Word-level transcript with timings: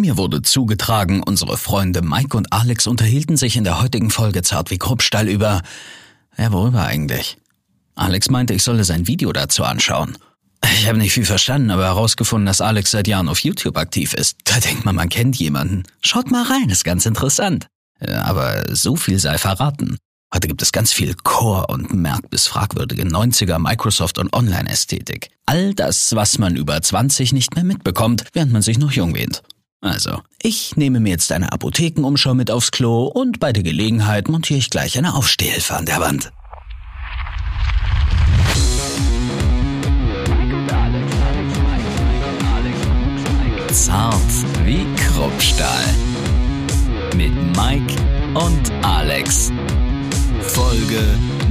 Mir 0.00 0.16
wurde 0.16 0.42
zugetragen, 0.42 1.24
unsere 1.24 1.56
Freunde 1.56 2.02
Mike 2.02 2.36
und 2.36 2.52
Alex 2.52 2.86
unterhielten 2.86 3.36
sich 3.36 3.56
in 3.56 3.64
der 3.64 3.82
heutigen 3.82 4.10
Folge 4.10 4.42
zart 4.42 4.70
wie 4.70 4.78
Kruppstall 4.78 5.28
über... 5.28 5.62
Ja, 6.36 6.52
worüber 6.52 6.84
eigentlich? 6.84 7.36
Alex 7.96 8.30
meinte, 8.30 8.54
ich 8.54 8.62
solle 8.62 8.84
sein 8.84 9.08
Video 9.08 9.32
dazu 9.32 9.64
anschauen. 9.64 10.16
Ich 10.62 10.86
habe 10.86 10.98
nicht 10.98 11.12
viel 11.12 11.24
verstanden, 11.24 11.72
aber 11.72 11.84
herausgefunden, 11.84 12.46
dass 12.46 12.60
Alex 12.60 12.92
seit 12.92 13.08
Jahren 13.08 13.28
auf 13.28 13.40
YouTube 13.40 13.76
aktiv 13.76 14.14
ist. 14.14 14.36
Da 14.44 14.60
denkt 14.60 14.84
man, 14.84 14.94
man 14.94 15.08
kennt 15.08 15.34
jemanden. 15.36 15.82
Schaut 16.00 16.30
mal 16.30 16.44
rein, 16.44 16.70
ist 16.70 16.84
ganz 16.84 17.04
interessant. 17.04 17.66
Aber 18.00 18.64
so 18.72 18.94
viel 18.94 19.18
sei 19.18 19.36
verraten. 19.36 19.98
Heute 20.32 20.46
gibt 20.46 20.62
es 20.62 20.70
ganz 20.70 20.92
viel 20.92 21.14
Core 21.24 21.66
und 21.66 21.92
merk 21.92 22.30
bis 22.30 22.46
fragwürdige 22.46 23.02
90er 23.02 23.58
Microsoft 23.58 24.18
und 24.18 24.32
Online-Ästhetik. 24.32 25.30
All 25.46 25.74
das, 25.74 26.14
was 26.14 26.38
man 26.38 26.54
über 26.54 26.80
20 26.80 27.32
nicht 27.32 27.56
mehr 27.56 27.64
mitbekommt, 27.64 28.24
während 28.32 28.52
man 28.52 28.62
sich 28.62 28.78
noch 28.78 28.92
jung 28.92 29.16
wähnt. 29.16 29.42
Also, 29.80 30.22
ich 30.42 30.76
nehme 30.76 30.98
mir 30.98 31.10
jetzt 31.10 31.30
eine 31.30 31.52
Apothekenumschau 31.52 32.34
mit 32.34 32.50
aufs 32.50 32.72
Klo 32.72 33.04
und 33.06 33.38
bei 33.38 33.52
der 33.52 33.62
Gelegenheit 33.62 34.28
montiere 34.28 34.58
ich 34.58 34.70
gleich 34.70 34.98
eine 34.98 35.14
Aufstehhilfe 35.14 35.74
an 35.76 35.86
der 35.86 36.00
Wand. 36.00 36.32
Zart 43.70 44.14
wie 44.64 44.84
Kruppstahl. 44.96 45.84
Mit 47.14 47.32
Mike 47.56 47.94
und 48.34 48.72
Alex. 48.84 49.52
Folge 50.40 51.00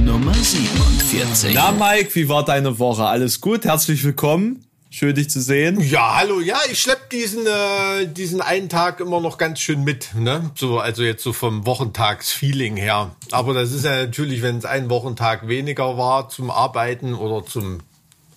Nummer 0.04 0.34
47. 0.34 1.54
Na 1.54 1.72
Mike, 1.72 2.14
wie 2.14 2.28
war 2.28 2.44
deine 2.44 2.78
Woche? 2.78 3.04
Alles 3.04 3.40
gut? 3.40 3.64
Herzlich 3.64 4.04
willkommen. 4.04 4.67
Schön, 4.90 5.14
dich 5.14 5.28
zu 5.28 5.42
sehen. 5.42 5.78
Ja, 5.80 6.16
hallo. 6.16 6.40
Ja, 6.40 6.58
ich 6.70 6.80
schlepp 6.80 7.10
diesen, 7.10 7.46
äh, 7.46 8.06
diesen 8.06 8.40
einen 8.40 8.70
Tag 8.70 9.00
immer 9.00 9.20
noch 9.20 9.36
ganz 9.36 9.60
schön 9.60 9.84
mit. 9.84 10.14
Ne? 10.14 10.50
So, 10.54 10.78
also 10.78 11.02
jetzt 11.02 11.22
so 11.22 11.34
vom 11.34 11.66
Wochentagsfeeling 11.66 12.76
her. 12.76 13.10
Aber 13.30 13.52
das 13.52 13.72
ist 13.72 13.84
ja 13.84 13.96
natürlich, 13.96 14.40
wenn 14.40 14.56
es 14.56 14.64
ein 14.64 14.88
Wochentag 14.88 15.46
weniger 15.46 15.98
war 15.98 16.30
zum 16.30 16.50
Arbeiten 16.50 17.14
oder 17.14 17.44
zum 17.44 17.80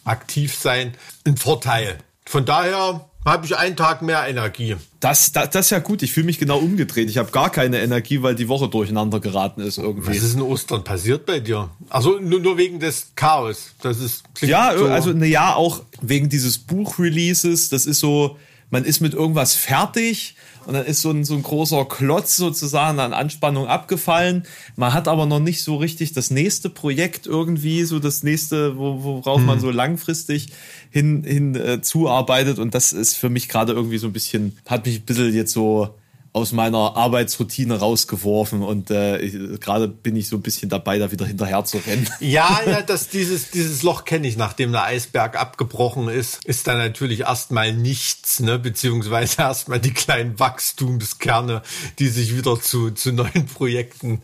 Aktivsein, 0.04 0.96
ein 1.26 1.38
Vorteil. 1.38 2.00
Von 2.26 2.46
daher 2.46 3.10
habe 3.26 3.46
ich 3.46 3.56
einen 3.56 3.76
Tag 3.76 4.02
mehr 4.02 4.28
Energie. 4.28 4.76
Das, 5.00 5.32
das, 5.32 5.50
das 5.52 5.68
ist 5.68 5.70
ja 5.70 5.80
gut. 5.80 6.02
Ich 6.02 6.12
fühle 6.12 6.26
mich 6.26 6.40
genau 6.40 6.58
umgedreht. 6.58 7.10
Ich 7.10 7.18
habe 7.18 7.32
gar 7.32 7.52
keine 7.52 7.80
Energie, 7.82 8.22
weil 8.24 8.36
die 8.36 8.48
Woche 8.48 8.68
durcheinander 8.68 9.20
geraten 9.20 9.62
ist 9.62 9.78
irgendwie. 9.78 10.10
Was 10.10 10.18
ist 10.18 10.34
in 10.34 10.42
Ostern 10.42 10.84
passiert 10.84 11.26
bei 11.26 11.40
dir? 11.40 11.70
Also 11.90 12.20
nur, 12.20 12.40
nur 12.40 12.58
wegen 12.58 12.80
des 12.80 13.12
Chaos. 13.16 13.74
Das 13.82 14.00
ist 14.00 14.24
ja, 14.42 14.76
so. 14.76 14.86
also 14.86 15.12
na 15.14 15.26
ja, 15.26 15.54
auch 15.54 15.84
wegen 16.02 16.30
dieses 16.30 16.58
Buchreleases. 16.58 17.70
Das 17.70 17.86
ist 17.86 18.00
so, 18.00 18.38
man 18.70 18.86
ist 18.86 19.02
mit 19.02 19.14
irgendwas 19.14 19.54
fertig 19.54 20.36
und 20.66 20.73
dann 20.73 20.86
ist 20.86 21.02
so 21.02 21.09
ein, 21.09 21.23
so 21.23 21.34
ein 21.34 21.44
großer 21.44 21.86
Klotz 21.86 22.38
sozusagen 22.38 23.00
an 23.00 23.14
Anspannung 23.14 23.67
abgefallen. 23.67 24.44
Man 24.76 24.94
hat 24.94 25.08
aber 25.08 25.26
noch 25.26 25.40
nicht 25.40 25.64
so 25.64 25.78
richtig 25.78 26.14
das 26.14 26.30
nächste 26.31 26.70
Projekt 26.70 27.26
irgendwie, 27.26 27.84
so 27.84 28.00
das 28.00 28.23
nächste, 28.23 28.78
worauf 28.78 29.40
hm. 29.40 29.45
man 29.45 29.59
so 29.59 29.72
langfristig 29.72 30.50
hin, 30.90 31.23
hin 31.23 31.56
äh, 31.56 31.81
zuarbeitet. 31.81 32.59
Und 32.59 32.76
das 32.76 32.94
ist 32.94 33.16
für 33.16 33.30
mich 33.30 33.50
gerade 33.50 33.73
irgendwie 33.73 33.98
so 33.98 34.08
ein 34.08 34.14
bisschen, 34.14 34.58
hat 34.68 34.86
mich 34.86 35.00
ein 35.00 35.06
bisschen 35.06 35.34
jetzt 35.34 35.53
so 35.53 35.95
aus 36.34 36.54
meiner 36.54 36.96
Arbeitsroutine 36.96 37.80
rausgeworfen 37.80 38.62
und 38.62 38.90
äh, 38.90 39.58
gerade 39.60 39.90
bin 39.90 40.16
ich 40.16 40.30
so 40.30 40.38
ein 40.38 40.42
bisschen 40.42 40.70
dabei, 40.70 40.98
da 40.98 41.12
wieder 41.12 41.26
hinterher 41.26 41.66
zu 41.66 41.78
rennen. 41.78 42.08
Ja, 42.22 42.62
ja, 42.66 42.82
das, 42.82 43.10
dieses, 43.10 43.52
dieses 43.52 43.84
Loch 43.84 44.06
kenne 44.06 44.28
ich, 44.28 44.38
nachdem 44.38 44.72
der 44.72 44.84
Eisberg 44.84 45.40
abgebrochen 45.40 46.08
ist, 46.08 46.46
ist 46.46 46.68
da 46.68 46.76
natürlich 46.76 47.22
erstmal 47.22 47.74
nichts, 47.74 48.40
ne, 48.40 48.59
beziehungsweise 48.59 49.38
erstmal 49.42 49.80
die 49.80 49.92
kleinen 49.92 50.40
Wachstumskerne, 50.40 51.62
die 52.00 52.08
sich 52.08 52.38
wieder 52.38 52.59
zu, 52.62 52.92
zu 52.92 53.12
neuen 53.12 53.48
Projekten 53.48 54.22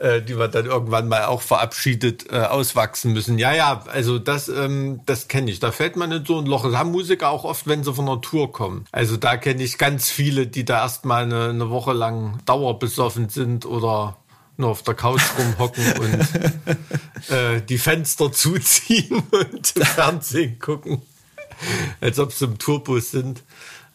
die 0.00 0.38
wir 0.38 0.48
dann 0.48 0.66
irgendwann 0.66 1.08
mal 1.08 1.24
auch 1.26 1.42
verabschiedet 1.42 2.32
äh, 2.32 2.38
auswachsen 2.38 3.12
müssen. 3.12 3.38
Ja, 3.38 3.54
ja, 3.54 3.84
also 3.86 4.18
das, 4.18 4.48
ähm, 4.48 5.00
das 5.06 5.28
kenne 5.28 5.50
ich. 5.50 5.60
Da 5.60 5.70
fällt 5.70 5.96
man 5.96 6.10
in 6.10 6.24
so 6.24 6.38
ein 6.38 6.46
Loch. 6.46 6.64
Das 6.64 6.74
haben 6.74 6.90
Musiker 6.90 7.30
auch 7.30 7.44
oft, 7.44 7.66
wenn 7.66 7.84
sie 7.84 7.92
von 7.92 8.06
der 8.06 8.20
Tour 8.20 8.52
kommen. 8.52 8.84
Also 8.90 9.16
da 9.16 9.36
kenne 9.36 9.62
ich 9.62 9.78
ganz 9.78 10.10
viele, 10.10 10.46
die 10.46 10.64
da 10.64 10.82
erstmal 10.82 11.24
eine, 11.24 11.50
eine 11.50 11.70
Woche 11.70 11.92
lang 11.92 12.38
dauerbesoffen 12.46 13.28
sind 13.28 13.66
oder 13.66 14.16
nur 14.56 14.70
auf 14.70 14.82
der 14.82 14.94
Couch 14.94 15.22
rumhocken 15.38 15.92
und 15.92 17.34
äh, 17.34 17.60
die 17.62 17.78
Fenster 17.78 18.32
zuziehen 18.32 19.22
und 19.30 19.66
Fernsehen 19.66 20.58
gucken, 20.58 21.02
als 22.00 22.18
ob 22.18 22.32
sie 22.32 22.46
im 22.46 22.58
Tourbus 22.58 23.10
sind. 23.10 23.42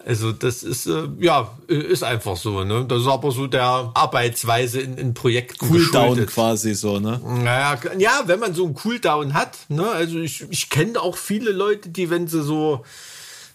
Also 0.07 0.31
das 0.31 0.63
ist 0.63 0.87
äh, 0.87 1.09
ja 1.19 1.51
ist 1.67 2.01
einfach 2.01 2.37
so. 2.37 2.63
Ne? 2.63 2.85
Das 2.87 3.01
ist 3.01 3.07
aber 3.07 3.29
so 3.31 3.45
der 3.45 3.91
Arbeitsweise 3.93 4.79
in, 4.79 4.97
in 4.97 5.13
Projekten 5.13 5.67
Cooldown 5.67 6.11
geschuldet. 6.11 6.29
quasi 6.29 6.75
so. 6.75 6.99
Ne? 6.99 7.19
Naja, 7.25 7.77
ja, 7.97 8.21
wenn 8.25 8.39
man 8.39 8.53
so 8.53 8.63
einen 8.63 8.73
Cooldown 8.73 9.33
hat. 9.33 9.57
Ne? 9.67 9.85
Also 9.85 10.19
ich, 10.19 10.45
ich 10.49 10.69
kenne 10.69 11.01
auch 11.01 11.17
viele 11.17 11.51
Leute, 11.51 11.89
die 11.89 12.09
wenn 12.09 12.27
sie 12.27 12.41
so 12.41 12.85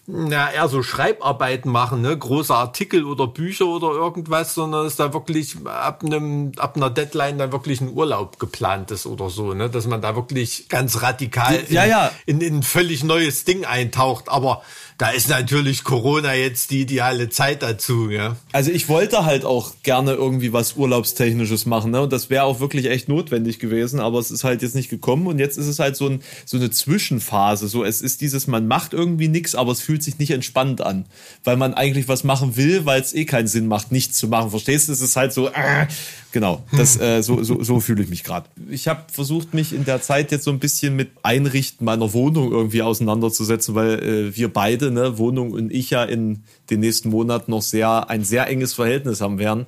ja, 0.05 0.49
eher 0.49 0.67
so 0.67 0.83
Schreibarbeiten 0.83 1.71
machen, 1.71 2.01
ne, 2.01 2.17
große 2.17 2.53
Artikel 2.53 3.05
oder 3.05 3.27
Bücher 3.27 3.67
oder 3.67 3.91
irgendwas, 3.91 4.53
sondern 4.53 4.83
dass 4.83 4.97
da 4.97 5.13
wirklich 5.13 5.55
ab 5.65 6.03
einem, 6.03 6.51
ab 6.57 6.75
einer 6.75 6.89
Deadline 6.89 7.37
dann 7.37 7.53
wirklich 7.53 7.79
ein 7.79 7.93
Urlaub 7.93 8.37
geplant 8.37 8.91
ist 8.91 9.05
oder 9.05 9.29
so, 9.29 9.53
ne, 9.53 9.69
dass 9.69 9.87
man 9.87 10.01
da 10.01 10.17
wirklich 10.17 10.67
ganz 10.67 11.01
radikal 11.01 11.63
ja, 11.69 11.85
ja. 11.85 12.11
In, 12.25 12.41
in 12.41 12.57
ein 12.57 12.63
völlig 12.63 13.05
neues 13.05 13.45
Ding 13.45 13.63
eintaucht. 13.63 14.27
Aber 14.27 14.61
da 15.03 15.09
ist 15.09 15.27
natürlich 15.27 15.83
Corona 15.83 16.33
jetzt 16.33 16.71
die 16.71 16.79
ideale 16.79 17.27
Zeit 17.27 17.61
dazu, 17.61 18.09
ja. 18.09 18.37
Also 18.53 18.71
ich 18.71 18.87
wollte 18.87 19.25
halt 19.25 19.43
auch 19.43 19.73
gerne 19.83 20.13
irgendwie 20.13 20.53
was 20.53 20.77
Urlaubstechnisches 20.77 21.65
machen, 21.65 21.91
ne? 21.91 22.03
Und 22.03 22.13
das 22.13 22.29
wäre 22.29 22.45
auch 22.45 22.61
wirklich 22.61 22.85
echt 22.89 23.09
notwendig 23.09 23.59
gewesen, 23.59 23.99
aber 23.99 24.19
es 24.19 24.31
ist 24.31 24.45
halt 24.45 24.61
jetzt 24.61 24.75
nicht 24.75 24.89
gekommen 24.89 25.27
und 25.27 25.39
jetzt 25.39 25.57
ist 25.57 25.67
es 25.67 25.79
halt 25.79 25.97
so, 25.97 26.07
ein, 26.07 26.21
so 26.45 26.55
eine 26.55 26.71
Zwischenphase. 26.71 27.67
So, 27.67 27.83
es 27.83 28.01
ist 28.01 28.21
dieses, 28.21 28.47
man 28.47 28.65
macht 28.65 28.93
irgendwie 28.93 29.27
nichts, 29.27 29.55
aber 29.55 29.73
es 29.73 29.81
fühlt 29.81 30.01
sich 30.03 30.19
nicht 30.19 30.31
entspannt 30.31 30.79
an. 30.79 31.03
Weil 31.43 31.57
man 31.57 31.73
eigentlich 31.73 32.07
was 32.07 32.23
machen 32.23 32.55
will, 32.55 32.85
weil 32.85 33.01
es 33.01 33.13
eh 33.13 33.25
keinen 33.25 33.47
Sinn 33.47 33.67
macht, 33.67 33.91
nichts 33.91 34.17
zu 34.17 34.29
machen. 34.29 34.51
Verstehst 34.51 34.87
du? 34.87 34.93
Es 34.93 35.01
ist 35.01 35.17
halt 35.17 35.33
so, 35.33 35.49
äh, 35.49 35.85
Genau, 36.33 36.63
das, 36.75 36.99
äh, 36.99 37.21
so, 37.21 37.43
so, 37.43 37.63
so 37.63 37.79
fühle 37.79 38.03
ich 38.03 38.09
mich 38.09 38.23
gerade. 38.23 38.49
Ich 38.69 38.87
habe 38.87 39.03
versucht, 39.09 39.53
mich 39.53 39.71
in 39.71 39.85
der 39.85 40.01
Zeit 40.01 40.31
jetzt 40.31 40.43
so 40.43 40.51
ein 40.51 40.59
bisschen 40.59 40.95
mit 40.95 41.11
Einrichten 41.21 41.85
meiner 41.85 42.11
Wohnung 42.11 42.51
irgendwie 42.51 42.81
auseinanderzusetzen, 42.81 43.75
weil 43.75 44.03
äh, 44.03 44.35
wir 44.35 44.51
beide, 44.51 44.91
ne, 44.91 45.19
Wohnung 45.19 45.51
und 45.51 45.71
ich 45.71 45.91
ja 45.91 46.03
in 46.03 46.43
den 46.71 46.81
nächsten 46.81 47.09
Monaten 47.09 47.51
noch 47.51 47.61
sehr 47.61 48.09
ein 48.09 48.23
sehr 48.23 48.47
enges 48.47 48.73
Verhältnis 48.73 49.21
haben 49.21 49.37
werden. 49.37 49.67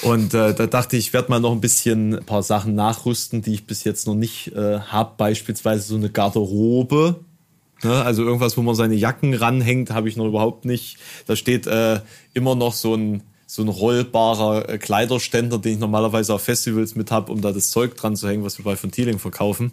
Und 0.00 0.32
äh, 0.32 0.54
da 0.54 0.66
dachte 0.66 0.96
ich, 0.96 1.08
ich 1.08 1.12
werde 1.12 1.30
mal 1.30 1.40
noch 1.40 1.52
ein 1.52 1.60
bisschen 1.60 2.14
ein 2.14 2.24
paar 2.24 2.42
Sachen 2.42 2.74
nachrüsten, 2.74 3.42
die 3.42 3.52
ich 3.52 3.66
bis 3.66 3.84
jetzt 3.84 4.06
noch 4.06 4.14
nicht 4.14 4.54
äh, 4.54 4.80
habe. 4.80 5.12
Beispielsweise 5.18 5.82
so 5.82 5.96
eine 5.96 6.08
Garderobe. 6.08 7.20
Ne? 7.82 8.02
Also 8.02 8.22
irgendwas, 8.22 8.56
wo 8.56 8.62
man 8.62 8.74
seine 8.74 8.94
Jacken 8.94 9.34
ranhängt, 9.34 9.90
habe 9.90 10.08
ich 10.08 10.16
noch 10.16 10.26
überhaupt 10.26 10.64
nicht. 10.64 10.96
Da 11.26 11.36
steht 11.36 11.66
äh, 11.66 12.00
immer 12.32 12.54
noch 12.54 12.72
so 12.72 12.94
ein 12.94 13.22
so 13.46 13.62
ein 13.62 13.68
rollbarer 13.68 14.68
äh, 14.68 14.78
Kleiderständer, 14.78 15.58
den 15.58 15.74
ich 15.74 15.78
normalerweise 15.78 16.34
auf 16.34 16.42
Festivals 16.42 16.96
mit 16.96 17.12
habe, 17.12 17.30
um 17.30 17.40
da 17.40 17.52
das 17.52 17.70
Zeug 17.70 17.96
dran 17.96 18.16
zu 18.16 18.28
hängen, 18.28 18.44
was 18.44 18.58
wir 18.58 18.64
bei 18.64 18.76
von 18.76 18.90
Thieling 18.90 19.20
verkaufen. 19.20 19.72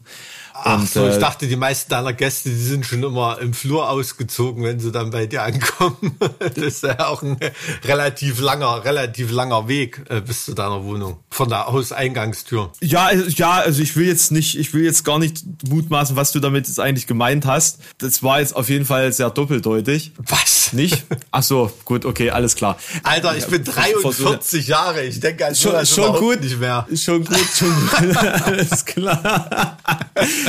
Ach 0.55 0.79
und, 0.79 0.89
so, 0.89 1.07
ich 1.07 1.15
äh, 1.15 1.19
dachte, 1.19 1.47
die 1.47 1.55
meisten 1.55 1.89
deiner 1.89 2.13
Gäste, 2.13 2.49
die 2.49 2.55
sind 2.55 2.85
schon 2.85 3.01
immer 3.01 3.39
im 3.39 3.53
Flur 3.53 3.89
ausgezogen, 3.89 4.63
wenn 4.63 4.79
sie 4.79 4.91
dann 4.91 5.09
bei 5.09 5.25
dir 5.25 5.41
ankommen. 5.43 6.15
das 6.39 6.57
ist 6.57 6.83
ja 6.83 7.07
auch 7.07 7.23
ein 7.23 7.37
relativ 7.83 8.39
langer, 8.39 8.85
relativ 8.85 9.31
langer 9.31 9.67
Weg 9.67 10.01
äh, 10.09 10.21
bis 10.21 10.45
zu 10.45 10.53
deiner 10.53 10.83
Wohnung. 10.83 11.19
Von 11.31 11.49
der 11.49 11.67
Hauseingangstür. 11.67 12.71
Ja, 12.81 13.05
also, 13.05 13.25
ja, 13.29 13.53
also 13.53 13.81
ich 13.81 13.95
will 13.95 14.05
jetzt 14.05 14.31
nicht, 14.31 14.57
ich 14.57 14.73
will 14.73 14.83
jetzt 14.83 15.03
gar 15.03 15.17
nicht 15.17 15.43
mutmaßen, 15.67 16.15
was 16.15 16.31
du 16.31 16.39
damit 16.39 16.67
jetzt 16.67 16.79
eigentlich 16.79 17.07
gemeint 17.07 17.45
hast. 17.47 17.79
Das 17.97 18.21
war 18.21 18.39
jetzt 18.39 18.55
auf 18.55 18.69
jeden 18.69 18.85
Fall 18.85 19.11
sehr 19.11 19.31
doppeldeutig. 19.31 20.11
Was? 20.17 20.73
Nicht? 20.73 21.05
Ach 21.31 21.43
so, 21.43 21.71
gut, 21.85 22.05
okay, 22.05 22.31
alles 22.31 22.55
klar. 22.55 22.77
Alter, 23.03 23.37
ich 23.37 23.45
bin 23.45 23.63
43 23.63 24.67
Jahre. 24.67 25.03
Ich 25.03 25.19
denke 25.19 25.47
an 25.47 25.55
schon, 25.55 25.85
schon 25.85 26.15
gut 26.15 26.41
nicht 26.41 26.59
mehr. 26.59 26.87
Schon 26.95 27.23
gut, 27.25 27.37
schon 27.55 27.69
gut. 27.69 28.17
alles 28.45 28.85
klar 28.85 29.77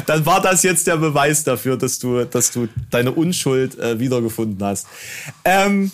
dann 0.06 0.26
war 0.26 0.40
das 0.40 0.62
jetzt 0.62 0.86
der 0.86 0.96
Beweis 0.96 1.44
dafür, 1.44 1.76
dass 1.76 1.98
du, 1.98 2.24
dass 2.24 2.50
du 2.50 2.68
deine 2.90 3.12
Unschuld 3.12 3.78
äh, 3.78 3.98
wiedergefunden 3.98 4.64
hast. 4.64 4.86
Ähm, 5.44 5.90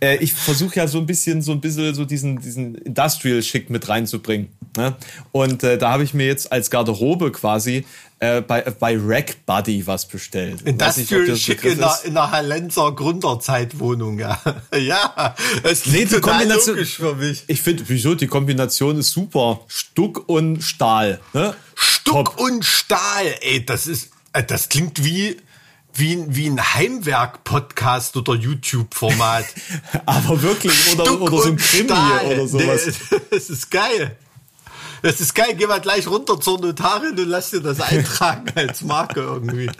äh, 0.00 0.16
ich 0.16 0.32
versuche 0.32 0.76
ja 0.76 0.86
so 0.86 0.98
ein 0.98 1.06
bisschen, 1.06 1.42
so 1.42 1.52
ein 1.52 1.60
bisschen 1.60 1.94
so 1.94 2.04
diesen, 2.04 2.40
diesen 2.40 2.74
Industrial-Schick 2.76 3.70
mit 3.70 3.88
reinzubringen. 3.88 4.48
Ne? 4.76 4.96
Und 5.32 5.62
äh, 5.64 5.78
da 5.78 5.90
habe 5.90 6.04
ich 6.04 6.14
mir 6.14 6.26
jetzt 6.26 6.52
als 6.52 6.70
Garderobe 6.70 7.32
quasi 7.32 7.84
äh, 8.20 8.40
bei, 8.40 8.62
bei 8.62 8.98
Rack 9.00 9.46
Buddy 9.46 9.86
was 9.86 10.06
bestellt. 10.06 10.62
Industrial 10.62 11.36
Schick 11.36 11.64
in 11.64 11.78
der, 11.78 11.98
in 12.04 12.14
der 12.14 12.30
Hallenser 12.30 12.92
Gründerzeitwohnung, 12.92 14.18
ja. 14.18 14.40
ja, 14.76 15.34
es 15.62 15.86
nee, 15.86 16.04
die 16.04 16.20
Kombination, 16.20 16.76
logisch 16.76 16.96
für 16.96 17.14
mich. 17.14 17.44
Ich 17.46 17.62
finde, 17.62 17.84
wieso, 17.86 18.14
die 18.14 18.26
Kombination 18.26 18.98
ist 18.98 19.10
super. 19.10 19.60
Stuck 19.68 20.28
und 20.28 20.62
Stahl. 20.62 21.20
Ne? 21.32 21.54
Stuck 21.74 22.36
Top. 22.36 22.40
und 22.40 22.64
Stahl, 22.64 23.36
ey, 23.40 23.64
das 23.64 23.86
ist, 23.86 24.10
äh, 24.32 24.42
das 24.42 24.68
klingt 24.68 25.04
wie, 25.04 25.36
wie, 25.94 26.24
wie 26.28 26.48
ein 26.48 26.74
Heimwerk-Podcast 26.74 28.16
oder 28.16 28.34
YouTube-Format. 28.34 29.44
Aber 30.06 30.42
wirklich, 30.42 30.72
oder, 30.92 31.20
oder 31.20 31.38
so 31.38 31.48
ein 31.50 31.56
Krimi 31.56 31.84
Stahl. 31.84 32.26
oder 32.26 32.48
sowas. 32.48 32.88
Das 33.30 33.50
ist 33.50 33.70
geil. 33.70 34.16
Das 35.02 35.20
ist 35.20 35.34
geil. 35.34 35.54
Geh 35.56 35.66
mal 35.66 35.80
gleich 35.80 36.06
runter 36.08 36.40
zur 36.40 36.60
Notarin 36.60 37.18
und 37.18 37.28
lass 37.28 37.50
dir 37.50 37.60
das 37.60 37.80
eintragen 37.80 38.46
als 38.54 38.82
Marke 38.82 39.20
irgendwie. 39.20 39.70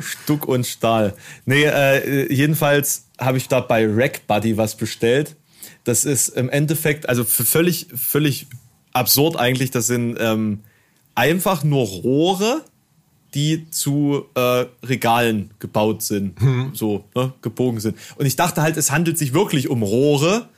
Stuck 0.00 0.46
und 0.46 0.66
Stahl. 0.66 1.14
Nee, 1.44 1.64
äh, 1.64 2.32
jedenfalls 2.32 3.06
habe 3.18 3.38
ich 3.38 3.48
da 3.48 3.60
bei 3.60 3.86
Rack 3.88 4.26
Buddy 4.26 4.56
was 4.56 4.76
bestellt. 4.76 5.36
Das 5.84 6.04
ist 6.04 6.28
im 6.28 6.48
Endeffekt, 6.48 7.08
also 7.08 7.24
völlig, 7.24 7.88
völlig 7.94 8.46
absurd 8.92 9.36
eigentlich. 9.36 9.70
Das 9.70 9.86
sind 9.86 10.16
ähm, 10.20 10.60
einfach 11.14 11.64
nur 11.64 11.86
Rohre, 11.86 12.64
die 13.34 13.70
zu 13.70 14.26
äh, 14.34 14.66
Regalen 14.84 15.50
gebaut 15.58 16.02
sind, 16.02 16.40
hm. 16.40 16.72
so 16.74 17.04
ne, 17.14 17.32
gebogen 17.42 17.80
sind. 17.80 17.96
Und 18.16 18.26
ich 18.26 18.36
dachte 18.36 18.62
halt, 18.62 18.76
es 18.76 18.90
handelt 18.90 19.18
sich 19.18 19.32
wirklich 19.32 19.68
um 19.68 19.82
Rohre, 19.82 20.48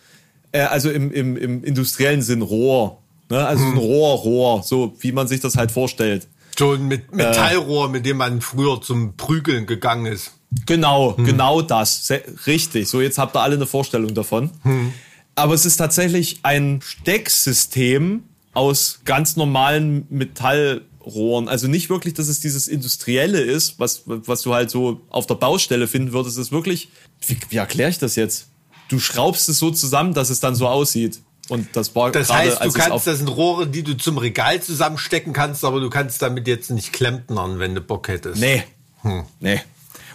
äh, 0.53 0.61
also 0.61 0.91
im, 0.91 1.13
im, 1.13 1.37
im 1.37 1.65
industriellen 1.65 2.23
Sinn 2.23 2.43
Rohr. 2.43 3.02
Ne? 3.33 3.47
Also 3.47 3.65
hm. 3.65 3.73
ein 3.73 3.79
Rohr, 3.79 4.19
Rohr, 4.19 4.63
so 4.63 4.95
wie 5.01 5.11
man 5.11 5.27
sich 5.27 5.41
das 5.41 5.57
halt 5.57 5.73
vorstellt. 5.73 6.29
So 6.59 6.73
ein 6.73 6.87
Metallrohr, 6.87 7.87
äh, 7.87 7.89
mit 7.89 8.05
dem 8.05 8.19
man 8.19 8.43
früher 8.43 8.83
zum 8.83 9.17
Prügeln 9.17 9.65
gegangen 9.65 10.05
ist. 10.05 10.33
Genau, 10.67 11.17
hm. 11.17 11.25
genau 11.25 11.63
das. 11.63 12.13
Richtig. 12.47 12.91
So, 12.91 13.01
jetzt 13.01 13.17
habt 13.17 13.35
ihr 13.35 13.41
alle 13.41 13.57
eine 13.57 13.67
Vorstellung 13.67 14.13
davon. 14.13 14.51
Hm. 14.65 14.93
Aber 15.35 15.55
es 15.55 15.65
ist 15.65 15.79
tatsächlich 15.79 16.41
ein 16.43 16.81
Stecksystem 16.83 18.25
aus 18.53 19.01
ganz 19.07 19.37
normalen 19.37 20.05
Metallrohren. 20.11 21.49
Also 21.49 21.69
nicht 21.69 21.89
wirklich, 21.89 22.13
dass 22.13 22.29
es 22.29 22.41
dieses 22.41 22.69
Industrielle 22.69 23.41
ist, 23.41 23.81
was, 23.81 24.03
was 24.05 24.43
du 24.43 24.53
halt 24.53 24.71
so 24.71 25.01
auf 25.09 25.27
der 25.27 25.37
Baustelle 25.37 25.89
finden 25.89 26.13
würdest. 26.13 26.37
Es 26.37 26.49
ist 26.49 26.53
wirklich, 26.53 26.91
wie, 27.27 27.39
wie 27.49 27.57
erkläre 27.57 27.89
ich 27.89 27.99
das 27.99 28.15
jetzt? 28.15 28.49
Du 28.89 28.99
schraubst 28.99 29.49
es 29.49 29.59
so 29.59 29.71
zusammen, 29.71 30.13
dass 30.13 30.29
es 30.29 30.41
dann 30.41 30.55
so 30.55 30.69
aussieht. 30.69 31.21
Und 31.53 31.69
das 31.75 31.95
war 31.95 32.11
Das 32.11 32.29
grade, 32.29 32.49
heißt, 32.49 32.65
du 32.65 32.73
kannst, 32.73 33.07
das 33.07 33.19
sind 33.19 33.29
Rohre, 33.29 33.67
die 33.67 33.83
du 33.83 33.95
zum 33.95 34.17
Regal 34.17 34.63
zusammenstecken 34.63 35.35
kannst, 35.35 35.67
aber 35.67 35.81
du 35.81 35.91
kannst 35.91 36.23
damit 36.23 36.49
jetzt 36.49 36.71
nicht 36.71 36.95
klempnern, 36.95 37.59
wenn 37.59 37.75
du 37.75 37.83
Bock 37.83 38.09
hättest. 38.09 38.41
Nee. 38.41 38.65
Hm. 39.03 39.25
Nee. 39.39 39.61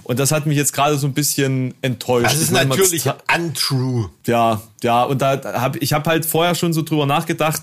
Und 0.01 0.18
das 0.18 0.31
hat 0.31 0.48
mich 0.48 0.57
jetzt 0.57 0.74
gerade 0.74 0.98
so 0.98 1.06
ein 1.06 1.13
bisschen 1.13 1.75
enttäuscht. 1.84 2.25
Das 2.25 2.42
ist 2.42 2.51
natürlich 2.51 3.04
untrue. 3.36 4.10
Ja, 4.25 4.63
ja. 4.81 5.04
Und 5.04 5.22
da 5.22 5.62
habe 5.62 5.78
ich 5.78 5.94
habe 5.94 6.10
halt 6.10 6.25
vorher 6.25 6.56
schon 6.56 6.74
so 6.74 6.81
drüber 6.81 7.06
nachgedacht. 7.06 7.62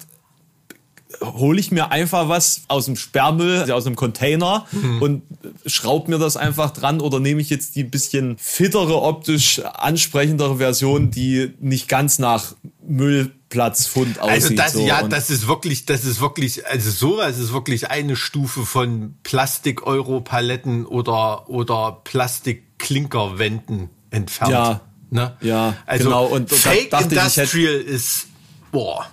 Hole 1.20 1.58
ich 1.58 1.72
mir 1.72 1.90
einfach 1.90 2.28
was 2.28 2.62
aus 2.68 2.84
dem 2.84 2.94
Sperrmüll, 2.94 3.58
also 3.58 3.74
aus 3.74 3.86
einem 3.86 3.96
Container 3.96 4.66
mhm. 4.70 5.02
und 5.02 5.22
schraub 5.66 6.06
mir 6.06 6.18
das 6.18 6.36
einfach 6.36 6.70
dran 6.70 7.00
oder 7.00 7.18
nehme 7.18 7.40
ich 7.40 7.50
jetzt 7.50 7.74
die 7.74 7.82
bisschen 7.82 8.36
fittere, 8.38 9.02
optisch 9.02 9.60
ansprechendere 9.64 10.58
Version, 10.58 11.10
die 11.10 11.54
nicht 11.60 11.88
ganz 11.88 12.20
nach 12.20 12.54
Müll 12.86 13.32
Platzfund 13.48 14.18
aussieht. 14.18 14.32
Also 14.32 14.54
das, 14.54 14.72
so. 14.72 14.86
ja, 14.86 15.06
das 15.06 15.30
ist 15.30 15.46
wirklich, 15.46 15.86
das 15.86 16.04
ist 16.04 16.20
wirklich, 16.20 16.66
also 16.66 16.90
sowas 16.90 17.38
ist 17.38 17.52
wirklich 17.52 17.90
eine 17.90 18.16
Stufe 18.16 18.66
von 18.66 19.14
Plastik-Euro-Paletten 19.22 20.84
oder, 20.86 21.48
oder 21.48 22.00
Plastik-Klinkerwänden 22.04 23.90
entfernt. 24.10 24.52
Ja, 24.52 24.80
ne? 25.10 25.36
ja, 25.40 25.76
also 25.86 26.04
genau. 26.04 26.24
Und, 26.26 26.50
und 26.50 26.58
Fake 26.58 26.92
Industrial 27.00 27.80
ich, 27.80 27.86
ist, 27.86 28.26
boah. 28.72 29.06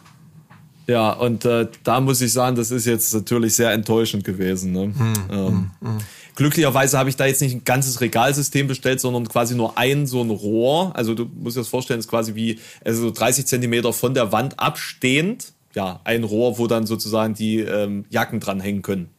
Ja, 0.88 1.12
und 1.12 1.46
äh, 1.46 1.68
da 1.84 2.02
muss 2.02 2.20
ich 2.22 2.34
sagen, 2.34 2.56
das 2.56 2.72
ist 2.72 2.86
jetzt 2.86 3.14
natürlich 3.14 3.56
sehr 3.56 3.72
enttäuschend 3.72 4.24
gewesen. 4.24 4.72
Ne? 4.72 4.82
Hm, 4.82 5.14
ähm, 5.30 5.30
hm, 5.30 5.72
hm. 5.82 5.98
Glücklicherweise 6.36 6.98
habe 6.98 7.10
ich 7.10 7.16
da 7.16 7.26
jetzt 7.26 7.42
nicht 7.42 7.54
ein 7.54 7.64
ganzes 7.64 8.02
Regalsystem 8.02 8.68
bestellt, 8.68 9.00
sondern 9.02 9.28
quasi 9.28 9.56
nur 9.56 9.78
ein 9.78 10.08
so 10.08 10.22
ein 10.22 10.30
Rohr. 10.30 10.96
Also 10.96 11.14
du 11.14 11.26
musst 11.26 11.58
dir 11.58 11.62
das 11.62 11.68
vorstellen, 11.68 12.00
ist 12.00 12.08
quasi 12.08 12.36
wie 12.36 12.60
also 12.84 13.12
30 13.12 13.46
Zentimeter 13.46 13.94
von 13.94 14.14
der 14.14 14.32
Wand 14.32 14.60
abstehend. 14.60 15.54
Ja, 15.74 16.02
ein 16.04 16.24
Rohr, 16.24 16.58
wo 16.58 16.68
dann 16.68 16.86
sozusagen 16.86 17.34
die 17.34 17.60
ähm, 17.60 18.06
Jacken 18.10 18.40
dran 18.40 18.60
hängen 18.60 18.82
können. 18.82 19.10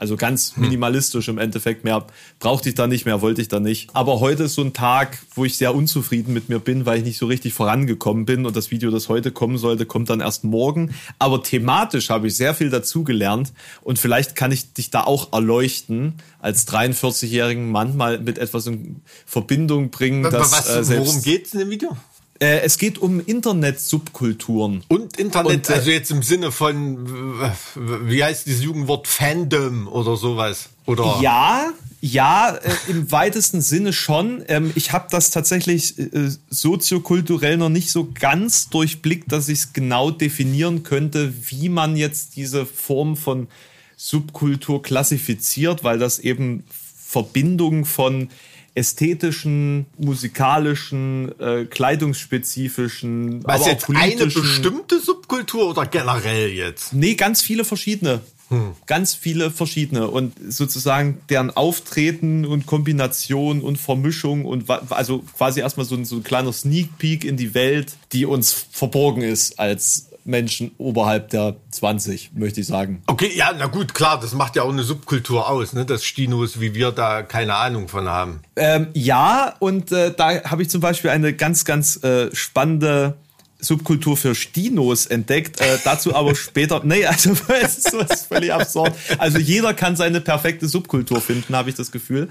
Also 0.00 0.16
ganz 0.16 0.56
hm. 0.56 0.62
minimalistisch 0.62 1.28
im 1.28 1.36
Endeffekt. 1.36 1.84
Mehr 1.84 2.06
brauchte 2.38 2.70
ich 2.70 2.74
da 2.74 2.86
nicht, 2.86 3.04
mehr 3.04 3.20
wollte 3.20 3.42
ich 3.42 3.48
da 3.48 3.60
nicht. 3.60 3.90
Aber 3.92 4.18
heute 4.20 4.44
ist 4.44 4.54
so 4.54 4.62
ein 4.62 4.72
Tag, 4.72 5.18
wo 5.34 5.44
ich 5.44 5.58
sehr 5.58 5.74
unzufrieden 5.74 6.32
mit 6.32 6.48
mir 6.48 6.58
bin, 6.58 6.86
weil 6.86 6.98
ich 6.98 7.04
nicht 7.04 7.18
so 7.18 7.26
richtig 7.26 7.52
vorangekommen 7.52 8.24
bin. 8.24 8.46
Und 8.46 8.56
das 8.56 8.70
Video, 8.70 8.90
das 8.90 9.10
heute 9.10 9.30
kommen 9.30 9.58
sollte, 9.58 9.84
kommt 9.84 10.08
dann 10.08 10.20
erst 10.20 10.42
morgen. 10.42 10.94
Aber 11.18 11.42
thematisch 11.42 12.08
habe 12.08 12.28
ich 12.28 12.34
sehr 12.34 12.54
viel 12.54 12.70
dazugelernt. 12.70 13.52
Und 13.82 13.98
vielleicht 13.98 14.36
kann 14.36 14.52
ich 14.52 14.72
dich 14.72 14.88
da 14.88 15.04
auch 15.04 15.34
erleuchten, 15.34 16.14
als 16.38 16.66
43-jährigen 16.66 17.70
Mann 17.70 17.94
mal 17.98 18.18
mit 18.20 18.38
etwas 18.38 18.66
in 18.68 19.02
Verbindung 19.26 19.90
bringen. 19.90 20.22
Dass, 20.22 20.50
was, 20.50 20.88
äh, 20.88 20.98
worum 20.98 21.20
geht's 21.20 21.52
in 21.52 21.58
dem 21.58 21.68
Video? 21.68 21.94
Äh, 22.40 22.60
es 22.60 22.78
geht 22.78 22.98
um 22.98 23.20
Internet-Subkulturen. 23.20 24.82
Und 24.88 25.18
Internet, 25.18 25.68
Und, 25.68 25.70
äh, 25.70 25.72
also 25.74 25.90
jetzt 25.90 26.10
im 26.10 26.22
Sinne 26.22 26.50
von, 26.50 27.38
wie 27.74 28.24
heißt 28.24 28.46
dieses 28.46 28.62
Jugendwort, 28.62 29.06
Fandom 29.06 29.86
oder 29.86 30.16
sowas? 30.16 30.70
Oder? 30.86 31.18
Ja, 31.20 31.70
ja, 32.00 32.56
äh, 32.56 32.72
im 32.88 33.12
weitesten 33.12 33.60
Sinne 33.60 33.92
schon. 33.92 34.42
Ähm, 34.48 34.72
ich 34.74 34.92
habe 34.92 35.08
das 35.10 35.30
tatsächlich 35.30 35.98
äh, 35.98 36.30
soziokulturell 36.48 37.58
noch 37.58 37.68
nicht 37.68 37.90
so 37.90 38.08
ganz 38.18 38.70
durchblickt, 38.70 39.30
dass 39.30 39.50
ich 39.50 39.58
es 39.58 39.72
genau 39.74 40.10
definieren 40.10 40.82
könnte, 40.82 41.34
wie 41.50 41.68
man 41.68 41.94
jetzt 41.96 42.36
diese 42.36 42.64
Form 42.64 43.18
von 43.18 43.48
Subkultur 43.96 44.82
klassifiziert, 44.82 45.84
weil 45.84 45.98
das 45.98 46.18
eben 46.18 46.64
Verbindung 47.06 47.84
von 47.84 48.30
ästhetischen, 48.74 49.86
musikalischen, 49.98 51.38
äh, 51.40 51.64
kleidungsspezifischen, 51.64 53.44
Was 53.44 53.62
aber 53.62 53.70
jetzt 53.70 53.88
auch 53.88 53.94
eine 53.94 54.26
bestimmte 54.26 55.00
Subkultur 55.00 55.70
oder 55.70 55.86
generell 55.86 56.48
jetzt? 56.50 56.92
Nee, 56.92 57.14
ganz 57.14 57.42
viele 57.42 57.64
verschiedene. 57.64 58.20
Hm. 58.48 58.72
Ganz 58.86 59.14
viele 59.14 59.52
verschiedene 59.52 60.08
und 60.08 60.34
sozusagen 60.48 61.20
deren 61.28 61.50
Auftreten 61.50 62.44
und 62.44 62.66
Kombination 62.66 63.60
und 63.60 63.78
Vermischung 63.78 64.44
und 64.44 64.68
also 64.90 65.20
quasi 65.36 65.60
erstmal 65.60 65.86
so 65.86 65.94
ein, 65.94 66.04
so 66.04 66.16
ein 66.16 66.24
kleiner 66.24 66.52
Sneak 66.52 66.98
Peek 66.98 67.24
in 67.24 67.36
die 67.36 67.54
Welt, 67.54 67.94
die 68.12 68.26
uns 68.26 68.66
verborgen 68.72 69.22
ist 69.22 69.60
als 69.60 70.09
Menschen 70.30 70.70
oberhalb 70.78 71.30
der 71.30 71.56
20, 71.70 72.32
möchte 72.34 72.60
ich 72.60 72.66
sagen. 72.66 73.02
Okay, 73.06 73.30
ja, 73.34 73.52
na 73.56 73.66
gut, 73.66 73.94
klar, 73.94 74.18
das 74.20 74.32
macht 74.32 74.56
ja 74.56 74.62
auch 74.62 74.72
eine 74.72 74.84
Subkultur 74.84 75.48
aus, 75.48 75.72
ne? 75.72 75.84
dass 75.84 76.04
Stinos 76.04 76.60
wie 76.60 76.74
wir 76.74 76.92
da 76.92 77.22
keine 77.22 77.54
Ahnung 77.54 77.88
von 77.88 78.08
haben. 78.08 78.40
Ähm, 78.56 78.88
ja, 78.94 79.54
und 79.58 79.92
äh, 79.92 80.14
da 80.16 80.42
habe 80.44 80.62
ich 80.62 80.70
zum 80.70 80.80
Beispiel 80.80 81.10
eine 81.10 81.32
ganz, 81.32 81.64
ganz 81.64 82.02
äh, 82.02 82.34
spannende 82.34 83.16
Subkultur 83.60 84.16
für 84.16 84.34
Stinos 84.34 85.06
entdeckt. 85.06 85.60
Äh, 85.60 85.78
dazu 85.84 86.14
aber 86.14 86.34
später. 86.34 86.80
Nee, 86.84 87.04
also 87.04 87.30
es 87.62 87.78
ist, 87.78 87.92
das 87.92 88.20
ist 88.20 88.26
völlig 88.26 88.52
absurd. 88.52 88.94
Also 89.18 89.38
jeder 89.38 89.74
kann 89.74 89.96
seine 89.96 90.20
perfekte 90.20 90.68
Subkultur 90.68 91.20
finden, 91.20 91.54
habe 91.54 91.70
ich 91.70 91.76
das 91.76 91.92
Gefühl. 91.92 92.28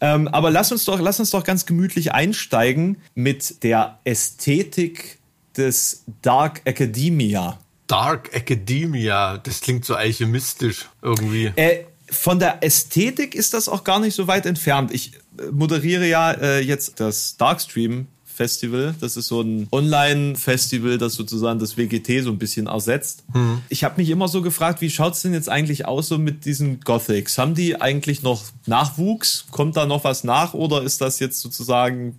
Ähm, 0.00 0.28
aber 0.28 0.50
lass 0.50 0.72
uns 0.72 0.84
doch, 0.84 1.00
lass 1.00 1.20
uns 1.20 1.30
doch 1.30 1.44
ganz 1.44 1.66
gemütlich 1.66 2.12
einsteigen 2.12 2.98
mit 3.14 3.62
der 3.62 3.98
Ästhetik 4.04 5.18
des 5.56 6.04
Dark 6.22 6.62
Academia. 6.64 7.58
Dark 7.86 8.34
Academia, 8.34 9.38
das 9.38 9.60
klingt 9.60 9.84
so 9.84 9.94
alchemistisch 9.94 10.88
irgendwie. 11.02 11.52
Äh, 11.56 11.84
von 12.10 12.38
der 12.38 12.62
Ästhetik 12.62 13.34
ist 13.34 13.54
das 13.54 13.68
auch 13.68 13.84
gar 13.84 14.00
nicht 14.00 14.14
so 14.14 14.26
weit 14.26 14.46
entfernt. 14.46 14.92
Ich 14.92 15.12
äh, 15.38 15.50
moderiere 15.50 16.06
ja 16.06 16.32
äh, 16.32 16.60
jetzt 16.60 17.00
das 17.00 17.36
Darkstream 17.36 18.06
Festival. 18.24 18.94
Das 19.00 19.16
ist 19.16 19.28
so 19.28 19.42
ein 19.42 19.68
Online-Festival, 19.70 20.98
das 20.98 21.14
sozusagen 21.14 21.60
das 21.60 21.76
WGT 21.76 22.24
so 22.24 22.30
ein 22.30 22.38
bisschen 22.38 22.66
ersetzt. 22.66 23.22
Hm. 23.32 23.62
Ich 23.68 23.84
habe 23.84 24.00
mich 24.00 24.10
immer 24.10 24.26
so 24.28 24.42
gefragt, 24.42 24.80
wie 24.80 24.90
schaut 24.90 25.14
es 25.14 25.22
denn 25.22 25.32
jetzt 25.32 25.48
eigentlich 25.48 25.86
aus 25.86 26.08
so 26.08 26.18
mit 26.18 26.44
diesen 26.44 26.80
Gothics? 26.80 27.38
Haben 27.38 27.54
die 27.54 27.80
eigentlich 27.80 28.22
noch 28.22 28.42
Nachwuchs? 28.66 29.46
Kommt 29.50 29.76
da 29.76 29.86
noch 29.86 30.02
was 30.02 30.24
nach 30.24 30.52
oder 30.52 30.82
ist 30.82 31.00
das 31.00 31.20
jetzt 31.20 31.40
sozusagen 31.40 32.18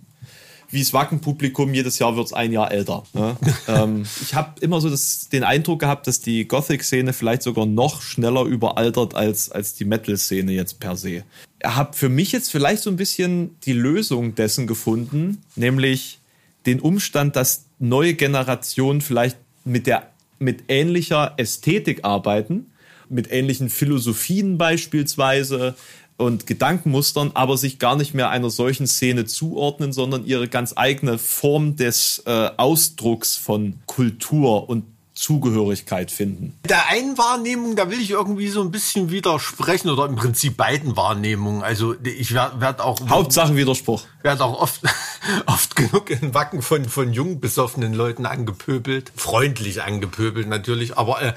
wie 0.70 0.80
das 0.80 0.92
Wacken-Publikum, 0.92 1.72
jedes 1.74 1.98
Jahr 1.98 2.16
wird 2.16 2.26
es 2.26 2.32
ein 2.32 2.52
Jahr 2.52 2.70
älter. 2.70 3.04
Ne? 3.12 3.36
ähm, 3.68 4.04
ich 4.22 4.34
habe 4.34 4.60
immer 4.60 4.80
so 4.80 4.90
das, 4.90 5.28
den 5.28 5.44
Eindruck 5.44 5.80
gehabt, 5.80 6.06
dass 6.06 6.20
die 6.20 6.46
Gothic-Szene 6.46 7.12
vielleicht 7.12 7.42
sogar 7.42 7.66
noch 7.66 8.02
schneller 8.02 8.44
überaltert 8.44 9.14
als, 9.14 9.50
als 9.50 9.74
die 9.74 9.84
Metal-Szene 9.84 10.52
jetzt 10.52 10.80
per 10.80 10.96
se. 10.96 11.24
Ich 11.62 11.68
habe 11.68 11.96
für 11.96 12.08
mich 12.08 12.32
jetzt 12.32 12.50
vielleicht 12.50 12.82
so 12.82 12.90
ein 12.90 12.96
bisschen 12.96 13.56
die 13.64 13.72
Lösung 13.72 14.34
dessen 14.34 14.66
gefunden, 14.66 15.42
nämlich 15.54 16.18
den 16.66 16.80
Umstand, 16.80 17.36
dass 17.36 17.66
neue 17.78 18.14
Generationen 18.14 19.00
vielleicht 19.00 19.36
mit 19.64 19.86
der 19.86 20.10
mit 20.38 20.64
ähnlicher 20.68 21.34
Ästhetik 21.38 22.04
arbeiten, 22.04 22.66
mit 23.08 23.30
ähnlichen 23.30 23.70
Philosophien 23.70 24.58
beispielsweise, 24.58 25.74
und 26.16 26.46
Gedankenmustern, 26.46 27.32
aber 27.34 27.56
sich 27.56 27.78
gar 27.78 27.96
nicht 27.96 28.14
mehr 28.14 28.30
einer 28.30 28.50
solchen 28.50 28.86
Szene 28.86 29.26
zuordnen, 29.26 29.92
sondern 29.92 30.24
ihre 30.24 30.48
ganz 30.48 30.72
eigene 30.76 31.18
Form 31.18 31.76
des 31.76 32.22
äh, 32.26 32.50
Ausdrucks 32.56 33.36
von 33.36 33.78
Kultur 33.86 34.68
und 34.68 34.84
Zugehörigkeit 35.16 36.10
finden. 36.10 36.58
Der 36.68 36.88
einen 36.90 37.16
Wahrnehmung, 37.16 37.74
da 37.74 37.90
will 37.90 37.98
ich 37.98 38.10
irgendwie 38.10 38.48
so 38.48 38.60
ein 38.60 38.70
bisschen 38.70 39.10
widersprechen 39.10 39.88
oder 39.88 40.04
im 40.04 40.14
Prinzip 40.14 40.58
beiden 40.58 40.94
Wahrnehmungen. 40.94 41.62
Also 41.62 41.94
ich 42.02 42.34
werde 42.34 42.60
werd 42.60 42.80
auch 42.82 43.00
Hauptsache 43.08 43.56
Widerspruch. 43.56 44.04
Werde 44.22 44.44
auch 44.44 44.60
oft 44.60 44.82
oft 45.46 45.74
genug 45.74 46.10
in 46.10 46.34
Wacken 46.34 46.60
von 46.60 46.84
von 46.84 47.14
jung 47.14 47.40
besoffenen 47.40 47.94
Leuten 47.94 48.26
angepöbelt, 48.26 49.10
freundlich 49.16 49.82
angepöbelt 49.82 50.48
natürlich, 50.48 50.98
aber 50.98 51.22
äh, 51.22 51.32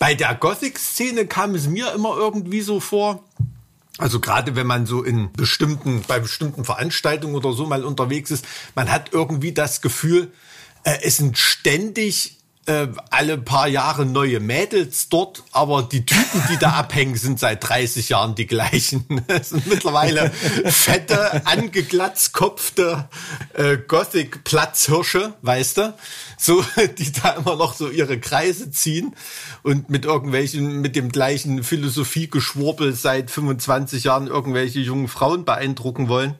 bei 0.00 0.14
der 0.16 0.34
Gothic-Szene 0.34 1.26
kam 1.26 1.54
es 1.54 1.68
mir 1.68 1.92
immer 1.92 2.16
irgendwie 2.16 2.62
so 2.62 2.80
vor, 2.80 3.22
also 3.98 4.20
gerade 4.20 4.56
wenn 4.56 4.66
man 4.66 4.86
so 4.86 5.02
in 5.02 5.32
bestimmten, 5.32 6.02
bei 6.06 6.18
bestimmten 6.18 6.64
Veranstaltungen 6.64 7.34
oder 7.34 7.52
so 7.52 7.66
mal 7.66 7.84
unterwegs 7.84 8.30
ist, 8.30 8.44
man 8.74 8.90
hat 8.90 9.10
irgendwie 9.12 9.52
das 9.52 9.82
Gefühl, 9.82 10.32
äh, 10.84 10.98
es 11.02 11.18
sind 11.18 11.38
ständig 11.38 12.38
äh, 12.66 12.88
alle 13.10 13.38
paar 13.38 13.66
Jahre 13.66 14.06
neue 14.06 14.38
Mädels 14.38 15.08
dort, 15.08 15.42
aber 15.50 15.82
die 15.82 16.06
Typen, 16.06 16.42
die 16.50 16.58
da 16.58 16.72
abhängen, 16.78 17.16
sind 17.16 17.40
seit 17.40 17.68
30 17.68 18.08
Jahren 18.10 18.34
die 18.34 18.46
gleichen. 18.46 19.06
Das 19.26 19.50
sind 19.50 19.66
mittlerweile 19.66 20.30
fette, 20.30 21.46
angeglatzkopfte 21.46 23.08
äh, 23.54 23.78
Gothic-Platzhirsche, 23.78 25.34
weißt 25.42 25.78
du? 25.78 25.94
So, 26.36 26.64
die 26.98 27.12
da 27.12 27.30
immer 27.30 27.56
noch 27.56 27.74
so 27.74 27.88
ihre 27.88 28.18
Kreise 28.18 28.70
ziehen 28.70 29.14
und 29.62 29.90
mit 29.90 30.04
irgendwelchen, 30.04 30.80
mit 30.80 30.96
dem 30.96 31.10
gleichen 31.10 31.62
Philosophiegeschwurbel 31.62 32.94
seit 32.94 33.30
25 33.30 34.04
Jahren 34.04 34.26
irgendwelche 34.26 34.80
jungen 34.80 35.08
Frauen 35.08 35.44
beeindrucken 35.44 36.08
wollen. 36.08 36.34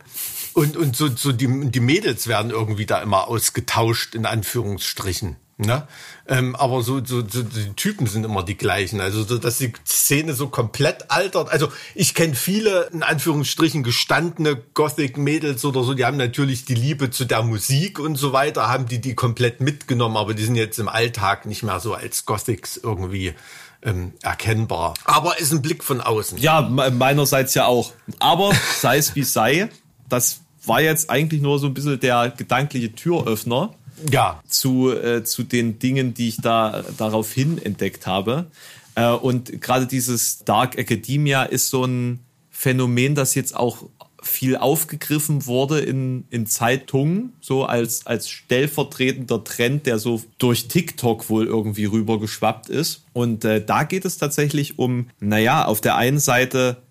Und, 0.55 0.77
und 0.77 0.97
so, 0.97 1.09
so 1.09 1.33
die, 1.33 1.71
die 1.71 1.81
Mädels 1.81 2.27
werden 2.27 2.51
irgendwie 2.51 2.87
da 2.87 3.01
immer 3.01 3.29
ausgetauscht, 3.29 4.15
in 4.15 4.27
Anführungsstrichen. 4.27 5.37
Ne? 5.63 5.87
Ähm, 6.29 6.55
aber 6.55 6.83
so, 6.83 7.05
so, 7.05 7.27
so 7.27 7.43
die 7.43 7.73
Typen 7.75 8.07
sind 8.07 8.25
immer 8.25 8.43
die 8.43 8.57
gleichen. 8.57 9.01
Also 9.01 9.25
so, 9.25 9.39
dass 9.39 9.59
die 9.59 9.73
Szene 9.87 10.35
so 10.35 10.49
komplett 10.49 11.11
altert. 11.11 11.51
Also 11.51 11.69
ich 11.95 12.15
kenne 12.15 12.35
viele 12.35 12.89
in 12.93 13.03
Anführungsstrichen 13.03 13.83
gestandene 13.83 14.57
Gothic-Mädels 14.75 15.65
oder 15.65 15.83
so. 15.83 15.95
Die 15.95 16.05
haben 16.05 16.17
natürlich 16.17 16.65
die 16.65 16.75
Liebe 16.75 17.11
zu 17.11 17.25
der 17.25 17.43
Musik 17.43 17.99
und 17.99 18.17
so 18.17 18.33
weiter, 18.33 18.69
haben 18.69 18.87
die 18.87 19.01
die 19.01 19.15
komplett 19.15 19.61
mitgenommen. 19.61 20.17
Aber 20.17 20.35
die 20.35 20.45
sind 20.45 20.55
jetzt 20.55 20.79
im 20.79 20.89
Alltag 20.89 21.47
nicht 21.47 21.63
mehr 21.63 21.81
so 21.81 21.95
als 21.95 22.25
Gothics 22.25 22.77
irgendwie 22.77 23.35
ähm, 23.83 24.13
erkennbar. 24.23 24.95
Aber 25.05 25.39
ist 25.39 25.53
ein 25.53 25.63
Blick 25.63 25.83
von 25.83 26.01
außen. 26.01 26.39
Ja, 26.39 26.63
meinerseits 26.63 27.55
ja 27.55 27.67
auch. 27.67 27.93
Aber 28.21 28.53
sei 28.81 28.99
es 28.99 29.15
wie 29.17 29.25
sei, 29.25 29.69
das 30.09 30.41
war 30.65 30.81
jetzt 30.81 31.11
eigentlich 31.11 31.43
nur 31.43 31.59
so 31.59 31.67
ein 31.67 31.75
bisschen 31.75 31.99
der 31.99 32.33
gedankliche 32.37 32.93
Türöffner 32.93 33.75
ja. 34.11 34.43
zu, 34.49 34.91
äh, 34.91 35.25
zu 35.25 35.43
den 35.43 35.79
Dingen, 35.79 36.15
die 36.15 36.29
ich 36.29 36.37
da 36.39 36.85
daraufhin 36.97 37.59
entdeckt 37.59 38.07
habe. 38.07 38.47
Äh, 38.95 39.11
und 39.11 39.61
gerade 39.61 39.87
dieses 39.87 40.41
Dark 40.45 40.77
Academia 40.77 41.45
ist 41.45 41.71
so 41.71 41.85
ein 41.85 42.21
Phänomen, 42.51 43.15
das 43.15 43.35
jetzt 43.35 43.57
auch 43.57 43.85
viel 44.23 44.57
aufgegriffen 44.57 45.47
wurde 45.47 45.81
in, 45.81 46.25
in 46.31 46.47
Zeitungen, 46.47 47.33
so 47.41 47.65
als, 47.65 48.07
als 48.07 48.29
stellvertretender 48.29 49.43
Trend, 49.43 49.87
der 49.87 49.99
so 49.99 50.23
durch 50.39 50.69
TikTok 50.69 51.29
wohl 51.29 51.47
irgendwie 51.47 51.87
rübergeschwappt 51.87 52.69
ist. 52.69 53.03
Und 53.13 53.45
äh, 53.45 53.65
da 53.65 53.83
geht 53.83 54.05
es 54.05 54.19
tatsächlich 54.19 54.79
um, 54.79 55.09
naja, 55.19 55.65
auf 55.65 55.81
der 55.81 55.97
einen 55.97 56.21
Seite 56.21 56.83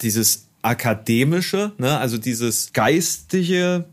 dieses 0.00 0.46
akademische, 0.62 1.72
ne, 1.78 1.98
also 1.98 2.18
dieses 2.18 2.72
geistige, 2.72 3.86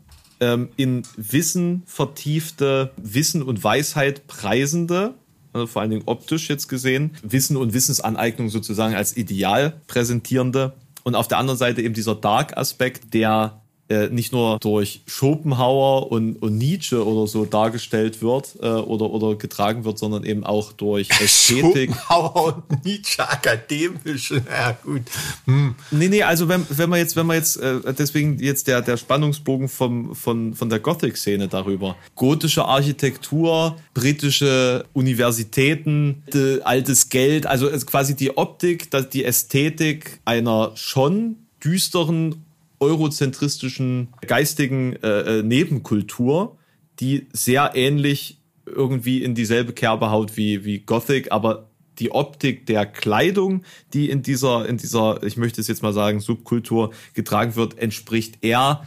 ähm, 0.44 0.68
in 0.76 1.02
Wissen 1.16 1.82
vertiefte, 1.86 2.92
Wissen 2.96 3.42
und 3.42 3.64
Weisheit 3.64 4.26
preisende, 4.26 5.14
also 5.52 5.66
vor 5.66 5.82
allen 5.82 5.90
Dingen 5.90 6.02
optisch 6.06 6.48
jetzt 6.48 6.68
gesehen, 6.68 7.12
Wissen 7.22 7.56
und 7.56 7.72
Wissensaneignung 7.72 8.50
sozusagen 8.50 8.94
als 8.94 9.16
Ideal 9.16 9.80
präsentierende. 9.86 10.74
Und 11.02 11.14
auf 11.14 11.28
der 11.28 11.38
anderen 11.38 11.58
Seite 11.58 11.82
eben 11.82 11.94
dieser 11.94 12.14
Dark-Aspekt, 12.14 13.14
der 13.14 13.62
äh, 13.88 14.08
nicht 14.08 14.32
nur 14.32 14.58
durch 14.60 15.02
Schopenhauer 15.06 16.10
und, 16.10 16.36
und 16.36 16.56
Nietzsche 16.56 17.04
oder 17.04 17.26
so 17.26 17.44
dargestellt 17.44 18.22
wird 18.22 18.56
äh, 18.62 18.66
oder, 18.66 19.10
oder 19.10 19.36
getragen 19.36 19.84
wird, 19.84 19.98
sondern 19.98 20.24
eben 20.24 20.42
auch 20.42 20.72
durch 20.72 21.10
Ästhetik. 21.20 21.90
Schopenhauer 21.90 22.64
und 22.68 22.84
Nietzsche 22.84 23.28
akademisch, 23.28 24.30
ja 24.50 24.72
gut. 24.82 25.02
Hm. 25.44 25.74
Nee, 25.90 26.08
nee, 26.08 26.22
also 26.22 26.48
wenn, 26.48 26.66
wenn 26.70 26.88
man 26.88 26.98
jetzt, 26.98 27.14
wenn 27.14 27.26
man 27.26 27.36
jetzt, 27.36 27.56
äh, 27.56 27.92
deswegen 27.92 28.38
jetzt 28.38 28.68
der, 28.68 28.80
der 28.80 28.96
Spannungsbogen 28.96 29.68
vom, 29.68 30.14
von, 30.14 30.54
von 30.54 30.70
der 30.70 30.80
Gothic-Szene 30.80 31.48
darüber. 31.48 31.96
Gotische 32.14 32.64
Architektur, 32.64 33.76
britische 33.92 34.86
Universitäten, 34.94 36.22
altes 36.64 37.10
Geld, 37.10 37.46
also 37.46 37.68
quasi 37.84 38.16
die 38.16 38.36
Optik, 38.36 38.88
die 39.12 39.24
Ästhetik 39.24 40.20
einer 40.24 40.72
schon 40.74 41.36
düsteren 41.62 42.44
eurozentristischen 42.84 44.08
geistigen 44.26 44.94
äh, 45.02 45.38
äh, 45.38 45.42
Nebenkultur, 45.42 46.58
die 47.00 47.26
sehr 47.32 47.72
ähnlich 47.74 48.40
irgendwie 48.66 49.22
in 49.22 49.34
dieselbe 49.34 49.72
Kerbe 49.72 50.10
haut 50.10 50.36
wie, 50.36 50.64
wie 50.64 50.80
Gothic, 50.80 51.32
aber 51.32 51.68
die 51.98 52.10
Optik 52.10 52.66
der 52.66 52.86
Kleidung, 52.86 53.62
die 53.92 54.10
in 54.10 54.22
dieser, 54.22 54.66
in 54.68 54.78
dieser, 54.78 55.22
ich 55.22 55.36
möchte 55.36 55.60
es 55.60 55.68
jetzt 55.68 55.82
mal 55.82 55.92
sagen, 55.92 56.20
Subkultur 56.20 56.92
getragen 57.14 57.56
wird, 57.56 57.78
entspricht 57.78 58.38
eher 58.42 58.86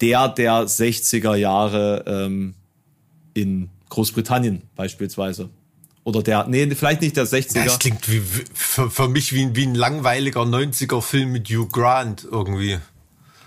der 0.00 0.28
der 0.28 0.66
60er 0.66 1.36
Jahre 1.36 2.04
ähm, 2.06 2.54
in 3.34 3.70
Großbritannien 3.88 4.62
beispielsweise. 4.74 5.50
Oder 6.04 6.22
der, 6.22 6.46
nee, 6.46 6.72
vielleicht 6.74 7.00
nicht 7.00 7.16
der 7.16 7.26
60er. 7.26 7.64
Das 7.64 7.78
klingt 7.78 8.08
wie, 8.10 8.20
für, 8.54 8.90
für 8.90 9.08
mich 9.08 9.32
wie, 9.32 9.56
wie 9.56 9.66
ein 9.66 9.74
langweiliger 9.74 10.42
90er 10.42 11.00
Film 11.00 11.32
mit 11.32 11.48
Hugh 11.48 11.68
Grant 11.68 12.26
irgendwie. 12.30 12.78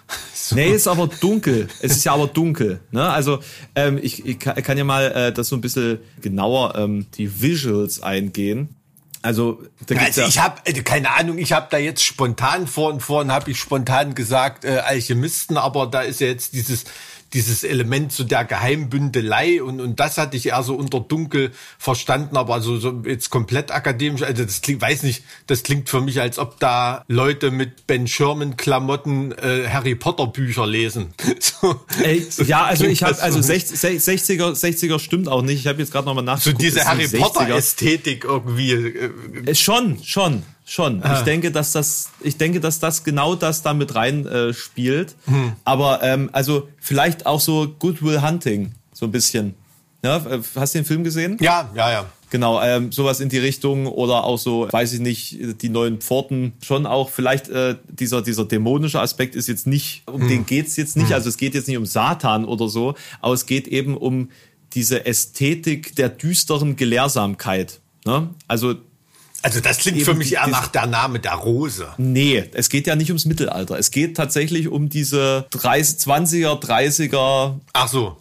So. 0.34 0.56
Nee, 0.56 0.72
ist 0.72 0.88
aber 0.88 1.06
dunkel. 1.06 1.68
Es 1.80 1.92
ist 1.92 2.06
ja 2.06 2.14
aber 2.14 2.26
dunkel. 2.26 2.80
Ne? 2.90 3.08
Also 3.08 3.40
ähm, 3.76 4.00
ich, 4.02 4.26
ich 4.26 4.40
kann 4.40 4.78
ja 4.80 4.84
mal 4.84 5.12
äh, 5.12 5.32
das 5.32 5.50
so 5.50 5.56
ein 5.56 5.62
bisschen 5.62 6.00
genauer 6.22 6.74
ähm, 6.76 7.06
die 7.14 7.40
Visuals 7.42 8.02
eingehen. 8.02 8.76
Also, 9.22 9.62
da 9.86 9.96
gibt's 9.96 10.18
also 10.18 10.30
ich 10.30 10.40
habe 10.40 10.62
äh, 10.66 10.74
keine 10.82 11.12
Ahnung, 11.12 11.38
ich 11.38 11.52
habe 11.52 11.68
da 11.70 11.78
jetzt 11.78 12.04
spontan 12.04 12.68
vor 12.68 12.92
und 12.92 13.02
vorhin 13.02 13.32
habe 13.32 13.52
ich 13.52 13.60
spontan 13.60 14.16
gesagt 14.16 14.64
äh, 14.64 14.78
Alchemisten, 14.78 15.58
aber 15.58 15.88
da 15.88 16.02
ist 16.02 16.22
ja 16.22 16.28
jetzt 16.28 16.54
dieses 16.54 16.86
dieses 17.34 17.64
Element 17.64 18.12
zu 18.12 18.24
der 18.24 18.46
Geheimbündelei 18.46 19.62
und, 19.62 19.82
und 19.82 20.00
das 20.00 20.18
hatte 20.18 20.38
ich 20.38 20.48
eher 20.48 20.64
so 20.64 20.76
unter 20.76 21.00
dunkel 21.00 21.52
verstanden, 21.78 22.38
aber 22.38 22.56
also 22.56 22.78
so 22.78 23.04
jetzt 23.06 23.30
komplett 23.30 23.72
akademisch, 23.72 24.24
also 24.24 24.44
das 24.44 24.62
klingt, 24.62 24.82
weiß 24.82 25.04
nicht, 25.04 25.24
das 25.48 25.64
klingt 25.64 25.90
für 25.90 26.02
mich, 26.02 26.22
als 26.22 26.40
ob 26.40 26.60
da 26.60 27.04
Leute 27.08 27.52
mit 27.52 27.88
Ben 27.88 28.08
Sherman 28.08 28.58
Klamotten 28.58 29.32
äh, 29.34 29.68
Harry 29.70 29.96
Potter 29.96 30.28
Bücher 30.28 30.66
lesen. 30.66 31.14
so, 31.40 31.80
Ey, 32.04 32.26
so 32.30 32.44
ja, 32.44 32.64
also 32.64 32.86
ich 32.86 33.04
habe 33.04 33.22
also 33.22 33.42
60, 33.42 33.78
60er 33.80 34.54
60er 34.54 35.00
stimmt 35.00 35.28
auch 35.28 35.42
nicht. 35.42 35.60
Ich 35.60 35.68
habe 35.68 35.80
jetzt 35.80 35.92
gerade 35.92 36.06
nochmal 36.06 36.24
nachgeguckt. 36.24 36.62
So 36.62 36.66
diese 36.66 36.86
Harry 36.86 37.08
Potter 37.08 37.50
Ästhetik 37.50 38.24
irgendwie. 38.24 38.72
Äh, 38.72 39.56
schon, 39.56 40.04
schon 40.04 40.44
schon. 40.70 41.04
Ah. 41.04 41.18
Ich 41.18 41.24
denke, 41.24 41.52
dass 41.52 41.72
das, 41.72 42.10
ich 42.22 42.38
denke, 42.38 42.60
dass 42.60 42.80
das 42.80 43.04
genau 43.04 43.36
das 43.36 43.64
da 43.64 43.74
mit 43.74 43.96
rein 43.96 44.26
äh, 44.28 44.54
spielt. 44.54 45.16
Hm. 45.26 45.54
Aber 45.66 46.02
ähm, 46.04 46.30
also 46.32 46.70
vielleicht 46.80 47.26
auch 47.26 47.40
so 47.40 47.76
Goodwill 47.80 48.22
Hunting, 48.22 48.74
so 48.94 49.08
ein 49.08 49.12
bisschen. 49.12 49.56
Ja, 50.04 50.18
äh, 50.18 50.40
hast 50.56 50.76
du 50.76 50.80
den 50.80 50.86
Film 50.86 51.04
gesehen? 51.04 51.38
Ja, 51.42 51.70
ja, 51.76 51.92
ja. 51.92 52.06
Genau, 52.32 52.62
ähm, 52.62 52.92
sowas 52.92 53.22
in 53.22 53.30
die 53.30 53.40
Richtung 53.40 53.88
oder 53.88 54.24
auch 54.24 54.38
so, 54.38 54.68
weiß 54.70 54.94
ich 54.94 55.00
nicht, 55.00 55.64
die 55.64 55.70
neuen 55.70 56.00
Pforten 56.00 56.54
schon 56.64 56.86
auch. 56.86 57.10
Vielleicht 57.10 57.50
äh, 57.50 57.76
dieser 57.88 58.22
dieser 58.22 58.46
dämonische 58.46 59.02
Aspekt 59.02 59.36
ist 59.36 59.48
jetzt 59.48 59.66
nicht, 59.66 60.04
um 60.06 60.22
hm. 60.22 60.28
den 60.28 60.46
geht's 60.46 60.76
jetzt 60.76 60.96
nicht. 60.96 61.08
Hm. 61.08 61.16
Also 61.16 61.30
es 61.30 61.38
geht 61.38 61.56
jetzt 61.56 61.68
nicht 61.68 61.78
um 61.78 61.88
Satan 61.88 62.46
oder 62.46 62.70
so, 62.70 62.94
aber 63.20 63.34
es 63.34 63.48
geht 63.48 63.68
eben 63.68 63.98
um 63.98 64.30
diese 64.74 65.08
Ästhetik 65.08 65.96
der 65.96 66.10
düsteren 66.10 66.76
Gelehrsamkeit. 66.76 67.80
Ne? 68.06 68.30
Also 68.48 68.76
also 69.42 69.60
das 69.62 69.78
klingt 69.78 70.02
für 70.02 70.14
mich 70.14 70.34
eher 70.34 70.48
nach 70.48 70.68
der 70.68 70.86
Name 70.86 71.20
der 71.20 71.34
Rose. 71.34 71.88
Nee, 71.98 72.50
es 72.54 72.70
geht 72.70 72.88
ja 72.88 72.96
nicht 72.96 73.10
ums 73.10 73.26
Mittelalter. 73.26 73.78
Es 73.78 73.92
geht 73.92 74.18
tatsächlich 74.18 74.68
um 74.68 74.90
diese 74.90 75.48
30, 75.52 75.98
20er, 76.00 76.60
30er. 76.62 77.56
Ach 77.74 77.88
so. 77.88 78.18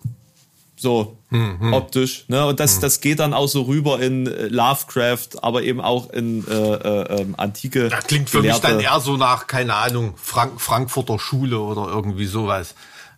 So, 0.76 1.18
hm, 1.30 1.58
hm. 1.58 1.72
optisch. 1.72 2.24
Ne? 2.28 2.46
Und 2.46 2.60
das, 2.60 2.74
hm. 2.74 2.82
das 2.82 3.00
geht 3.00 3.18
dann 3.18 3.34
auch 3.34 3.48
so 3.48 3.62
rüber 3.62 4.00
in 4.00 4.28
äh, 4.28 4.46
Lovecraft, 4.46 5.42
aber 5.42 5.64
eben 5.64 5.80
auch 5.80 6.10
in 6.10 6.46
äh, 6.46 6.52
äh, 6.54 7.20
ähm, 7.20 7.34
antike. 7.36 7.88
Das 7.88 8.06
klingt 8.06 8.30
für 8.30 8.38
Gelehrte. 8.38 8.68
mich 8.68 8.70
dann 8.70 8.80
eher 8.80 9.00
so 9.00 9.16
nach, 9.16 9.48
keine 9.48 9.74
Ahnung, 9.74 10.14
Frank 10.16 10.60
Frankfurter 10.60 11.18
Schule 11.18 11.58
oder 11.58 11.88
irgendwie 11.88 12.26
sowas. 12.26 12.76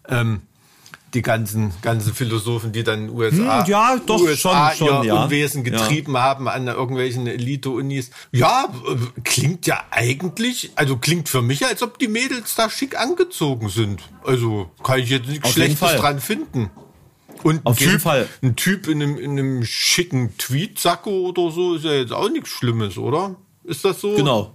Ähm, 0.08 0.40
die 1.14 1.22
ganzen, 1.22 1.72
ganzen 1.82 2.14
Philosophen, 2.14 2.72
die 2.72 2.84
dann 2.84 3.10
USA, 3.10 3.64
hm, 3.64 3.70
ja, 3.70 4.00
doch, 4.04 4.20
USA 4.20 4.72
schon, 4.74 4.88
schon, 4.88 5.04
ihr 5.04 5.14
ja. 5.14 5.24
Unwesen 5.24 5.64
getrieben 5.64 6.14
ja. 6.14 6.22
haben 6.22 6.48
an 6.48 6.66
irgendwelchen 6.66 7.26
Elite-Unis. 7.26 8.10
Ja, 8.32 8.68
klingt 9.24 9.66
ja 9.66 9.82
eigentlich, 9.90 10.70
also 10.76 10.96
klingt 10.96 11.28
für 11.28 11.42
mich, 11.42 11.66
als 11.66 11.82
ob 11.82 11.98
die 11.98 12.08
Mädels 12.08 12.54
da 12.54 12.70
schick 12.70 12.98
angezogen 12.98 13.68
sind. 13.68 14.02
Also 14.24 14.70
kann 14.82 15.00
ich 15.00 15.10
jetzt 15.10 15.28
nichts 15.28 15.50
Schlechtes 15.50 15.96
dran 15.96 16.20
finden. 16.20 16.70
Und 17.42 17.64
Auf 17.64 17.76
ein 17.76 17.80
jeden 17.80 17.92
typ, 17.92 18.02
Fall. 18.02 18.28
Ein 18.42 18.56
Typ 18.56 18.86
in 18.86 19.02
einem, 19.02 19.18
in 19.18 19.30
einem 19.32 19.64
schicken 19.64 20.36
Tweet-Sacko 20.36 21.28
oder 21.28 21.50
so 21.50 21.74
ist 21.74 21.84
ja 21.84 21.92
jetzt 21.92 22.12
auch 22.12 22.28
nichts 22.28 22.50
Schlimmes, 22.50 22.98
oder? 22.98 23.36
Ist 23.64 23.84
das 23.84 24.00
so? 24.00 24.14
Genau. 24.14 24.54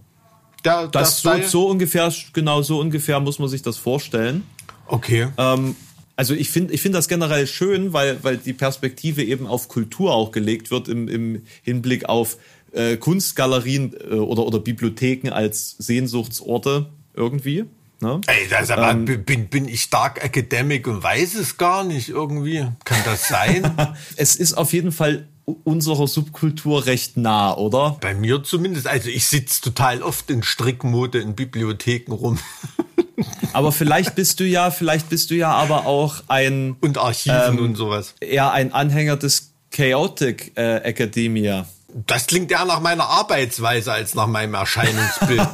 Der, 0.64 0.88
Das 0.88 1.22
so, 1.22 1.30
Style? 1.30 1.48
so 1.48 1.68
ungefähr, 1.68 2.14
genau 2.34 2.62
so 2.62 2.80
ungefähr 2.80 3.20
muss 3.20 3.40
man 3.40 3.50
sich 3.50 3.62
das 3.62 3.78
vorstellen. 3.78 4.44
Okay. 4.88 5.28
Ähm, 5.38 5.76
also 6.16 6.34
ich 6.34 6.50
finde 6.50 6.74
ich 6.74 6.82
finde 6.82 6.98
das 6.98 7.08
generell 7.08 7.48
schön, 7.48 7.94
weil, 7.94 8.24
weil 8.24 8.38
die 8.38 8.54
Perspektive 8.54 9.24
eben 9.24 9.48
auf 9.48 9.68
Kultur 9.68 10.14
auch 10.14 10.32
gelegt 10.32 10.72
wird 10.72 10.88
im, 10.88 11.08
im 11.08 11.42
Hinblick 11.62 12.06
auf 12.06 12.38
äh, 12.72 12.98
Kunstgalerien 12.98 13.94
äh, 13.94 14.16
oder, 14.16 14.44
oder 14.46 14.60
Bibliotheken 14.60 15.32
als 15.32 15.76
Sehnsuchtsorte 15.78 16.88
irgendwie. 17.14 17.66
Ne? 18.02 18.22
Ey, 18.28 18.48
das 18.50 18.70
aber, 18.72 18.92
Ähm, 18.92 19.06
bin, 19.06 19.48
bin 19.48 19.68
ich 19.68 19.90
Dark 19.90 20.24
Academic 20.24 20.88
und 20.88 21.02
weiß 21.02 21.36
es 21.36 21.58
gar 21.58 21.84
nicht 21.84 22.10
irgendwie? 22.10 22.66
Kann 22.84 22.98
das 23.06 23.28
sein? 23.28 23.72
Es 24.18 24.36
ist 24.36 24.54
auf 24.54 24.74
jeden 24.74 24.92
Fall 24.92 25.28
unserer 25.64 26.08
Subkultur 26.08 26.86
recht 26.86 27.18
nah, 27.18 27.56
oder? 27.56 27.98
Bei 28.02 28.14
mir 28.14 28.44
zumindest. 28.44 28.88
Also 28.88 29.10
ich 29.10 29.28
sitze 29.28 29.62
total 29.62 30.02
oft 30.02 30.30
in 30.30 30.44
Strickmode 30.44 31.20
in 31.20 31.36
Bibliotheken 31.36 32.14
rum 32.14 32.40
Aber 33.54 33.72
vielleicht 33.72 34.16
bist 34.16 34.40
du 34.40 34.44
ja, 34.46 34.72
vielleicht 34.72 35.10
bist 35.10 35.32
du 35.32 35.36
ja 35.36 35.52
aber 35.52 35.86
auch 35.86 36.24
ein 36.28 36.76
und 36.82 36.98
Archiven 36.98 37.58
Ähm, 37.58 37.60
und 37.60 37.76
sowas. 37.76 38.14
eher 38.20 38.52
ein 38.52 38.74
Anhänger 38.74 39.16
des 39.18 39.52
Chaotic 39.72 40.54
äh, 40.58 40.78
Academia. 40.78 41.66
Das 42.08 42.28
klingt 42.28 42.52
eher 42.52 42.66
nach 42.66 42.82
meiner 42.82 43.06
Arbeitsweise 43.08 43.94
als 43.94 44.16
nach 44.16 44.28
meinem 44.28 44.54
Erscheinungsbild. 44.54 45.40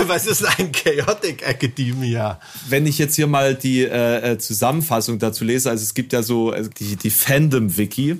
Was 0.06 0.26
ist 0.26 0.44
ein 0.44 0.70
Chaotic 0.70 1.46
Academia? 1.48 2.38
Wenn 2.68 2.86
ich 2.86 2.98
jetzt 2.98 3.14
hier 3.16 3.26
mal 3.26 3.54
die 3.54 3.80
äh, 3.82 4.32
äh, 4.32 4.38
Zusammenfassung 4.38 5.18
dazu 5.18 5.44
lese, 5.44 5.70
also 5.70 5.82
es 5.82 5.94
gibt 5.94 6.12
ja 6.12 6.22
so 6.22 6.52
äh, 6.52 6.68
die, 6.78 6.96
die 6.96 7.08
Fandom-Wiki. 7.10 8.18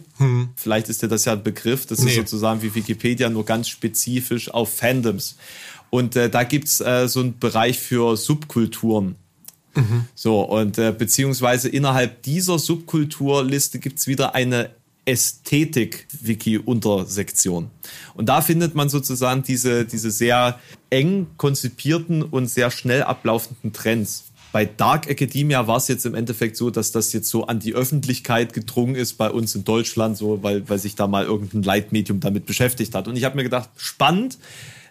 Vielleicht 0.57 0.89
ist 0.89 1.03
dir 1.03 1.09
das 1.09 1.27
ja 1.27 1.33
ein 1.35 1.43
Begriff. 1.43 1.85
Das 1.85 1.99
Nee. 1.99 2.11
ist 2.11 2.17
sozusagen 2.17 2.63
wie 2.63 2.75
Wikipedia, 2.75 3.29
nur 3.29 3.45
ganz 3.45 3.69
spezifisch 3.69 4.51
auf 4.51 4.75
Fandoms. 4.75 5.37
Und 5.97 6.15
äh, 6.15 6.29
da 6.29 6.45
gibt's 6.45 6.83
äh, 6.83 7.09
so 7.09 7.21
einen 7.21 7.39
Bereich 7.39 7.79
für 7.79 8.19
Subkulturen. 8.19 9.17
So, 10.15 10.43
und 10.43 10.77
äh, 10.77 10.93
beziehungsweise 10.93 11.71
innerhalb 11.71 12.23
dieser 12.23 12.59
Subkulturliste 12.59 13.79
gibt's 13.79 14.07
wieder 14.07 14.35
eine 14.35 14.69
Ästhetik-Wiki-Untersektion. 15.07 17.71
Und 18.13 18.29
da 18.29 18.43
findet 18.43 18.75
man 18.75 18.91
sozusagen 18.91 19.43
diese, 19.43 19.87
diese 19.87 20.11
sehr 20.11 20.61
eng 20.91 21.29
konzipierten 21.39 22.23
und 22.23 22.49
sehr 22.49 22.71
schnell 22.71 23.03
ablaufenden 23.03 23.73
Trends. 23.73 24.25
Bei 24.53 24.67
Dark 24.67 25.09
Academia 25.09 25.67
war 25.67 25.79
es 25.79 25.89
jetzt 25.89 26.05
im 26.05 26.15
Endeffekt 26.15 26.59
so, 26.59 26.69
dass 26.69 26.93
das 26.93 27.15
jetzt 27.15 27.31
so 27.31 27.47
an 27.47 27.59
die 27.59 27.75
Öffentlichkeit 27.75 28.53
gedrungen 28.53 28.97
ist 28.97 29.15
bei 29.15 29.31
uns 29.31 29.55
in 29.55 29.65
Deutschland, 29.65 30.19
so 30.19 30.43
weil, 30.43 30.69
weil 30.69 30.79
sich 30.79 30.95
da 30.95 31.07
mal 31.07 31.25
irgendein 31.25 31.63
Leitmedium 31.63 32.21
damit 32.21 32.45
beschäftigt 32.45 32.95
hat. 32.95 33.09
Und 33.09 33.17
ich 33.17 33.25
habe 33.25 33.37
mir 33.37 33.45
gedacht, 33.45 33.71
spannend. 33.79 34.37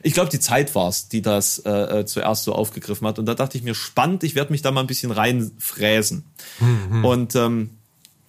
Ich 0.06 0.14
glaube, 0.14 0.30
die 0.30 0.40
Zeit 0.40 0.76
war 0.76 0.88
es, 0.88 1.10
die 1.10 1.24
das 1.24 1.58
äh, 1.66 1.72
äh, 1.72 2.06
zuerst 2.06 2.44
so 2.44 2.54
aufgegriffen 2.54 3.08
hat. 3.08 3.18
Und 3.18 3.26
da 3.26 3.34
dachte 3.34 3.58
ich 3.58 3.64
mir, 3.64 3.74
spannend, 3.74 4.24
ich 4.24 4.36
werde 4.36 4.52
mich 4.52 4.62
da 4.62 4.70
mal 4.70 4.82
ein 4.82 4.88
bisschen 4.88 5.10
reinfräsen. 5.10 6.26
Und 7.04 7.36
ähm, 7.36 7.72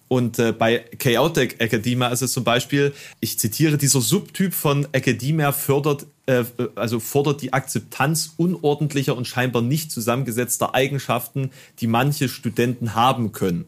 und 0.07 0.39
äh, 0.39 0.53
bei 0.53 0.79
Chaotic 0.97 1.59
Academia 1.59 2.07
ist 2.07 2.21
es 2.21 2.31
zum 2.31 2.43
Beispiel, 2.43 2.93
ich 3.19 3.37
zitiere, 3.37 3.77
dieser 3.77 4.01
Subtyp 4.01 4.53
von 4.53 4.87
Academia 4.91 5.51
fördert, 5.51 6.07
äh, 6.25 6.45
also 6.75 6.99
fordert 6.99 7.41
die 7.41 7.53
Akzeptanz 7.53 8.33
unordentlicher 8.37 9.15
und 9.15 9.27
scheinbar 9.27 9.61
nicht 9.61 9.91
zusammengesetzter 9.91 10.73
Eigenschaften, 10.73 11.51
die 11.79 11.87
manche 11.87 12.27
Studenten 12.27 12.95
haben 12.95 13.33
können. 13.33 13.65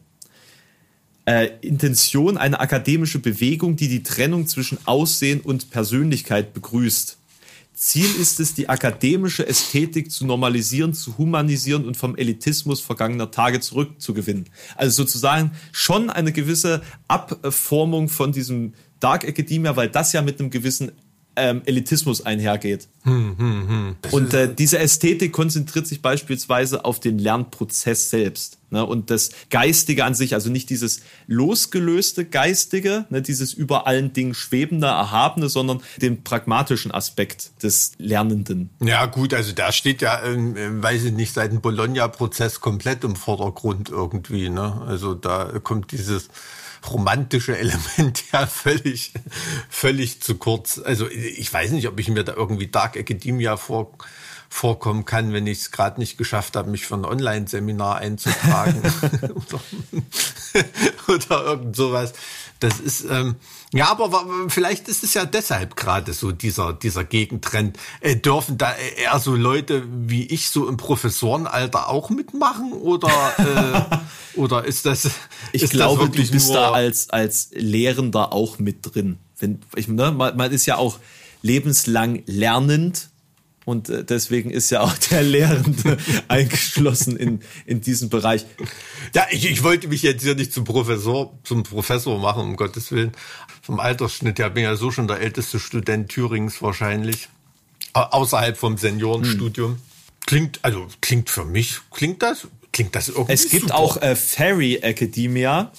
Äh, 1.26 1.50
Intention, 1.60 2.38
eine 2.38 2.58
akademische 2.58 3.20
Bewegung, 3.20 3.76
die 3.76 3.88
die 3.88 4.02
Trennung 4.02 4.48
zwischen 4.48 4.78
Aussehen 4.86 5.42
und 5.42 5.70
Persönlichkeit 5.70 6.54
begrüßt. 6.54 7.18
Ziel 7.80 8.14
ist 8.20 8.40
es, 8.40 8.52
die 8.52 8.68
akademische 8.68 9.46
Ästhetik 9.46 10.10
zu 10.10 10.26
normalisieren, 10.26 10.92
zu 10.92 11.16
humanisieren 11.16 11.86
und 11.86 11.96
vom 11.96 12.14
Elitismus 12.14 12.82
vergangener 12.82 13.30
Tage 13.30 13.58
zurückzugewinnen. 13.60 14.50
Also 14.76 15.02
sozusagen 15.02 15.52
schon 15.72 16.10
eine 16.10 16.30
gewisse 16.30 16.82
Abformung 17.08 18.10
von 18.10 18.32
diesem 18.32 18.74
Dark 19.00 19.24
Academia, 19.24 19.76
weil 19.76 19.88
das 19.88 20.12
ja 20.12 20.20
mit 20.20 20.38
einem 20.38 20.50
gewissen 20.50 20.92
ähm, 21.36 21.62
Elitismus 21.64 22.20
einhergeht. 22.20 22.86
Und 24.10 24.34
äh, 24.34 24.54
diese 24.54 24.78
Ästhetik 24.78 25.32
konzentriert 25.32 25.86
sich 25.86 26.02
beispielsweise 26.02 26.84
auf 26.84 27.00
den 27.00 27.18
Lernprozess 27.18 28.10
selbst 28.10 28.59
ne, 28.70 28.84
und 28.84 29.10
das 29.10 29.30
Geistige 29.50 30.04
an 30.04 30.14
sich, 30.14 30.34
also 30.34 30.50
nicht 30.50 30.70
dieses 30.70 31.02
losgelöste 31.26 32.24
Geistige, 32.24 33.06
ne, 33.10 33.22
dieses 33.22 33.52
über 33.52 33.86
allen 33.86 34.12
Dingen 34.12 34.34
schwebende, 34.34 34.86
erhabene, 34.86 35.48
sondern 35.48 35.82
den 35.98 36.22
pragmatischen 36.24 36.92
Aspekt 36.92 37.62
des 37.62 37.92
Lernenden. 37.98 38.70
Ja 38.80 39.06
gut, 39.06 39.34
also 39.34 39.52
da 39.52 39.72
steht 39.72 40.02
ja, 40.02 40.22
ähm, 40.24 40.56
ähm, 40.56 40.82
weiß 40.82 41.04
ich 41.04 41.12
nicht, 41.12 41.34
seit 41.34 41.52
dem 41.52 41.60
Bologna-Prozess 41.60 42.60
komplett 42.60 43.04
im 43.04 43.16
Vordergrund 43.16 43.88
irgendwie. 43.88 44.48
Ne? 44.48 44.82
Also 44.86 45.14
da 45.14 45.52
kommt 45.62 45.92
dieses 45.92 46.28
romantische 46.88 47.56
Element 47.58 48.24
ja 48.32 48.46
völlig, 48.46 49.12
völlig 49.68 50.22
zu 50.22 50.36
kurz. 50.36 50.80
Also 50.82 51.08
ich 51.08 51.52
weiß 51.52 51.72
nicht, 51.72 51.88
ob 51.88 51.98
ich 51.98 52.08
mir 52.08 52.24
da 52.24 52.34
irgendwie 52.34 52.68
Dark 52.68 52.96
Academia 52.96 53.56
vor, 53.56 53.92
vorkommen 54.52 55.04
kann, 55.04 55.32
wenn 55.32 55.46
ich 55.46 55.58
es 55.58 55.70
gerade 55.70 56.00
nicht 56.00 56.18
geschafft 56.18 56.56
habe, 56.56 56.68
mich 56.68 56.84
für 56.84 56.96
ein 56.96 57.04
Online-Seminar 57.04 57.96
einzutragen 57.96 58.82
oder, 59.46 59.60
oder 61.08 61.44
irgend 61.44 61.76
sowas. 61.76 62.12
Das 62.58 62.78
ist 62.78 63.06
ähm, 63.08 63.36
ja, 63.72 63.88
aber 63.88 64.26
vielleicht 64.48 64.88
ist 64.88 65.04
es 65.04 65.14
ja 65.14 65.24
deshalb 65.24 65.76
gerade 65.76 66.12
so 66.12 66.32
dieser 66.32 66.72
dieser 66.74 67.04
Gegentrend. 67.04 67.78
Äh, 68.00 68.16
dürfen 68.16 68.58
da 68.58 68.74
eher 68.74 69.18
so 69.20 69.34
Leute 69.34 69.84
wie 69.88 70.26
ich 70.26 70.50
so 70.50 70.68
im 70.68 70.76
Professorenalter 70.76 71.88
auch 71.88 72.10
mitmachen 72.10 72.72
oder 72.72 73.08
äh, 73.38 73.96
oder 74.38 74.64
ist 74.64 74.84
das 74.84 75.10
Ich 75.52 75.62
ist 75.62 75.70
glaube, 75.70 76.00
das 76.00 76.08
wirklich 76.08 76.26
du 76.26 76.32
bist 76.34 76.48
nur, 76.48 76.56
da 76.56 76.72
als, 76.72 77.08
als 77.10 77.50
Lehrender 77.52 78.32
auch 78.32 78.58
mit 78.58 78.94
drin. 78.94 79.18
Wenn, 79.38 79.60
ich, 79.76 79.88
ne, 79.88 80.10
man, 80.10 80.36
man 80.36 80.50
ist 80.50 80.66
ja 80.66 80.76
auch 80.76 80.98
lebenslang 81.40 82.24
lernend 82.26 83.08
und 83.64 83.88
äh, 83.88 84.04
deswegen 84.04 84.50
ist 84.50 84.70
ja 84.70 84.80
auch 84.80 84.96
der 85.10 85.22
Lehrende 85.22 85.96
eingeschlossen 86.28 87.16
in, 87.16 87.40
in 87.66 87.80
diesen 87.80 88.08
Bereich. 88.08 88.46
Ja, 89.14 89.26
ich, 89.30 89.48
ich 89.50 89.62
wollte 89.62 89.88
mich 89.88 90.02
jetzt 90.02 90.22
hier 90.22 90.34
nicht 90.34 90.52
zum 90.52 90.64
Professor, 90.64 91.38
zum 91.44 91.62
Professor 91.62 92.18
machen, 92.18 92.42
um 92.42 92.56
Gottes 92.56 92.90
Willen. 92.92 93.12
Vom 93.62 93.78
Altersschnitt 93.80 94.38
her 94.38 94.50
bin 94.50 94.64
ich 94.64 94.68
ja 94.70 94.76
so 94.76 94.90
schon 94.90 95.06
der 95.08 95.20
älteste 95.20 95.58
Student 95.60 96.08
Thürings 96.10 96.62
wahrscheinlich. 96.62 97.28
Au- 97.92 98.00
Außerhalb 98.20 98.56
vom 98.56 98.78
Seniorenstudium. 98.78 99.78
Klingt, 100.26 100.60
also 100.62 100.86
klingt 101.00 101.28
für 101.30 101.44
mich, 101.44 101.80
klingt 101.90 102.22
das, 102.22 102.46
klingt 102.72 102.94
das 102.94 103.08
irgendwie 103.08 103.32
Es 103.32 103.48
gibt 103.48 103.62
super. 103.68 103.76
auch 103.76 103.96
äh, 104.00 104.14
Fairy 104.16 104.76
Academia. 104.76 105.72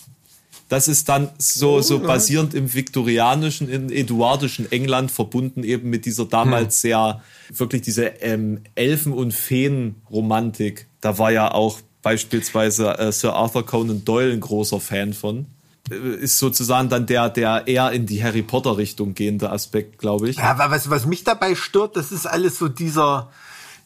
Das 0.71 0.87
ist 0.87 1.09
dann 1.09 1.29
so, 1.37 1.75
Oh, 1.75 1.81
so 1.81 1.99
basierend 1.99 2.53
im 2.53 2.73
viktorianischen, 2.73 3.67
in 3.67 3.89
eduardischen 3.91 4.71
England, 4.71 5.11
verbunden 5.11 5.65
eben 5.65 5.89
mit 5.89 6.05
dieser 6.05 6.23
damals 6.23 6.75
Hm. 6.75 6.79
sehr, 6.81 7.21
wirklich 7.53 7.81
diese 7.81 8.05
ähm, 8.21 8.61
Elfen- 8.75 9.11
und 9.11 9.33
Feen-Romantik. 9.33 10.87
Da 11.01 11.17
war 11.17 11.29
ja 11.31 11.51
auch 11.53 11.81
beispielsweise 12.01 12.97
äh, 12.97 13.11
Sir 13.11 13.33
Arthur 13.33 13.65
Conan 13.65 14.05
Doyle 14.05 14.31
ein 14.31 14.39
großer 14.39 14.79
Fan 14.79 15.13
von. 15.13 15.45
Äh, 15.91 15.95
Ist 16.23 16.39
sozusagen 16.39 16.87
dann 16.87 17.05
der, 17.05 17.29
der 17.29 17.67
eher 17.67 17.91
in 17.91 18.05
die 18.05 18.23
Harry 18.23 18.41
Potter-Richtung 18.41 19.13
gehende 19.13 19.51
Aspekt, 19.51 19.97
glaube 19.97 20.29
ich. 20.29 20.37
Ja, 20.37 20.51
aber 20.51 20.71
was, 20.71 20.89
was 20.89 21.05
mich 21.05 21.25
dabei 21.25 21.53
stört, 21.55 21.97
das 21.97 22.13
ist 22.13 22.25
alles 22.25 22.57
so 22.57 22.69
dieser, 22.69 23.29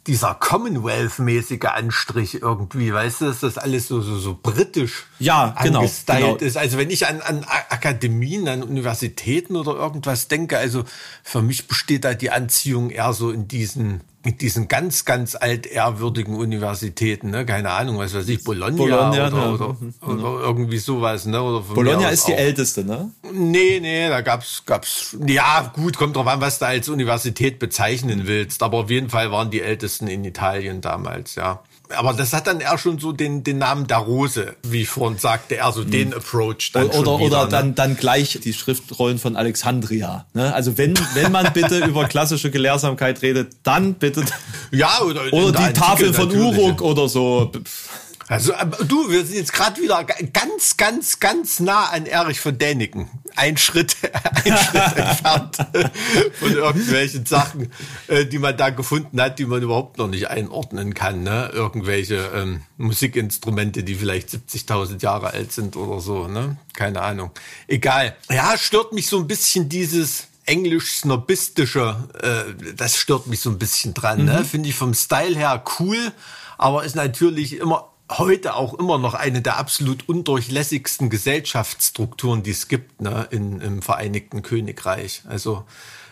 dieser 0.06 0.36
Commonwealth-mäßige 0.36 1.66
Anstrich 1.66 2.42
irgendwie, 2.44 2.94
weißt 2.94 3.22
du, 3.22 3.26
dass 3.26 3.40
das 3.40 3.58
alles 3.58 3.88
so, 3.88 4.02
so, 4.02 4.18
so 4.20 4.38
britisch 4.40 5.06
Ja, 5.20 5.56
genau, 5.62 5.80
angestylt 5.80 6.20
genau. 6.20 6.36
ist. 6.36 6.58
Also 6.58 6.78
wenn 6.78 6.90
ich 6.90 7.08
an, 7.08 7.22
an 7.22 7.46
Akademien, 7.70 8.48
an 8.48 8.64
Universitäten 8.64 9.56
oder 9.56 9.74
irgendwas 9.76 10.28
denke, 10.28 10.58
also 10.58 10.84
für 11.24 11.42
mich 11.42 11.68
besteht 11.68 12.04
da 12.04 12.14
die 12.14 12.32
Anziehung 12.32 12.90
eher 12.90 13.14
so 13.14 13.32
in 13.32 13.48
diesen, 13.48 14.02
in 14.26 14.38
diesen 14.38 14.68
ganz, 14.68 15.06
ganz 15.06 15.36
altehrwürdigen 15.36 16.36
Universitäten, 16.36 17.30
ne? 17.30 17.46
Keine 17.46 17.72
Ahnung, 17.72 17.98
was 17.98 18.14
weiß 18.14 18.28
ich, 18.28 18.44
Bologna, 18.44 18.76
Bologna, 18.76 19.10
oder, 19.10 19.78
ja. 20.02 20.08
oder, 20.08 20.24
oder 20.34 20.44
irgendwie 20.44 20.80
sowas, 20.80 21.26
ne? 21.26 21.42
Oder 21.42 21.62
Bologna 21.62 22.10
ist 22.10 22.28
die 22.28 22.34
auch- 22.34 22.38
älteste, 22.38 22.84
ne? 22.84 23.12
Nee, 23.32 23.80
nee, 23.80 24.10
da 24.10 24.22
gab's, 24.22 24.64
gab's, 24.66 25.16
ja, 25.28 25.72
gut, 25.76 25.96
kommt 25.98 26.16
drauf 26.16 26.28
an, 26.28 26.42
was 26.42 26.60
du 26.60 26.66
als 26.66 26.90
Universität 26.90 27.60
bezeichnen 27.60 28.24
willst. 28.28 28.64
Aber 28.64 28.80
auf 28.80 28.90
jeden 28.90 29.10
Fall 29.10 29.32
waren 29.32 29.52
die 29.52 29.62
ältesten 29.62 30.08
in 30.08 30.26
Italien 30.26 30.82
damals, 30.82 31.36
ja. 31.36 31.64
Aber 31.90 32.14
das 32.14 32.34
hat 32.34 32.48
dann 32.48 32.60
eher 32.60 32.78
schon 32.78 33.00
so 33.00 33.12
den, 33.12 33.44
den 33.44 33.58
Namen 33.58 33.88
der 33.88 33.98
Rose, 33.98 34.56
wie 34.64 34.82
ich 34.82 34.90
vorhin 34.90 35.18
sagte, 35.18 35.56
eher 35.56 35.72
so 35.72 35.84
den 35.84 36.14
Approach 36.14 36.72
dann 36.74 36.86
Oder, 36.86 36.94
schon 36.94 37.08
oder, 37.08 37.20
wieder, 37.20 37.38
oder 37.38 37.46
ne? 37.46 37.52
dann, 37.52 37.76
dann 37.76 37.98
gleich 37.98 38.40
die 38.44 38.54
Schriftrollen 38.54 39.20
von 39.20 39.36
Alexandria. 39.36 40.26
Ne? 40.34 40.54
Also 40.54 40.78
wenn, 40.78 40.94
wenn 41.14 41.32
man 41.32 41.52
bitte 41.54 41.80
über 41.86 42.06
klassische 42.06 42.52
Gelehrsamkeit 42.52 43.22
redet, 43.22 43.54
dann 43.64 43.96
bitte 43.96 44.26
Ja, 44.72 45.02
oder, 45.02 45.22
oder 45.32 45.52
der 45.52 45.52
die 45.52 45.58
Antike 45.58 45.74
Tafel 45.74 46.14
von 46.14 46.28
natürlich. 46.28 46.58
Uruk 46.58 46.82
oder 46.82 47.08
so. 47.08 47.52
Also 48.28 48.54
du, 48.88 49.12
wir 49.12 49.24
sind 49.24 49.36
jetzt 49.36 49.54
gerade 49.54 49.80
wieder 49.80 50.04
ganz, 50.04 50.78
ganz, 50.78 51.20
ganz 51.20 51.60
nah 51.60 51.90
an 51.90 52.08
Erich 52.08 52.40
von 52.40 52.58
Däniken. 52.58 53.08
Ein 53.36 53.58
Schritt, 53.58 53.98
ein 54.46 54.58
Schritt 54.58 54.98
entfernt 54.98 55.58
von 56.40 56.52
irgendwelchen 56.52 57.26
Sachen, 57.26 57.72
äh, 58.08 58.26
die 58.26 58.40
man 58.40 58.58
da 58.58 58.72
gefunden 58.72 59.22
hat, 59.22 59.38
die 59.38 59.46
man 59.46 59.62
überhaupt 59.62 60.00
noch 60.00 60.08
nicht 60.08 60.30
einordnen 60.30 60.96
kann. 60.96 61.22
Ne? 61.22 61.52
Irgendwelche 61.54 62.32
ähm, 62.34 62.64
Musikinstrumente, 62.78 63.84
die 63.84 63.94
vielleicht 63.94 64.30
70.000 64.30 65.04
Jahre 65.04 65.32
alt 65.32 65.52
sind 65.52 65.76
oder 65.76 66.02
so. 66.02 66.28
Ne? 66.28 66.58
Keine 66.74 67.02
Ahnung. 67.02 67.30
Egal. 67.68 68.16
Ja, 68.32 68.58
stört 68.58 68.92
mich 68.94 69.08
so 69.08 69.20
ein 69.20 69.28
bisschen 69.28 69.70
dieses 69.70 70.28
englisch-snobistische. 70.46 71.96
Äh, 72.22 72.74
das 72.76 72.98
stört 72.98 73.28
mich 73.28 73.42
so 73.42 73.52
ein 73.52 73.60
bisschen 73.60 73.94
dran. 73.94 74.26
Ne? 74.26 74.32
Mhm. 74.32 74.38
Ne? 74.40 74.46
Finde 74.46 74.70
ich 74.70 74.76
vom 74.76 74.96
Style 74.96 75.36
her 75.36 75.64
cool, 75.80 76.12
aber 76.58 76.86
ist 76.86 76.96
natürlich 76.96 77.58
immer 77.58 77.92
heute 78.12 78.56
auch 78.56 78.74
immer 78.76 78.98
noch 78.98 79.14
eine 79.14 79.42
der 79.42 79.58
absolut 79.58 80.08
undurchlässigsten 80.08 81.10
Gesellschaftsstrukturen, 81.10 82.44
die 82.44 82.52
es 82.52 82.68
gibt 82.68 83.02
ne, 83.02 83.28
in, 83.32 83.62
im 83.62 83.82
Vereinigten 83.82 84.42
Königreich. 84.42 85.24
Also 85.28 85.66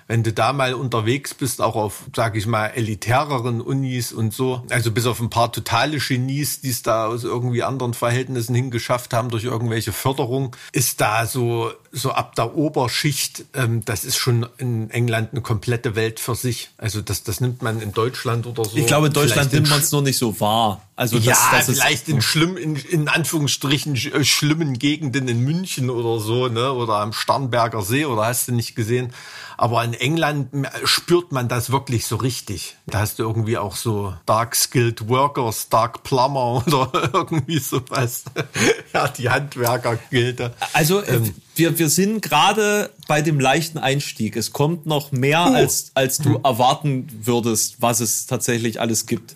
wenn 0.08 0.24
du 0.24 0.34
da 0.34 0.54
mal 0.54 0.74
unterwegs 0.74 1.34
bist, 1.34 1.62
auch 1.62 1.76
auf, 1.76 2.04
sag 2.16 2.36
ich 2.36 2.46
mal, 2.46 2.68
elitäreren 2.68 3.62
Unis 3.62 4.12
und 4.12 4.34
so, 4.34 4.64
also 4.70 4.92
bis 4.92 5.06
auf 5.06 5.20
ein 5.22 5.30
paar 5.30 5.52
totale 5.52 5.98
Genies, 5.98 6.62
die 6.62 6.70
es 6.70 6.84
da 6.84 7.08
aus 7.08 7.24
irgendwie 7.24 7.64
anderen 7.64 7.94
Verhältnissen 7.94 8.54
hingeschafft 8.54 9.14
haben 9.14 9.30
durch 9.30 9.46
irgendwelche 9.46 9.92
Förderung, 9.92 10.56
ist 10.72 11.00
da 11.00 11.26
so, 11.26 11.72
so 11.92 12.12
ab 12.12 12.36
der 12.36 12.56
Oberschicht, 12.56 13.46
ähm, 13.54 13.86
das 13.86 14.04
ist 14.04 14.18
schon 14.18 14.46
in 14.58 14.90
England 14.90 15.30
eine 15.32 15.42
komplette 15.42 15.96
Welt 15.96 16.20
für 16.20 16.36
sich. 16.36 16.70
Also 16.78 17.02
das, 17.02 17.24
das 17.24 17.40
nimmt 17.40 17.62
man 17.62 17.82
in 17.82 17.94
Deutschland 17.94 18.46
oder 18.46 18.66
so. 18.66 18.78
Ich 18.78 18.88
glaube, 18.88 19.08
in 19.08 19.14
Deutschland 19.14 19.54
nimmt 19.54 19.70
man 19.70 19.80
es 19.80 19.92
nur 19.92 20.02
nicht 20.02 20.18
so 20.18 20.40
wahr. 20.40 20.82
Also 20.96 21.18
das, 21.18 21.26
ja, 21.26 21.50
das 21.52 21.66
vielleicht 21.66 22.08
in 22.08 22.22
schlimm, 22.22 22.56
in, 22.56 22.76
in 22.76 23.08
Anführungsstrichen 23.08 23.96
äh, 23.96 24.24
schlimmen 24.24 24.78
Gegenden 24.78 25.28
in 25.28 25.40
München 25.40 25.90
oder 25.90 26.20
so, 26.20 26.50
ne, 26.50 26.72
oder 26.72 26.98
am 26.98 27.14
Starnberger 27.14 27.82
See 27.82 28.06
oder 28.06 28.26
hast 28.26 28.48
du 28.48 28.52
nicht 28.52 28.76
gesehen. 28.76 29.12
Aber 29.58 29.84
in 29.84 29.94
England 29.94 30.50
spürt 30.84 31.32
man 31.32 31.48
das 31.48 31.72
wirklich 31.72 32.06
so 32.06 32.18
richtig. 32.18 32.76
Da 32.86 33.00
hast 33.00 33.18
du 33.18 33.24
irgendwie 33.24 33.58
auch 33.58 33.76
so 33.76 34.14
Dark 34.26 34.56
Skilled 34.56 35.08
Workers, 35.10 35.70
Dark 35.70 36.04
Plumber 36.04 36.64
oder 36.68 37.10
irgendwie 37.14 37.58
sowas. 37.58 38.26
ja, 38.94 39.08
die 39.08 39.30
Handwerkergilde. 39.30 40.54
Also 40.74 41.02
äh, 41.02 41.16
ähm, 41.16 41.34
wir, 41.56 41.80
wir 41.80 41.90
sind 41.90 42.22
gerade 42.22 42.92
bei 43.08 43.24
dem 43.24 43.40
leichten 43.40 43.80
Einstieg. 43.80 44.36
Es 44.36 44.54
kommt 44.54 44.86
noch 44.86 45.12
mehr, 45.12 45.48
uh. 45.50 45.56
als, 45.56 45.92
als 45.96 46.20
du 46.20 46.36
hm. 46.36 46.44
erwarten 46.44 47.08
würdest, 47.24 47.78
was 47.80 48.00
es 48.00 48.28
tatsächlich 48.28 48.80
alles 48.80 49.08
gibt. 49.08 49.36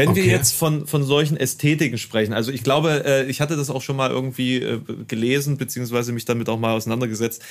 Wenn 0.00 0.08
okay. 0.10 0.24
wir 0.24 0.30
jetzt 0.32 0.54
von, 0.54 0.86
von 0.86 1.04
solchen 1.04 1.36
Ästhetiken 1.36 1.98
sprechen, 1.98 2.32
also 2.32 2.50
ich 2.50 2.62
glaube, 2.62 3.04
äh, 3.04 3.30
ich 3.30 3.40
hatte 3.40 3.56
das 3.56 3.70
auch 3.70 3.82
schon 3.82 3.96
mal 3.96 4.10
irgendwie 4.10 4.56
äh, 4.56 4.80
gelesen, 5.06 5.58
beziehungsweise 5.58 6.12
mich 6.12 6.24
damit 6.24 6.48
auch 6.48 6.58
mal 6.58 6.74
auseinandergesetzt 6.74 7.42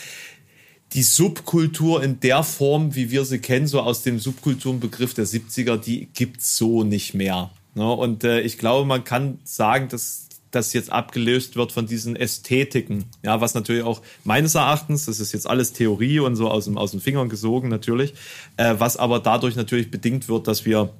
die 0.93 1.03
Subkultur 1.03 2.01
in 2.01 2.19
der 2.19 2.43
Form, 2.43 2.95
wie 2.95 3.11
wir 3.11 3.23
sie 3.25 3.39
kennen, 3.39 3.67
so 3.67 3.79
aus 3.79 4.01
dem 4.01 4.19
Subkulturenbegriff 4.19 5.13
der 5.13 5.27
70er, 5.27 5.77
die 5.77 6.07
gibt's 6.13 6.57
so 6.57 6.83
nicht 6.83 7.13
mehr. 7.13 7.51
Ne? 7.75 7.91
Und 7.91 8.23
äh, 8.23 8.41
ich 8.41 8.57
glaube, 8.57 8.87
man 8.87 9.03
kann 9.03 9.39
sagen, 9.43 9.87
dass 9.89 10.27
das 10.51 10.73
jetzt 10.73 10.91
abgelöst 10.91 11.55
wird 11.55 11.71
von 11.71 11.85
diesen 11.85 12.15
Ästhetiken. 12.15 13.05
Ja, 13.23 13.39
was 13.39 13.53
natürlich 13.53 13.83
auch 13.83 14.01
meines 14.23 14.55
Erachtens, 14.55 15.05
das 15.05 15.19
ist 15.19 15.31
jetzt 15.31 15.47
alles 15.47 15.73
Theorie 15.73 16.19
und 16.19 16.35
so 16.35 16.49
aus 16.49 16.65
dem, 16.65 16.75
aus 16.75 16.89
den 16.89 17.01
Fingern 17.01 17.29
gesogen 17.29 17.69
natürlich, 17.69 18.15
äh, 18.57 18.75
was 18.79 18.97
aber 18.97 19.19
dadurch 19.19 19.55
natürlich 19.55 19.91
bedingt 19.91 20.27
wird, 20.27 20.47
dass 20.47 20.65
wir 20.65 20.91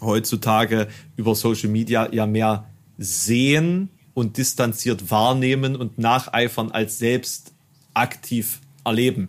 heutzutage 0.00 0.88
über 1.16 1.34
Social 1.34 1.68
Media 1.68 2.08
ja 2.12 2.26
mehr 2.26 2.68
sehen 2.98 3.90
und 4.14 4.36
distanziert 4.36 5.10
wahrnehmen 5.10 5.76
und 5.76 5.98
nacheifern 5.98 6.70
als 6.70 6.98
selbst 6.98 7.52
aktiv 7.94 8.60
erleben 8.84 9.28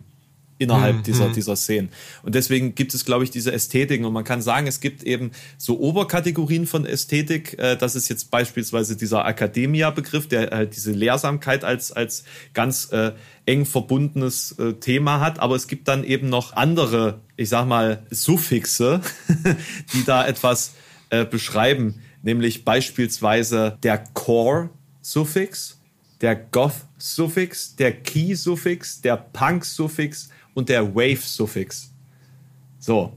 innerhalb 0.62 0.98
mhm. 0.98 1.02
dieser, 1.02 1.28
dieser 1.30 1.56
Szenen. 1.56 1.90
Und 2.22 2.34
deswegen 2.34 2.74
gibt 2.74 2.94
es, 2.94 3.04
glaube 3.04 3.24
ich, 3.24 3.30
diese 3.30 3.52
Ästhetiken. 3.52 4.04
Und 4.06 4.12
man 4.12 4.24
kann 4.24 4.40
sagen, 4.42 4.66
es 4.66 4.80
gibt 4.80 5.02
eben 5.02 5.32
so 5.58 5.78
Oberkategorien 5.78 6.66
von 6.66 6.86
Ästhetik. 6.86 7.58
Äh, 7.58 7.76
das 7.76 7.94
ist 7.94 8.08
jetzt 8.08 8.30
beispielsweise 8.30 8.96
dieser 8.96 9.26
Academia-Begriff, 9.26 10.28
der 10.28 10.50
halt 10.50 10.76
diese 10.76 10.92
Lehrsamkeit 10.92 11.64
als, 11.64 11.92
als 11.92 12.24
ganz 12.54 12.90
äh, 12.92 13.12
eng 13.46 13.66
verbundenes 13.66 14.52
äh, 14.58 14.74
Thema 14.74 15.20
hat. 15.20 15.40
Aber 15.40 15.56
es 15.56 15.66
gibt 15.66 15.88
dann 15.88 16.04
eben 16.04 16.28
noch 16.28 16.54
andere, 16.54 17.20
ich 17.36 17.48
sag 17.48 17.66
mal, 17.66 18.06
Suffixe, 18.10 19.00
die 19.94 20.04
da 20.04 20.26
etwas 20.26 20.74
äh, 21.10 21.24
beschreiben. 21.24 22.00
Nämlich 22.22 22.64
beispielsweise 22.64 23.78
der 23.82 23.98
Core-Suffix 23.98 25.78
der 26.22 26.36
Goth-Suffix, 26.36 27.76
der 27.76 27.92
Key-Suffix, 27.92 29.00
der 29.02 29.16
Punk-Suffix 29.16 30.30
und 30.54 30.68
der 30.68 30.94
Wave-Suffix. 30.94 31.90
So. 32.78 33.12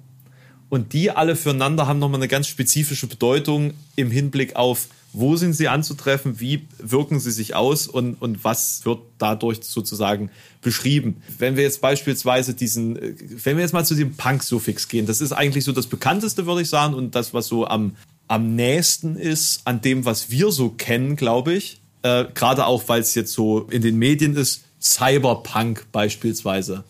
Und 0.69 0.93
die 0.93 1.11
alle 1.11 1.35
füreinander 1.35 1.87
haben 1.87 1.99
nochmal 1.99 2.19
eine 2.19 2.27
ganz 2.27 2.47
spezifische 2.47 3.07
Bedeutung 3.07 3.73
im 3.95 4.11
Hinblick 4.11 4.55
auf, 4.55 4.87
wo 5.13 5.37
sind 5.37 5.53
sie 5.53 5.69
anzutreffen, 5.69 6.41
wie 6.41 6.67
wirken 6.77 7.19
sie 7.19 7.31
sich 7.31 7.55
aus 7.55 7.87
und, 7.87 8.15
und 8.15 8.43
was 8.43 8.85
wird 8.85 8.99
dadurch 9.17 9.59
sozusagen 9.63 10.29
beschrieben. 10.61 11.21
Wenn 11.37 11.55
wir 11.55 11.63
jetzt 11.63 11.79
beispielsweise 11.79 12.53
diesen, 12.53 12.99
wenn 13.43 13.55
wir 13.55 13.63
jetzt 13.63 13.71
mal 13.71 13.85
zu 13.85 13.95
dem 13.95 14.15
Punk-Suffix 14.15 14.89
gehen, 14.89 15.05
das 15.05 15.21
ist 15.21 15.31
eigentlich 15.31 15.63
so 15.63 15.71
das 15.71 15.87
bekannteste, 15.87 16.45
würde 16.45 16.63
ich 16.63 16.69
sagen, 16.69 16.93
und 16.93 17.15
das, 17.15 17.33
was 17.33 17.47
so 17.47 17.65
am, 17.65 17.95
am 18.27 18.55
nächsten 18.55 19.15
ist 19.15 19.61
an 19.63 19.81
dem, 19.81 20.03
was 20.03 20.29
wir 20.29 20.51
so 20.51 20.69
kennen, 20.69 21.15
glaube 21.15 21.53
ich. 21.53 21.79
Äh, 22.01 22.25
Gerade 22.33 22.65
auch, 22.65 22.83
weil 22.87 22.99
es 22.99 23.15
jetzt 23.15 23.31
so 23.31 23.61
in 23.69 23.81
den 23.81 23.97
Medien 23.97 24.35
ist, 24.35 24.63
Cyberpunk 24.81 25.87
beispielsweise. 25.93 26.83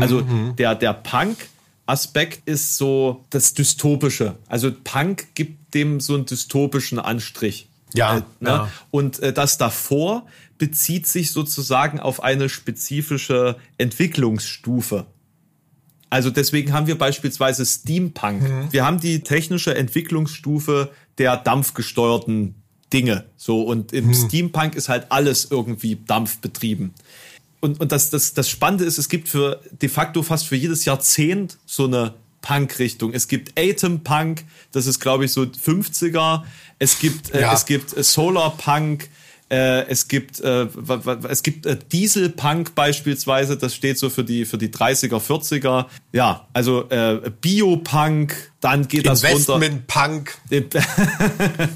Also 0.00 0.22
mhm. 0.22 0.56
der, 0.56 0.74
der 0.74 0.92
Punk-Aspekt 0.92 2.48
ist 2.48 2.76
so 2.76 3.24
das 3.30 3.54
Dystopische. 3.54 4.36
Also 4.48 4.72
Punk 4.72 5.34
gibt 5.34 5.74
dem 5.74 6.00
so 6.00 6.14
einen 6.14 6.26
dystopischen 6.26 6.98
Anstrich. 6.98 7.68
Ja. 7.94 8.18
Äh, 8.18 8.22
ne? 8.40 8.50
ja. 8.50 8.70
Und 8.90 9.20
äh, 9.20 9.32
das 9.32 9.58
davor 9.58 10.26
bezieht 10.58 11.06
sich 11.06 11.32
sozusagen 11.32 12.00
auf 12.00 12.22
eine 12.22 12.48
spezifische 12.48 13.56
Entwicklungsstufe. 13.78 15.06
Also 16.10 16.30
deswegen 16.30 16.72
haben 16.72 16.86
wir 16.86 16.96
beispielsweise 16.96 17.66
Steampunk. 17.66 18.42
Mhm. 18.42 18.68
Wir 18.72 18.84
haben 18.84 19.00
die 19.00 19.20
technische 19.20 19.74
Entwicklungsstufe 19.74 20.92
der 21.18 21.36
dampfgesteuerten 21.36 22.54
Dinge. 22.92 23.24
So, 23.36 23.62
und 23.62 23.92
im 23.92 24.06
hm. 24.06 24.14
Steampunk 24.14 24.76
ist 24.76 24.88
halt 24.88 25.10
alles 25.10 25.50
irgendwie 25.50 25.98
dampfbetrieben. 26.06 26.94
Und, 27.64 27.80
und 27.80 27.92
das, 27.92 28.10
das, 28.10 28.34
das 28.34 28.50
Spannende 28.50 28.84
ist, 28.84 28.98
es 28.98 29.08
gibt 29.08 29.26
für 29.26 29.58
de 29.72 29.88
facto 29.88 30.22
fast 30.22 30.46
für 30.46 30.54
jedes 30.54 30.84
Jahrzehnt 30.84 31.56
so 31.64 31.86
eine 31.86 32.12
Punk-Richtung. 32.42 33.14
Es 33.14 33.26
gibt 33.26 33.58
Atom 33.58 34.04
Punk, 34.04 34.44
das 34.70 34.86
ist, 34.86 35.00
glaube 35.00 35.24
ich, 35.24 35.32
so 35.32 35.44
50er. 35.44 36.42
Es 36.78 36.98
gibt, 36.98 37.34
äh, 37.34 37.40
ja. 37.40 37.54
es 37.54 37.64
gibt 37.64 37.96
äh, 37.96 38.02
Solar 38.02 38.54
Punk, 38.58 39.08
äh, 39.48 39.86
es 39.88 40.08
gibt, 40.08 40.40
äh, 40.40 40.66
es 41.28 41.42
gibt 41.42 41.64
äh, 41.64 41.78
Dieselpunk 41.90 42.74
beispielsweise, 42.74 43.56
das 43.56 43.74
steht 43.74 43.98
so 43.98 44.10
für 44.10 44.24
die, 44.24 44.44
für 44.44 44.58
die 44.58 44.68
30er, 44.68 45.18
40er. 45.18 45.86
Ja, 46.12 46.46
also 46.52 46.88
äh, 46.90 47.30
Biopunk, 47.40 48.52
dann 48.60 48.88
geht 48.88 49.06
das 49.06 49.24
runter. 49.24 49.54
Investment-Punk. 49.54 50.36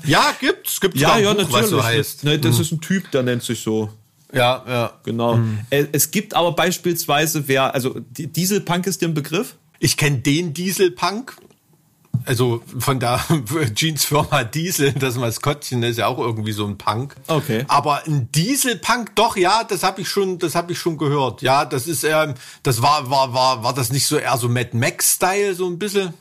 ja, 0.05 0.37
gibt's. 0.39 0.81
Gibt's 0.81 1.01
ja, 1.01 1.17
ja, 1.17 1.33
Buch, 1.33 1.39
natürlich. 1.39 1.63
Was 1.63 1.71
so 1.71 1.83
heißt. 1.83 2.25
Ne, 2.25 2.39
das 2.39 2.57
mhm. 2.57 2.61
ist 2.61 2.73
ein 2.73 2.81
Typ, 2.83 3.11
der 3.11 3.23
nennt 3.23 3.43
sich 3.43 3.61
so. 3.61 3.91
Ja, 4.33 4.65
ja. 4.69 4.93
Genau. 5.05 5.37
Mhm. 5.37 5.61
Es 5.71 6.11
gibt 6.11 6.35
aber 6.35 6.53
beispielsweise, 6.53 7.49
wer, 7.49 7.75
also 7.75 7.97
Dieselpunk 8.11 8.87
ist 8.87 9.01
dir 9.01 9.09
ein 9.09 9.15
Begriff? 9.15 9.57
Ich 9.79 9.97
kenne 9.97 10.19
den 10.19 10.55
Dieselpunk, 10.55 11.37
also 12.25 12.63
von 12.79 13.01
der 13.01 13.21
Jeans-Firma 13.75 14.45
Diesel, 14.45 14.93
das 14.93 15.17
Maskottchen 15.17 15.83
ist 15.83 15.99
ja 15.99 16.07
auch 16.07 16.19
irgendwie 16.19 16.53
so 16.53 16.67
ein 16.67 16.77
Punk. 16.77 17.17
Okay. 17.27 17.65
Aber 17.69 18.07
ein 18.07 18.31
Diesel-Punk, 18.33 19.15
doch, 19.15 19.37
ja, 19.37 19.65
das 19.65 19.83
habe 19.83 20.03
ich 20.03 20.09
schon, 20.09 20.39
das 20.39 20.55
habe 20.55 20.73
ich 20.73 20.79
schon 20.79 20.99
gehört. 20.99 21.43
Ja, 21.43 21.65
das 21.65 21.87
ist, 21.87 22.05
ähm, 22.05 22.35
das 22.63 22.83
war, 22.83 23.11
war, 23.11 23.33
war, 23.33 23.63
war 23.63 23.75
das 23.75 23.91
nicht 23.93 24.07
so 24.07 24.19
eher 24.19 24.37
so 24.37 24.49
Mad 24.49 24.77
Max-Style, 24.77 25.55
so 25.55 25.67
ein 25.67 25.79
bisschen, 25.79 26.13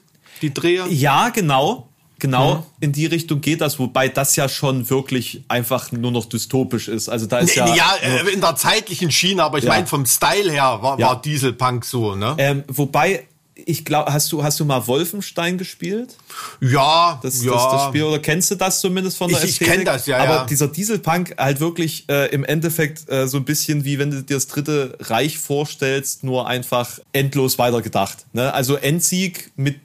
die 0.42 0.54
Dreher? 0.54 0.88
Ja, 0.88 1.30
genau. 1.30 1.90
Genau, 2.20 2.58
hm. 2.58 2.64
in 2.80 2.92
die 2.94 3.06
Richtung 3.06 3.42
geht 3.42 3.62
das, 3.62 3.78
wobei 3.78 4.10
das 4.10 4.36
ja 4.36 4.50
schon 4.50 4.90
wirklich 4.90 5.44
einfach 5.48 5.92
nur 5.92 6.12
noch 6.12 6.26
dystopisch 6.26 6.88
ist. 6.88 7.10
Also 7.10 7.28
da 7.28 7.40
ist 7.40 7.56
ja. 7.56 7.74
Ja, 7.76 7.96
äh, 8.02 8.30
in 8.30 8.42
der 8.42 8.56
zeitlichen 8.56 9.12
Schiene, 9.12 9.44
aber 9.44 9.60
ich 9.60 9.66
ja. 9.66 9.72
meine, 9.72 9.86
vom 9.86 10.06
Style 10.06 10.52
her 10.52 10.80
war, 10.82 11.00
ja. 11.00 11.08
war 11.08 11.22
Dieselpunk 11.22 11.86
so, 11.86 12.16
ne? 12.16 12.36
Ähm, 12.40 12.64
wobei 12.68 13.26
ich 13.66 13.86
glaube, 13.86 14.14
hast 14.14 14.32
du, 14.32 14.44
hast 14.44 14.60
du 14.60 14.66
mal 14.66 14.86
Wolfenstein 14.88 15.58
gespielt? 15.58 16.16
Ja, 16.62 17.20
das, 17.22 17.44
ja. 17.44 17.52
Das, 17.52 17.72
das 17.72 17.84
Spiel, 17.88 18.04
oder 18.04 18.20
kennst 18.20 18.52
du 18.52 18.56
das 18.56 18.82
zumindest 18.82 19.18
von 19.18 19.30
der 19.30 19.40
ich, 19.40 19.46
Ästhetik? 19.46 19.68
Ich 19.68 19.74
kenne 19.74 19.84
das, 19.84 20.06
ja. 20.06 20.18
Aber 20.20 20.36
ja. 20.36 20.46
dieser 20.46 20.68
Dieselpunk 20.68 21.36
halt 21.38 21.60
wirklich 21.60 22.06
äh, 22.10 22.28
im 22.28 22.44
Endeffekt 22.44 23.10
äh, 23.10 23.28
so 23.28 23.38
ein 23.38 23.46
bisschen 23.46 23.84
wie 23.84 24.00
wenn 24.00 24.12
du 24.12 24.24
dir 24.24 24.36
das 24.36 24.48
dritte 24.48 24.98
Reich 25.00 25.38
vorstellst, 25.40 26.24
nur 26.24 26.48
einfach 26.48 27.00
endlos 27.14 27.58
weitergedacht. 27.58 28.26
Ne? 28.34 28.54
Also 28.54 28.76
Endsieg 28.76 29.52
mit 29.56 29.80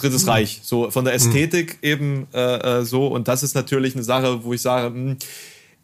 Drittes 0.00 0.24
mhm. 0.24 0.30
Reich. 0.30 0.60
So 0.62 0.90
von 0.90 1.04
der 1.04 1.14
Ästhetik 1.14 1.78
mhm. 1.82 1.88
eben 1.88 2.26
äh, 2.32 2.80
äh, 2.80 2.84
so. 2.84 3.06
Und 3.06 3.28
das 3.28 3.42
ist 3.42 3.54
natürlich 3.54 3.94
eine 3.94 4.04
Sache, 4.04 4.44
wo 4.44 4.52
ich 4.52 4.62
sage, 4.62 4.90
mh, 4.90 5.10
hm, 5.10 5.16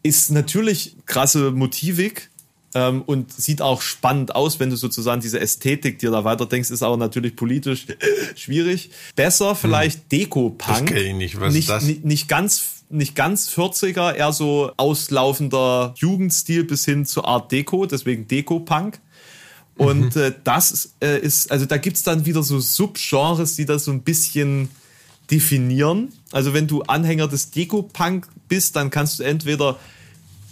ist 0.03 0.31
natürlich 0.31 0.95
krasse 1.05 1.51
Motivik, 1.51 2.29
ähm, 2.77 3.01
und 3.05 3.31
sieht 3.31 3.61
auch 3.61 3.81
spannend 3.81 4.35
aus, 4.35 4.59
wenn 4.59 4.69
du 4.69 4.75
sozusagen 4.75 5.21
diese 5.21 5.39
Ästhetik 5.39 5.99
dir 5.99 6.11
da 6.11 6.23
weiter 6.23 6.45
denkst, 6.45 6.69
ist 6.69 6.83
aber 6.83 6.97
natürlich 6.97 7.35
politisch 7.35 7.87
schwierig. 8.35 8.91
Besser 9.15 9.55
vielleicht 9.55 9.99
hm. 9.99 10.09
Deko-Punk. 10.09 10.89
Das 10.89 11.01
ich 11.01 11.13
nicht. 11.13 11.39
Was 11.39 11.53
nicht, 11.53 11.69
das? 11.69 11.83
Nicht, 11.83 12.05
nicht 12.05 12.27
ganz 12.27 12.73
nicht 12.89 13.15
ganz 13.15 13.49
40er, 13.49 14.13
eher 14.13 14.31
so 14.31 14.71
auslaufender 14.77 15.93
Jugendstil 15.97 16.63
bis 16.63 16.85
hin 16.85 17.05
zu 17.05 17.25
Art 17.25 17.51
Deko, 17.51 17.85
deswegen 17.85 18.29
Deko-Punk. 18.29 18.99
Und 19.77 20.15
mhm. 20.15 20.21
äh, 20.21 20.33
das 20.43 20.93
äh, 21.01 21.19
ist, 21.19 21.51
also 21.51 21.65
da 21.65 21.77
gibt's 21.77 22.03
dann 22.03 22.25
wieder 22.25 22.43
so 22.43 22.59
Subgenres, 22.59 23.55
die 23.55 23.65
das 23.65 23.85
so 23.85 23.91
ein 23.91 24.01
bisschen 24.01 24.69
definieren. 25.29 26.09
Also 26.31 26.53
wenn 26.53 26.67
du 26.67 26.81
Anhänger 26.83 27.27
des 27.27 27.51
Deko-Punk 27.51 28.27
bist, 28.47 28.75
dann 28.75 28.89
kannst 28.89 29.19
du 29.19 29.23
entweder 29.23 29.77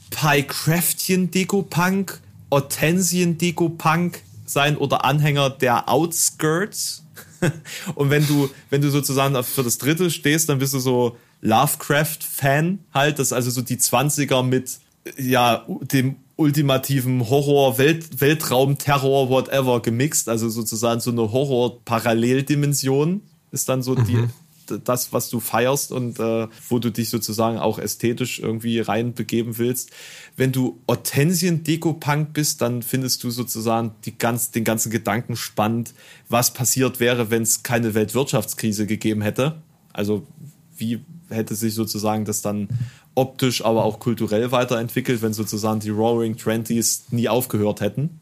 Pycraftien 0.10 1.32
Deko 1.32 1.64
Punk, 1.64 2.20
Hortensien 2.52 3.38
Deko 3.38 3.70
Punk 3.70 4.22
sein 4.46 4.78
oder 4.78 5.04
Anhänger 5.06 5.50
der 5.50 5.90
Outskirts. 5.90 7.04
Und 7.96 8.10
wenn 8.10 8.26
du, 8.28 8.50
wenn 8.70 8.82
du 8.82 8.90
sozusagen 8.90 9.42
für 9.44 9.64
das 9.64 9.78
dritte 9.78 10.10
stehst, 10.12 10.50
dann 10.50 10.60
bist 10.60 10.74
du 10.74 10.80
so 10.80 11.18
Lovecraft-Fan 11.42 12.80
halt. 12.94 13.20
Das 13.20 13.28
ist 13.28 13.34
also 13.34 13.50
so 13.52 13.62
die 13.62 13.78
20er 13.78 14.44
mit, 14.44 14.80
ja, 15.18 15.66
dem 15.82 16.16
ultimativen 16.38 17.30
Horror, 17.30 17.78
Welt, 17.78 18.22
Weltraum, 18.22 18.78
Terror, 18.78 19.30
whatever 19.30 19.82
gemixt. 19.82 20.30
Also 20.30 20.50
sozusagen 20.50 21.00
so 21.00 21.12
eine 21.12 21.32
Horror-Paralleldimension 21.32 23.22
ist 23.52 23.70
dann 23.70 23.82
so 23.82 23.96
mhm. 23.96 24.06
die, 24.06 24.80
das, 24.84 25.14
was 25.14 25.30
du 25.30 25.40
feierst 25.40 25.92
und 25.92 26.20
äh, 26.20 26.48
wo 26.70 26.80
du 26.80 26.92
dich 26.92 27.10
sozusagen 27.10 27.58
auch 27.58 27.80
ästhetisch 27.80 28.40
irgendwie 28.40 28.80
reinbegeben 28.80 29.58
willst. 29.58 29.92
Wenn 30.36 30.52
du 30.52 30.82
Hortensien-Deko-Punk 30.90 32.34
bist, 32.34 32.62
dann 32.62 32.82
findest 32.82 33.24
du 33.24 33.30
sozusagen 33.30 33.92
die 34.06 34.18
ganz, 34.18 34.52
den 34.52 34.64
ganzen 34.64 34.92
Gedanken 34.92 35.36
spannend, 35.36 35.94
was 36.28 36.54
passiert 36.54 37.00
wäre, 37.00 37.30
wenn 37.30 37.44
es 37.44 37.64
keine 37.64 37.94
Weltwirtschaftskrise 37.94 38.86
gegeben 38.88 39.22
hätte. 39.22 39.62
Also 39.94 40.28
wie 40.76 41.00
hätte 41.30 41.56
sich 41.56 41.74
sozusagen 41.74 42.26
das 42.26 42.42
dann 42.42 42.68
optisch, 43.16 43.64
aber 43.64 43.86
auch 43.86 44.00
kulturell 44.00 44.52
weiterentwickelt, 44.52 45.22
wenn 45.22 45.34
sozusagen 45.34 45.80
die 45.80 45.90
Roaring 45.90 46.38
Twenties 46.38 47.06
nie 47.12 47.30
aufgehört 47.30 47.82
hätten. 47.82 48.20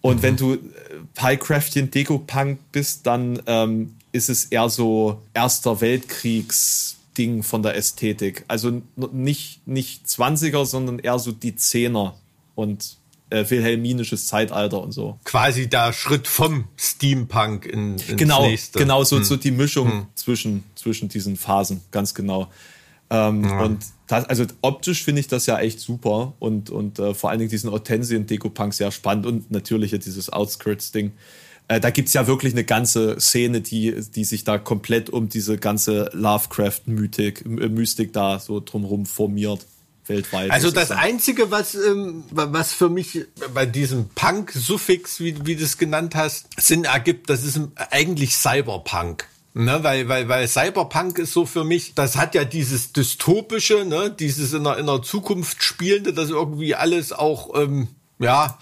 Und 0.00 0.18
mhm. 0.18 0.22
wenn 0.22 0.36
du 0.36 0.54
äh, 0.54 0.58
Piecraftien 1.14 1.90
Deko-Punk 1.90 2.58
bist, 2.72 3.06
dann 3.06 3.42
ähm, 3.46 3.94
ist 4.12 4.28
es 4.28 4.46
eher 4.46 4.68
so 4.68 5.22
Erster 5.34 5.80
Weltkriegs-Ding 5.80 7.42
von 7.42 7.62
der 7.62 7.76
Ästhetik. 7.76 8.44
Also 8.48 8.82
nicht, 8.96 9.66
nicht 9.66 10.06
20er, 10.06 10.64
sondern 10.64 10.98
eher 10.98 11.18
so 11.18 11.32
die 11.32 11.56
Zehner 11.56 12.14
und 12.54 12.96
äh, 13.30 13.44
wilhelminisches 13.48 14.26
Zeitalter 14.26 14.80
und 14.80 14.92
so. 14.92 15.18
Quasi 15.24 15.68
der 15.68 15.92
Schritt 15.92 16.26
vom 16.26 16.64
Steampunk 16.76 17.66
in, 17.66 17.94
ins 17.94 18.06
genau, 18.16 18.42
nächste. 18.42 18.78
Genau, 18.78 19.04
so, 19.04 19.16
hm. 19.16 19.24
so 19.24 19.36
die 19.36 19.50
Mischung 19.50 19.90
hm. 19.90 20.06
zwischen, 20.14 20.64
zwischen 20.74 21.08
diesen 21.08 21.36
Phasen, 21.36 21.82
ganz 21.90 22.14
genau. 22.14 22.48
Ähm, 23.10 23.44
ja. 23.44 23.60
Und 23.62 23.84
das, 24.06 24.24
also 24.24 24.44
optisch 24.62 25.04
finde 25.04 25.20
ich 25.20 25.28
das 25.28 25.46
ja 25.46 25.58
echt 25.58 25.80
super 25.80 26.34
und, 26.38 26.70
und 26.70 26.98
äh, 26.98 27.14
vor 27.14 27.30
allen 27.30 27.38
Dingen 27.38 27.50
diesen 27.50 27.70
Hortensien-Deko-Punk 27.70 28.74
sehr 28.74 28.90
spannend 28.90 29.26
und 29.26 29.50
natürlich 29.50 29.90
dieses 29.90 30.30
Outskirts-Ding. 30.30 31.12
Äh, 31.68 31.80
da 31.80 31.90
gibt's 31.90 32.14
ja 32.14 32.26
wirklich 32.26 32.54
eine 32.54 32.64
ganze 32.64 33.20
Szene, 33.20 33.60
die, 33.60 33.94
die 34.14 34.24
sich 34.24 34.44
da 34.44 34.58
komplett 34.58 35.10
um 35.10 35.28
diese 35.28 35.58
ganze 35.58 36.10
Lovecraft-Mystik 36.14 38.08
äh, 38.08 38.12
da 38.12 38.38
so 38.38 38.60
drumherum 38.60 39.06
formiert. 39.06 39.66
Weltweit. 40.08 40.50
Also 40.50 40.70
das 40.70 40.90
Einzige, 40.90 41.50
was, 41.50 41.74
ähm, 41.74 42.24
was 42.30 42.72
für 42.72 42.88
mich 42.88 43.26
bei 43.52 43.66
diesem 43.66 44.08
Punk-Suffix, 44.14 45.20
wie, 45.20 45.46
wie 45.46 45.56
du 45.56 45.64
es 45.64 45.76
genannt 45.76 46.14
hast, 46.14 46.46
Sinn 46.58 46.84
ergibt, 46.84 47.28
das 47.28 47.44
ist 47.44 47.60
eigentlich 47.90 48.34
Cyberpunk. 48.34 49.28
Ne, 49.60 49.82
weil, 49.82 50.08
weil, 50.08 50.28
weil 50.28 50.46
Cyberpunk 50.46 51.18
ist 51.18 51.32
so 51.32 51.44
für 51.44 51.64
mich, 51.64 51.92
das 51.96 52.16
hat 52.16 52.36
ja 52.36 52.44
dieses 52.44 52.92
dystopische, 52.92 53.84
ne, 53.84 54.08
dieses 54.08 54.52
in 54.52 54.62
der, 54.62 54.76
in 54.76 54.86
der 54.86 55.02
Zukunft 55.02 55.64
spielende, 55.64 56.12
dass 56.12 56.30
irgendwie 56.30 56.76
alles 56.76 57.12
auch, 57.12 57.60
ähm, 57.60 57.88
ja, 58.20 58.56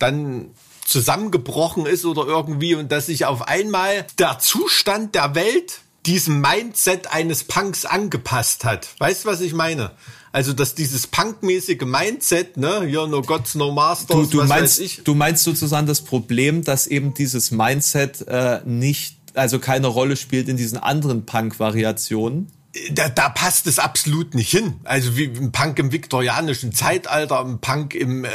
dann 0.00 0.50
zusammengebrochen 0.84 1.86
ist 1.86 2.04
oder 2.04 2.26
irgendwie 2.26 2.74
und 2.74 2.90
dass 2.90 3.06
sich 3.06 3.26
auf 3.26 3.46
einmal 3.46 4.04
der 4.18 4.40
Zustand 4.40 5.14
der 5.14 5.36
Welt 5.36 5.82
diesem 6.04 6.40
Mindset 6.40 7.12
eines 7.12 7.44
Punks 7.44 7.84
angepasst 7.84 8.64
hat. 8.64 8.88
Weißt 8.98 9.24
du, 9.24 9.28
was 9.28 9.42
ich 9.42 9.52
meine? 9.52 9.92
Also, 10.32 10.52
dass 10.52 10.76
dieses 10.76 11.08
punkmäßige 11.08 11.82
Mindset, 11.82 12.56
ne, 12.56 12.82
hier 12.86 13.06
no 13.08 13.20
Gods, 13.20 13.56
no 13.56 13.72
Masters, 13.72 14.30
du, 14.30 14.38
du 14.38 14.44
meinst, 14.44 14.80
Du 15.04 15.14
meinst 15.14 15.42
sozusagen 15.42 15.88
das 15.88 16.02
Problem, 16.02 16.62
dass 16.62 16.86
eben 16.86 17.14
dieses 17.14 17.50
Mindset 17.50 18.26
äh, 18.28 18.60
nicht, 18.64 19.16
also 19.40 19.58
keine 19.58 19.88
Rolle 19.88 20.16
spielt 20.16 20.48
in 20.48 20.56
diesen 20.56 20.78
anderen 20.78 21.26
Punk-Variationen? 21.26 22.52
da, 22.92 23.08
da 23.08 23.28
passt 23.28 23.66
es 23.66 23.78
absolut 23.78 24.34
nicht 24.34 24.50
hin. 24.50 24.74
Also 24.84 25.16
wie 25.16 25.26
ein 25.26 25.52
Punk 25.52 25.78
im 25.78 25.92
viktorianischen 25.92 26.72
Zeitalter, 26.72 27.40
ein 27.44 27.60
Punk 27.60 27.94
im, 27.94 28.24
äh, 28.24 28.30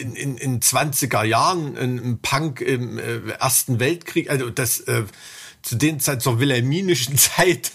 in, 0.00 0.14
in, 0.14 0.36
in 0.36 0.60
20er 0.60 1.24
Jahren, 1.24 1.76
ein 1.76 2.18
Punk 2.20 2.60
im 2.60 2.98
äh, 2.98 3.20
Ersten 3.40 3.80
Weltkrieg, 3.80 4.30
also 4.30 4.50
das 4.50 4.80
äh, 4.80 5.04
zu 5.62 5.76
den 5.76 6.00
Zeit 6.00 6.22
zur 6.22 6.38
wilhelminischen 6.38 7.16
Zeit, 7.18 7.72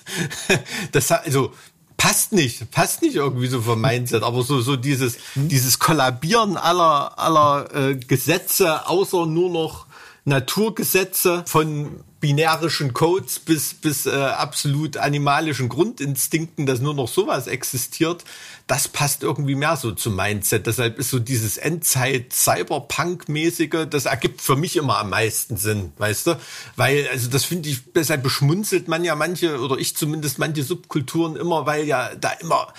das 0.91 1.11
also 1.11 1.53
passt 1.97 2.31
nicht, 2.31 2.69
passt 2.69 3.01
nicht 3.01 3.15
irgendwie 3.15 3.47
so 3.47 3.61
vom 3.61 3.81
Mindset, 3.81 4.23
aber 4.23 4.43
so 4.43 4.61
so 4.61 4.75
dieses 4.75 5.17
hm? 5.33 5.47
dieses 5.47 5.79
Kollabieren 5.79 6.57
aller 6.57 7.17
aller 7.17 7.73
äh, 7.73 7.95
Gesetze, 7.95 8.87
außer 8.87 9.25
nur 9.25 9.49
noch 9.49 9.82
Naturgesetze 10.25 11.43
von 11.47 12.03
binärischen 12.21 12.93
Codes 12.93 13.39
bis, 13.39 13.73
bis 13.73 14.05
äh, 14.05 14.11
absolut 14.11 14.95
animalischen 14.95 15.67
Grundinstinkten, 15.67 16.65
dass 16.65 16.79
nur 16.79 16.93
noch 16.93 17.09
sowas 17.09 17.47
existiert, 17.47 18.23
das 18.65 18.87
passt 18.87 19.23
irgendwie 19.23 19.55
mehr 19.55 19.75
so 19.75 19.91
zum 19.91 20.15
Mindset. 20.15 20.65
Deshalb 20.65 20.99
ist 20.99 21.09
so 21.09 21.19
dieses 21.19 21.57
Endzeit-Cyberpunk-mäßige, 21.57 23.87
das 23.89 24.05
ergibt 24.05 24.41
für 24.41 24.55
mich 24.55 24.77
immer 24.77 24.99
am 24.99 25.09
meisten 25.09 25.57
Sinn, 25.57 25.91
weißt 25.97 26.27
du? 26.27 26.39
Weil, 26.77 27.09
also 27.11 27.29
das 27.29 27.43
finde 27.43 27.67
ich, 27.67 27.79
deshalb 27.93 28.23
beschmunzelt 28.23 28.87
man 28.87 29.03
ja 29.03 29.15
manche, 29.15 29.59
oder 29.59 29.77
ich 29.77 29.97
zumindest 29.97 30.39
manche 30.39 30.63
Subkulturen 30.63 31.35
immer, 31.35 31.65
weil 31.65 31.85
ja 31.85 32.15
da 32.15 32.31
immer 32.31 32.73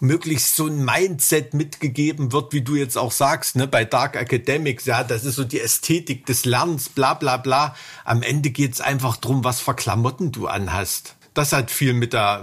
möglichst 0.00 0.56
so 0.56 0.66
ein 0.66 0.84
Mindset 0.84 1.54
mitgegeben 1.54 2.32
wird, 2.32 2.52
wie 2.52 2.62
du 2.62 2.74
jetzt 2.76 2.96
auch 2.96 3.12
sagst, 3.12 3.56
ne, 3.56 3.66
bei 3.66 3.84
Dark 3.84 4.16
Academics, 4.16 4.84
ja, 4.86 5.04
das 5.04 5.24
ist 5.24 5.36
so 5.36 5.44
die 5.44 5.60
Ästhetik 5.60 6.26
des 6.26 6.44
Lernens, 6.44 6.88
bla 6.88 7.14
bla 7.14 7.36
bla. 7.36 7.74
Am 8.04 8.22
Ende 8.22 8.50
geht's 8.50 8.80
einfach 8.80 9.16
drum, 9.16 9.44
was 9.44 9.60
für 9.60 9.74
Klamotten 9.74 10.32
du 10.32 10.46
anhast. 10.46 11.14
Das 11.34 11.52
hat 11.52 11.70
viel 11.70 11.92
mit 11.92 12.14
der, 12.14 12.42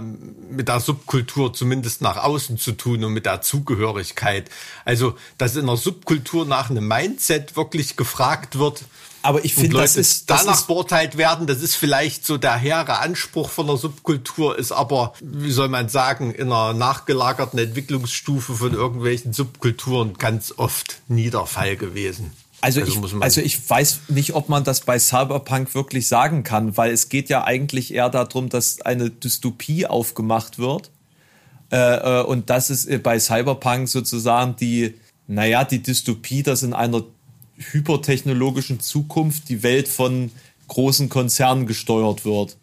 mit 0.50 0.68
der 0.68 0.80
Subkultur 0.80 1.52
zumindest 1.52 2.00
nach 2.00 2.16
außen 2.16 2.56
zu 2.56 2.72
tun 2.72 3.04
und 3.04 3.12
mit 3.12 3.26
der 3.26 3.42
Zugehörigkeit. 3.42 4.48
Also, 4.86 5.16
dass 5.36 5.56
in 5.56 5.66
der 5.66 5.76
Subkultur 5.76 6.46
nach 6.46 6.70
einem 6.70 6.88
Mindset 6.88 7.56
wirklich 7.56 7.96
gefragt 7.96 8.58
wird, 8.58 8.84
aber 9.26 9.44
ich 9.44 9.54
finde, 9.54 9.78
das 9.78 9.96
ist 9.96 10.30
das 10.30 10.44
danach 10.44 10.60
ist, 10.60 10.66
beurteilt 10.68 11.16
werden. 11.16 11.46
Das 11.46 11.60
ist 11.60 11.74
vielleicht 11.74 12.24
so 12.24 12.38
der 12.38 12.56
hehre 12.56 13.00
Anspruch 13.00 13.50
von 13.50 13.66
der 13.66 13.76
Subkultur, 13.76 14.56
ist 14.56 14.70
aber, 14.70 15.14
wie 15.20 15.50
soll 15.50 15.68
man 15.68 15.88
sagen, 15.88 16.32
in 16.32 16.52
einer 16.52 16.72
nachgelagerten 16.72 17.58
Entwicklungsstufe 17.58 18.54
von 18.54 18.72
irgendwelchen 18.72 19.32
Subkulturen 19.32 20.14
ganz 20.14 20.54
oft 20.56 21.00
nie 21.08 21.30
der 21.30 21.46
Fall 21.46 21.76
gewesen. 21.76 22.32
Also, 22.60 22.80
also, 22.80 23.06
ich, 23.06 23.22
also 23.22 23.40
ich 23.40 23.68
weiß 23.68 24.00
nicht, 24.08 24.34
ob 24.34 24.48
man 24.48 24.64
das 24.64 24.80
bei 24.80 24.98
Cyberpunk 24.98 25.74
wirklich 25.74 26.06
sagen 26.06 26.42
kann, 26.42 26.76
weil 26.76 26.92
es 26.92 27.08
geht 27.08 27.28
ja 27.28 27.44
eigentlich 27.44 27.92
eher 27.92 28.08
darum, 28.08 28.48
dass 28.48 28.80
eine 28.80 29.10
Dystopie 29.10 29.86
aufgemacht 29.86 30.58
wird. 30.58 30.90
Äh, 31.70 32.20
äh 32.20 32.22
und 32.22 32.48
das 32.48 32.70
ist 32.70 33.02
bei 33.02 33.18
Cyberpunk 33.18 33.88
sozusagen 33.88 34.56
die, 34.56 34.94
naja, 35.26 35.64
die 35.64 35.82
Dystopie, 35.82 36.42
dass 36.42 36.62
in 36.62 36.72
einer 36.72 37.02
hypertechnologischen 37.58 38.80
Zukunft 38.80 39.48
die 39.48 39.62
Welt 39.62 39.88
von 39.88 40.30
großen 40.68 41.08
Konzernen 41.08 41.66
gesteuert 41.66 42.24
wird 42.24 42.56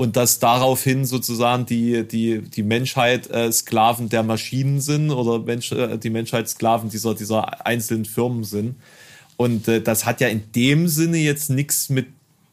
und 0.00 0.16
dass 0.16 0.38
daraufhin 0.38 1.04
sozusagen 1.04 1.66
die, 1.66 2.08
die, 2.08 2.40
die 2.40 2.62
Menschheit 2.62 3.28
äh, 3.30 3.52
Sklaven 3.52 4.08
der 4.08 4.22
Maschinen 4.22 4.80
sind 4.80 5.10
oder 5.10 5.38
Mensch, 5.40 5.72
äh, 5.72 5.98
die 5.98 6.08
Menschheit 6.08 6.48
Sklaven 6.48 6.88
dieser, 6.88 7.14
dieser 7.14 7.66
einzelnen 7.66 8.06
Firmen 8.06 8.44
sind. 8.44 8.76
Und 9.36 9.68
äh, 9.68 9.82
das 9.82 10.06
hat 10.06 10.22
ja 10.22 10.28
in 10.28 10.52
dem 10.52 10.88
Sinne 10.88 11.18
jetzt 11.18 11.50
nichts 11.50 11.90
mit 11.90 12.06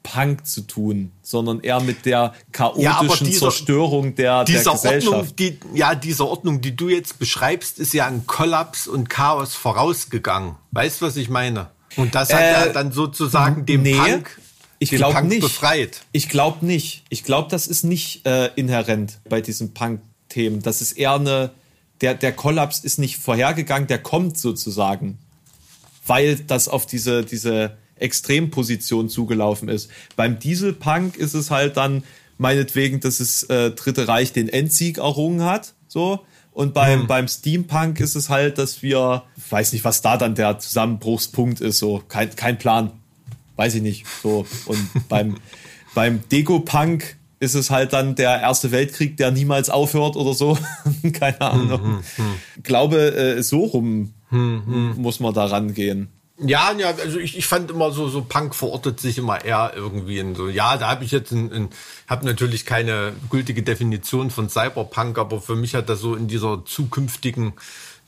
Punk 0.03 0.45
zu 0.45 0.61
tun, 0.61 1.13
sondern 1.21 1.61
eher 1.61 1.79
mit 1.79 2.05
der 2.05 2.33
chaotischen 2.51 2.83
ja, 2.83 3.01
dieser, 3.23 3.39
Zerstörung 3.39 4.15
der, 4.15 4.43
der 4.43 4.63
Gesellschaft. 4.63 5.07
Ordnung, 5.07 5.35
die, 5.37 5.59
ja, 5.73 5.95
diese 5.95 6.27
Ordnung, 6.27 6.59
die 6.59 6.75
du 6.75 6.89
jetzt 6.89 7.17
beschreibst, 7.17 7.79
ist 7.79 7.93
ja 7.93 8.07
ein 8.07 8.27
Kollaps 8.27 8.87
und 8.87 9.09
Chaos 9.09 9.55
vorausgegangen. 9.55 10.55
Weißt 10.71 11.01
du, 11.01 11.05
was 11.05 11.15
ich 11.15 11.29
meine? 11.29 11.69
Und 11.95 12.15
das 12.15 12.33
hat 12.33 12.41
äh, 12.41 12.51
ja 12.51 12.67
dann 12.67 12.91
sozusagen 12.91 13.65
dem 13.65 13.83
nee. 13.83 13.95
Punk 13.95 14.39
ich 14.79 14.91
glaube 14.91 15.25
nicht. 15.25 15.41
befreit. 15.41 16.03
Ich 16.11 16.29
glaube 16.29 16.65
nicht. 16.65 17.03
Ich 17.09 17.23
glaube, 17.23 17.49
das 17.49 17.67
ist 17.67 17.83
nicht 17.83 18.25
äh, 18.25 18.51
inhärent 18.55 19.19
bei 19.27 19.41
diesen 19.41 19.73
Punk-Themen. 19.73 20.61
Das 20.61 20.81
ist 20.81 20.93
eher 20.93 21.15
eine, 21.15 21.51
der, 22.01 22.13
der 22.13 22.31
Kollaps 22.33 22.79
ist 22.79 22.99
nicht 22.99 23.17
vorhergegangen, 23.17 23.87
der 23.87 23.99
kommt 23.99 24.37
sozusagen. 24.37 25.17
Weil 26.05 26.35
das 26.35 26.67
auf 26.67 26.85
diese, 26.85 27.23
diese 27.23 27.77
Extremposition 27.95 29.09
zugelaufen 29.09 29.67
ist. 29.67 29.89
Beim 30.15 30.39
Dieselpunk 30.39 31.17
ist 31.17 31.33
es 31.33 31.49
halt 31.49 31.77
dann 31.77 32.03
meinetwegen, 32.37 32.99
dass 32.99 33.17
das 33.17 33.43
äh, 33.43 33.71
Dritte 33.71 34.07
Reich 34.07 34.31
den 34.31 34.47
Endsieg 34.47 34.99
errungen 34.99 35.43
hat. 35.43 35.73
So. 35.87 36.23
Und 36.57 36.73
beim, 36.73 37.03
mhm. 37.03 37.07
beim 37.07 37.27
Steampunk 37.27 37.99
ist 37.99 38.15
es 38.15 38.29
halt, 38.31 38.57
dass 38.57 38.81
wir, 38.81 39.21
weiß 39.51 39.73
nicht, 39.73 39.85
was 39.85 40.01
da 40.01 40.17
dann 40.17 40.33
der 40.33 40.57
Zusammenbruchspunkt 40.57 41.61
ist, 41.61 41.77
so, 41.77 42.01
kein, 42.07 42.35
kein 42.35 42.57
Plan. 42.57 42.93
Weiß 43.57 43.75
ich 43.75 43.83
nicht. 43.83 44.07
So. 44.23 44.47
Und 44.65 44.89
beim, 45.07 45.35
beim 45.93 46.27
Deko-Punk 46.31 47.15
ist 47.39 47.53
es 47.53 47.69
halt 47.69 47.93
dann 47.93 48.15
der 48.15 48.41
Erste 48.41 48.71
Weltkrieg, 48.71 49.17
der 49.17 49.29
niemals 49.29 49.69
aufhört 49.69 50.15
oder 50.15 50.33
so. 50.33 50.57
Keine 51.13 51.41
Ahnung. 51.41 51.79
Hm, 51.79 52.03
hm, 52.15 52.25
hm. 52.25 52.63
Glaube, 52.63 53.15
äh, 53.15 53.43
so 53.43 53.59
rum 53.65 54.15
hm, 54.29 54.95
muss 54.97 55.19
man 55.19 55.35
da 55.35 55.45
rangehen. 55.45 56.07
Ja, 56.39 56.71
ja, 56.77 56.89
also 56.89 57.17
ich, 57.17 57.35
ich 57.35 57.47
fand 57.47 57.71
immer 57.71 57.91
so, 57.91 58.09
so 58.09 58.21
Punk 58.21 58.53
verortet 58.53 58.99
sich 58.99 59.17
immer 59.17 59.43
eher 59.43 59.71
irgendwie 59.75 60.19
in 60.19 60.35
so, 60.35 60.49
ja, 60.49 60.77
da 60.77 60.89
habe 60.89 61.03
ich 61.03 61.11
jetzt 61.11 61.31
ein, 61.31 61.51
ein 61.51 61.69
habe 62.07 62.25
natürlich 62.27 62.65
keine 62.65 63.13
gültige 63.31 63.63
Definition 63.63 64.29
von 64.29 64.47
Cyberpunk, 64.47 65.17
aber 65.17 65.41
für 65.41 65.55
mich 65.55 65.73
hat 65.73 65.89
das 65.89 65.99
so 65.99 66.15
in 66.15 66.27
dieser 66.27 66.63
zukünftigen 66.63 67.53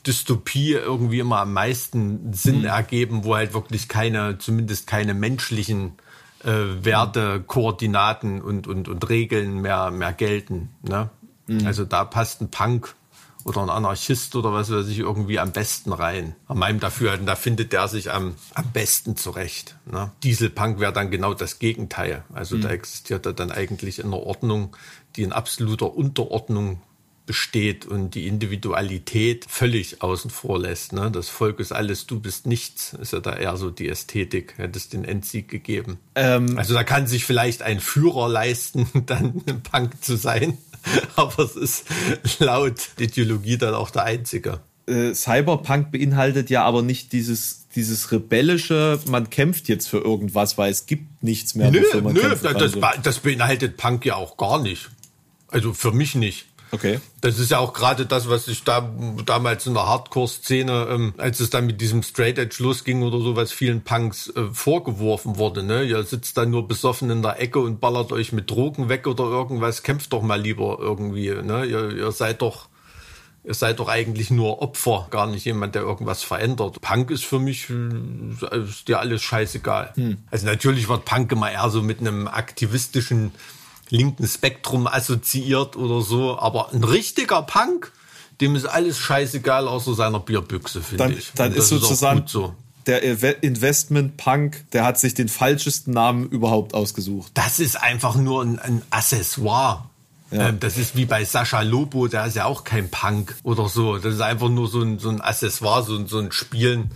Dystopie 0.06 0.74
irgendwie 0.74 1.20
immer 1.20 1.40
am 1.40 1.54
meisten 1.54 2.32
Sinn 2.32 2.60
mhm. 2.60 2.66
ergeben, 2.66 3.24
wo 3.24 3.36
halt 3.36 3.56
wirklich 3.56 3.88
keine, 3.88 4.38
zumindest 4.38 4.86
keine 4.86 5.16
menschlichen 5.16 5.94
äh, 6.44 6.84
Werte, 6.84 7.44
Koordinaten 7.46 8.42
und, 8.42 8.68
und, 8.68 8.88
und 8.88 9.10
Regeln 9.10 9.62
mehr, 9.62 9.90
mehr 9.90 10.14
gelten. 10.14 10.70
Ne? 10.84 11.10
Mhm. 11.48 11.66
Also 11.66 11.84
da 11.84 12.06
passt 12.06 12.42
ein 12.42 12.52
Punk 12.52 12.96
oder 13.50 13.62
ein 13.62 13.70
Anarchist 13.70 14.36
oder 14.36 14.54
was 14.54 14.72
weiß 14.72 14.88
ich 14.88 15.00
irgendwie 15.00 15.40
am 15.40 15.52
besten 15.52 15.92
rein. 15.92 16.36
An 16.48 16.58
meinem 16.58 16.80
Dafürhalten, 16.80 17.26
da 17.26 17.36
findet 17.36 17.74
der 17.74 17.88
sich 17.88 18.12
am, 18.12 18.36
am 18.54 18.72
besten 18.72 19.18
zurecht. 19.18 19.76
Ne? 19.86 20.12
Dieselpunk 20.24 20.80
wäre 20.80 20.94
dann 20.94 21.12
genau 21.12 21.34
das 21.34 21.60
Gegenteil. 21.60 22.24
Also 22.34 22.58
mhm. 22.58 22.62
da 22.62 22.70
existiert 22.70 23.26
er 23.26 23.34
dann 23.34 23.52
eigentlich 23.52 24.04
eine 24.04 24.16
Ordnung, 24.16 24.76
die 25.16 25.24
in 25.24 25.34
absoluter 25.34 25.94
Unterordnung 25.96 26.82
besteht 27.30 27.86
und 27.86 28.16
die 28.16 28.26
Individualität 28.26 29.46
völlig 29.48 30.02
außen 30.02 30.32
vor 30.32 30.58
lässt. 30.58 30.94
Ne? 30.94 31.12
Das 31.12 31.30
Volk 31.30 31.60
ist 31.60 31.72
alles, 31.72 32.08
du 32.08 32.20
bist 32.20 32.48
nichts, 32.48 32.94
ist 32.94 33.14
ja 33.14 33.20
da 33.20 33.36
eher 33.36 33.56
so 33.56 33.70
die 33.70 33.88
Ästhetik, 33.88 34.58
hätte 34.58 34.80
es 34.80 34.90
den 34.90 35.06
Endsieg 35.06 35.48
gegeben. 35.48 36.00
Ähm, 36.16 36.58
also 36.58 36.74
da 36.74 36.84
kann 36.84 37.06
sich 37.06 37.26
vielleicht 37.26 37.62
ein 37.62 37.82
Führer 37.82 38.28
leisten, 38.28 38.90
dann 39.06 39.44
ein 39.48 39.62
Punk 39.62 40.04
zu 40.04 40.16
sein. 40.16 40.58
aber 41.16 41.44
es 41.44 41.56
ist 41.56 41.86
laut 42.40 42.90
Ideologie 43.00 43.58
dann 43.58 43.74
auch 43.74 43.90
der 43.90 44.04
einzige. 44.04 44.60
Äh, 44.88 45.14
Cyberpunk 45.14 45.92
beinhaltet 45.92 46.50
ja 46.50 46.64
aber 46.64 46.82
nicht 46.82 47.14
dieses, 47.14 47.68
dieses 47.76 48.12
rebellische, 48.12 49.00
man 49.08 49.30
kämpft 49.30 49.70
jetzt 49.70 49.88
für 49.88 50.00
irgendwas, 50.00 50.58
weil 50.58 50.72
es 50.72 50.86
gibt 50.86 51.24
nichts 51.24 51.56
mehr. 51.56 51.72
Nö, 51.72 51.84
nö, 51.94 52.36
das, 52.54 52.78
das 53.04 53.20
beinhaltet 53.20 53.78
Punk 53.78 54.06
ja 54.06 54.16
auch 54.16 54.38
gar 54.38 54.62
nicht. 54.62 54.90
Also 55.48 55.74
für 55.74 55.92
mich 55.92 56.16
nicht. 56.16 56.49
Okay. 56.72 57.00
Das 57.22 57.40
ist 57.40 57.52
ja 57.52 57.60
auch 57.60 57.74
gerade 57.74 58.06
das, 58.06 58.30
was 58.30 58.48
ich 58.48 58.64
da 58.64 58.94
damals 59.26 59.66
in 59.66 59.74
der 59.74 59.88
Hardcore-Szene, 59.88 60.88
ähm, 60.90 61.14
als 61.18 61.40
es 61.40 61.50
dann 61.50 61.66
mit 61.66 61.82
diesem 61.82 62.04
Straight 62.04 62.38
Edge 62.38 62.58
losging 62.60 63.02
oder 63.02 63.20
so, 63.20 63.36
was 63.36 63.52
vielen 63.52 63.82
Punks 63.82 64.30
äh, 64.36 64.44
vorgeworfen 64.52 65.38
wurde. 65.38 65.64
Ne? 65.64 65.84
Ihr 65.84 66.04
sitzt 66.04 66.38
dann 66.38 66.52
nur 66.52 66.68
besoffen 66.68 67.10
in 67.10 67.22
der 67.22 67.42
Ecke 67.42 67.60
und 67.60 67.80
ballert 67.80 68.12
euch 68.12 68.32
mit 68.32 68.50
Drogen 68.50 68.90
weg 68.90 69.08
oder 69.08 69.24
irgendwas. 69.24 69.84
Kämpft 69.84 70.14
doch 70.14 70.22
mal 70.22 70.40
lieber 70.40 70.78
irgendwie. 70.80 71.30
Ne? 71.30 71.66
Ihr, 71.66 71.96
ihr 71.96 72.12
seid 72.12 72.42
doch 72.42 72.70
Ihr 73.46 73.54
seid 73.54 73.80
doch 73.80 73.88
eigentlich 73.88 74.32
nur 74.32 74.62
Opfer, 74.62 75.08
gar 75.10 75.26
nicht 75.26 75.46
jemand, 75.46 75.74
der 75.74 75.84
irgendwas 75.84 76.24
verändert. 76.24 76.82
Punk 76.82 77.10
ist 77.10 77.24
für 77.24 77.40
mich 77.40 77.70
äh, 77.70 78.60
ist 78.60 78.88
dir 78.88 79.00
alles 79.00 79.22
scheißegal. 79.22 79.94
Hm. 79.96 80.18
Also 80.30 80.46
natürlich 80.46 80.90
wird 80.90 81.06
Punk 81.06 81.32
immer 81.32 81.50
eher 81.50 81.70
so 81.70 81.82
mit 81.82 82.00
einem 82.00 82.28
aktivistischen 82.28 83.32
linken 83.90 84.28
Spektrum 84.28 84.88
assoziiert 84.88 85.76
oder 85.76 86.02
so, 86.02 86.40
aber 86.40 86.74
ein 86.74 86.84
richtiger 86.84 87.42
Punk, 87.42 87.92
dem 88.42 88.56
ist 88.56 88.66
alles 88.66 88.98
scheißegal 88.98 89.68
außer 89.68 89.94
seiner 89.96 90.20
Bierbüchse, 90.20 90.82
finde 90.82 91.14
ich. 91.14 91.32
Dann 91.36 91.54
ist 91.54 91.70
sozusagen 91.70 92.24
ist 92.24 92.32
so. 92.32 92.56
der 92.86 93.44
Investment 93.44 94.18
Punk, 94.18 94.66
der 94.72 94.86
hat 94.86 94.98
sich 94.98 95.14
den 95.14 95.28
falschesten 95.28 95.94
Namen 95.94 96.30
überhaupt 96.30 96.74
ausgesucht. 96.74 97.32
Das 97.34 97.60
ist 97.60 97.76
einfach 97.76 98.16
nur 98.16 98.44
ein, 98.44 98.60
ein 98.60 98.82
Accessoire. 98.90 99.90
Ja. 100.32 100.50
Ähm, 100.50 100.60
das 100.60 100.78
ist 100.78 100.96
wie 100.96 101.06
bei 101.06 101.26
Sascha 101.26 101.62
Lobo, 101.62 102.08
der 102.08 102.28
ist 102.28 102.36
ja 102.36 102.46
auch 102.46 102.64
kein 102.64 102.90
Punk 102.90 103.36
oder 103.44 103.68
so. 103.68 103.98
Das 103.98 104.14
ist 104.14 104.22
einfach 104.22 104.50
nur 104.50 104.68
so 104.68 104.82
ein, 104.82 105.00
so 105.00 105.10
ein 105.10 105.22
Accessoire, 105.22 105.84
so, 105.84 106.06
so 106.06 106.20
ein 106.20 106.32
Spielen 106.32 106.92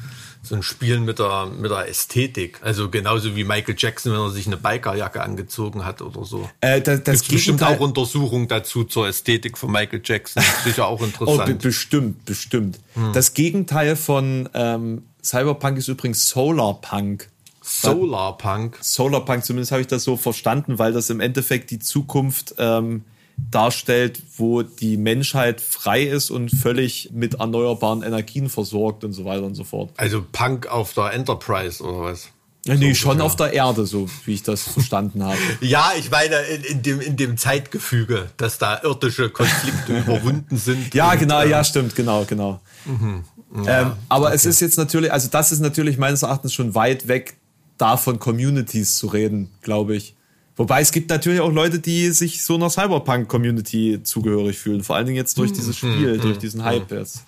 so 0.45 0.55
ein 0.55 0.61
Spielen 0.61 1.05
mit 1.05 1.19
der, 1.19 1.45
mit 1.45 1.71
der 1.71 1.87
Ästhetik. 1.87 2.59
Also 2.61 2.89
genauso 2.89 3.35
wie 3.35 3.45
Michael 3.45 3.75
Jackson, 3.77 4.11
wenn 4.11 4.19
er 4.19 4.29
sich 4.29 4.45
eine 4.45 4.57
Bikerjacke 4.57 5.23
angezogen 5.23 5.85
hat 5.85 6.01
oder 6.01 6.25
so. 6.25 6.49
Äh, 6.59 6.81
das 6.81 7.03
das 7.03 7.21
Gibt's 7.21 7.33
bestimmt 7.33 7.63
auch 7.63 7.79
Untersuchungen 7.79 8.49
dazu 8.49 8.83
zur 8.83 9.07
Ästhetik 9.07 9.57
von 9.57 9.71
Michael 9.71 10.01
Jackson. 10.03 10.43
Sicher 10.65 10.87
auch 10.87 11.01
interessant. 11.03 11.49
oh, 11.49 11.63
bestimmt, 11.63 12.25
bestimmt. 12.25 12.79
Hm. 12.95 13.13
Das 13.13 13.33
Gegenteil 13.33 13.95
von 13.95 14.49
ähm, 14.53 15.03
Cyberpunk 15.23 15.77
ist 15.77 15.87
übrigens 15.87 16.27
Solarpunk. 16.27 17.29
Solarpunk. 17.61 18.77
Solarpunk, 18.81 19.45
zumindest 19.45 19.71
habe 19.71 19.81
ich 19.81 19.87
das 19.87 20.03
so 20.03 20.17
verstanden, 20.17 20.77
weil 20.77 20.91
das 20.91 21.09
im 21.09 21.21
Endeffekt 21.21 21.71
die 21.71 21.79
Zukunft 21.79 22.55
ähm, 22.57 23.05
darstellt, 23.37 24.21
wo 24.37 24.61
die 24.63 24.97
Menschheit 24.97 25.61
frei 25.61 26.03
ist 26.03 26.29
und 26.29 26.49
völlig 26.49 27.09
mit 27.13 27.35
erneuerbaren 27.35 28.03
Energien 28.03 28.49
versorgt 28.49 29.03
und 29.03 29.13
so 29.13 29.25
weiter 29.25 29.43
und 29.43 29.55
so 29.55 29.63
fort. 29.63 29.91
Also 29.97 30.23
Punk 30.31 30.67
auf 30.67 30.93
der 30.93 31.13
Enterprise 31.13 31.83
oder 31.83 32.01
was? 32.01 32.29
Ja, 32.65 32.75
nee, 32.75 32.93
so, 32.93 32.95
schon 32.95 33.19
auf 33.19 33.35
der 33.35 33.51
Erde, 33.51 33.85
so 33.85 34.09
wie 34.25 34.35
ich 34.35 34.43
das 34.43 34.63
verstanden 34.63 35.23
habe. 35.23 35.37
Ja, 35.61 35.91
ich 35.97 36.09
meine, 36.09 36.37
in, 36.43 36.63
in, 36.63 36.81
dem, 36.81 37.01
in 37.01 37.17
dem 37.17 37.37
Zeitgefüge, 37.37 38.29
dass 38.37 38.57
da 38.57 38.79
irdische 38.81 39.29
Konflikte 39.29 39.97
überwunden 39.99 40.55
sind. 40.55 40.93
Ja, 40.93 41.11
und, 41.11 41.19
genau, 41.19 41.41
äh, 41.41 41.49
ja, 41.49 41.63
stimmt, 41.63 41.93
genau, 41.93 42.23
genau. 42.23 42.61
Mhm, 42.85 43.25
ja, 43.65 43.81
ähm, 43.81 43.91
aber 44.07 44.27
okay. 44.27 44.35
es 44.35 44.45
ist 44.45 44.61
jetzt 44.61 44.77
natürlich, 44.77 45.11
also 45.11 45.27
das 45.29 45.51
ist 45.51 45.59
natürlich 45.59 45.97
meines 45.97 46.23
Erachtens 46.23 46.53
schon 46.53 46.73
weit 46.73 47.07
weg 47.09 47.35
davon, 47.77 48.19
Communities 48.19 48.97
zu 48.97 49.07
reden, 49.07 49.51
glaube 49.61 49.95
ich. 49.95 50.15
Wobei 50.55 50.81
es 50.81 50.91
gibt 50.91 51.09
natürlich 51.09 51.39
auch 51.39 51.51
Leute, 51.51 51.79
die 51.79 52.09
sich 52.11 52.43
so 52.43 52.55
einer 52.55 52.69
Cyberpunk-Community 52.69 54.01
zugehörig 54.03 54.59
fühlen. 54.59 54.83
Vor 54.83 54.95
allen 54.95 55.07
Dingen 55.07 55.17
jetzt 55.17 55.37
durch 55.37 55.49
hm, 55.49 55.55
dieses 55.57 55.81
hm, 55.81 55.93
Spiel, 55.93 56.17
mm, 56.17 56.21
durch 56.21 56.37
diesen 56.37 56.63
Hype 56.63 56.91
jetzt. 56.91 57.23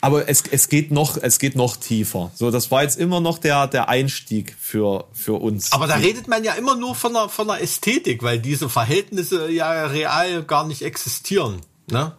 Aber 0.00 0.28
es, 0.28 0.42
es 0.50 0.68
geht 0.68 0.90
noch, 0.90 1.16
es 1.16 1.38
geht 1.38 1.56
noch 1.56 1.76
tiefer. 1.76 2.30
So, 2.34 2.50
das 2.50 2.70
war 2.70 2.82
jetzt 2.82 2.98
immer 2.98 3.20
noch 3.20 3.38
der, 3.38 3.68
der 3.68 3.88
Einstieg 3.88 4.54
für, 4.60 5.06
für 5.14 5.40
uns. 5.40 5.72
Aber 5.72 5.86
da 5.86 5.94
redet 5.94 6.28
man 6.28 6.44
ja 6.44 6.52
immer 6.54 6.76
nur 6.76 6.94
von 6.94 7.16
einer, 7.16 7.30
von 7.30 7.48
einer 7.48 7.62
Ästhetik, 7.62 8.22
weil 8.22 8.38
diese 8.38 8.68
Verhältnisse 8.68 9.50
ja 9.50 9.86
real 9.86 10.42
gar 10.42 10.66
nicht 10.66 10.82
existieren, 10.82 11.60
ne? 11.90 12.12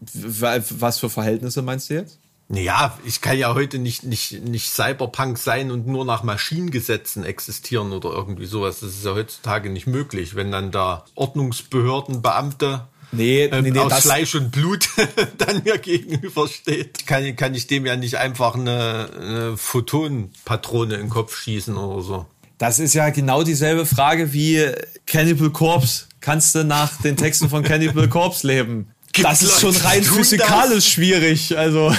Was 0.00 0.98
für 0.98 1.10
Verhältnisse 1.10 1.62
meinst 1.62 1.90
du 1.90 1.94
jetzt? 1.94 2.18
Naja, 2.50 2.98
ich 3.04 3.20
kann 3.20 3.36
ja 3.36 3.54
heute 3.54 3.78
nicht, 3.78 4.04
nicht, 4.04 4.42
nicht 4.42 4.70
Cyberpunk 4.70 5.36
sein 5.36 5.70
und 5.70 5.86
nur 5.86 6.06
nach 6.06 6.22
Maschinengesetzen 6.22 7.22
existieren 7.22 7.92
oder 7.92 8.10
irgendwie 8.10 8.46
sowas. 8.46 8.80
Das 8.80 8.90
ist 8.90 9.04
ja 9.04 9.12
heutzutage 9.12 9.68
nicht 9.68 9.86
möglich, 9.86 10.34
wenn 10.34 10.50
dann 10.50 10.70
da 10.70 11.04
Ordnungsbehörden, 11.14 12.22
Beamte 12.22 12.88
nee, 13.12 13.44
ähm, 13.44 13.64
nee, 13.64 13.70
nee, 13.70 13.78
aus 13.78 14.00
Fleisch 14.00 14.34
und 14.34 14.50
Blut 14.50 14.88
dann 15.38 15.62
mir 15.62 15.76
gegenübersteht. 15.76 17.06
Kann, 17.06 17.36
kann 17.36 17.54
ich 17.54 17.66
dem 17.66 17.84
ja 17.84 17.96
nicht 17.96 18.16
einfach 18.16 18.54
eine, 18.54 19.10
eine 19.14 19.56
Photonpatrone 19.58 20.94
in 20.94 21.00
den 21.02 21.10
Kopf 21.10 21.36
schießen 21.36 21.76
oder 21.76 22.02
so. 22.02 22.26
Das 22.56 22.78
ist 22.78 22.94
ja 22.94 23.10
genau 23.10 23.42
dieselbe 23.42 23.84
Frage 23.84 24.32
wie 24.32 24.64
Cannibal 25.06 25.50
Corpse. 25.50 26.06
Kannst 26.20 26.54
du 26.54 26.64
nach 26.64 27.00
den 27.02 27.16
Texten 27.16 27.48
von 27.48 27.62
Cannibal 27.62 28.08
Corpse 28.08 28.46
leben? 28.46 28.90
Das 29.22 29.42
ist 29.42 29.60
schon 29.60 29.76
rein 29.76 30.02
physikalisch 30.02 30.84
das? 30.84 30.88
schwierig. 30.88 31.56
Also. 31.56 31.94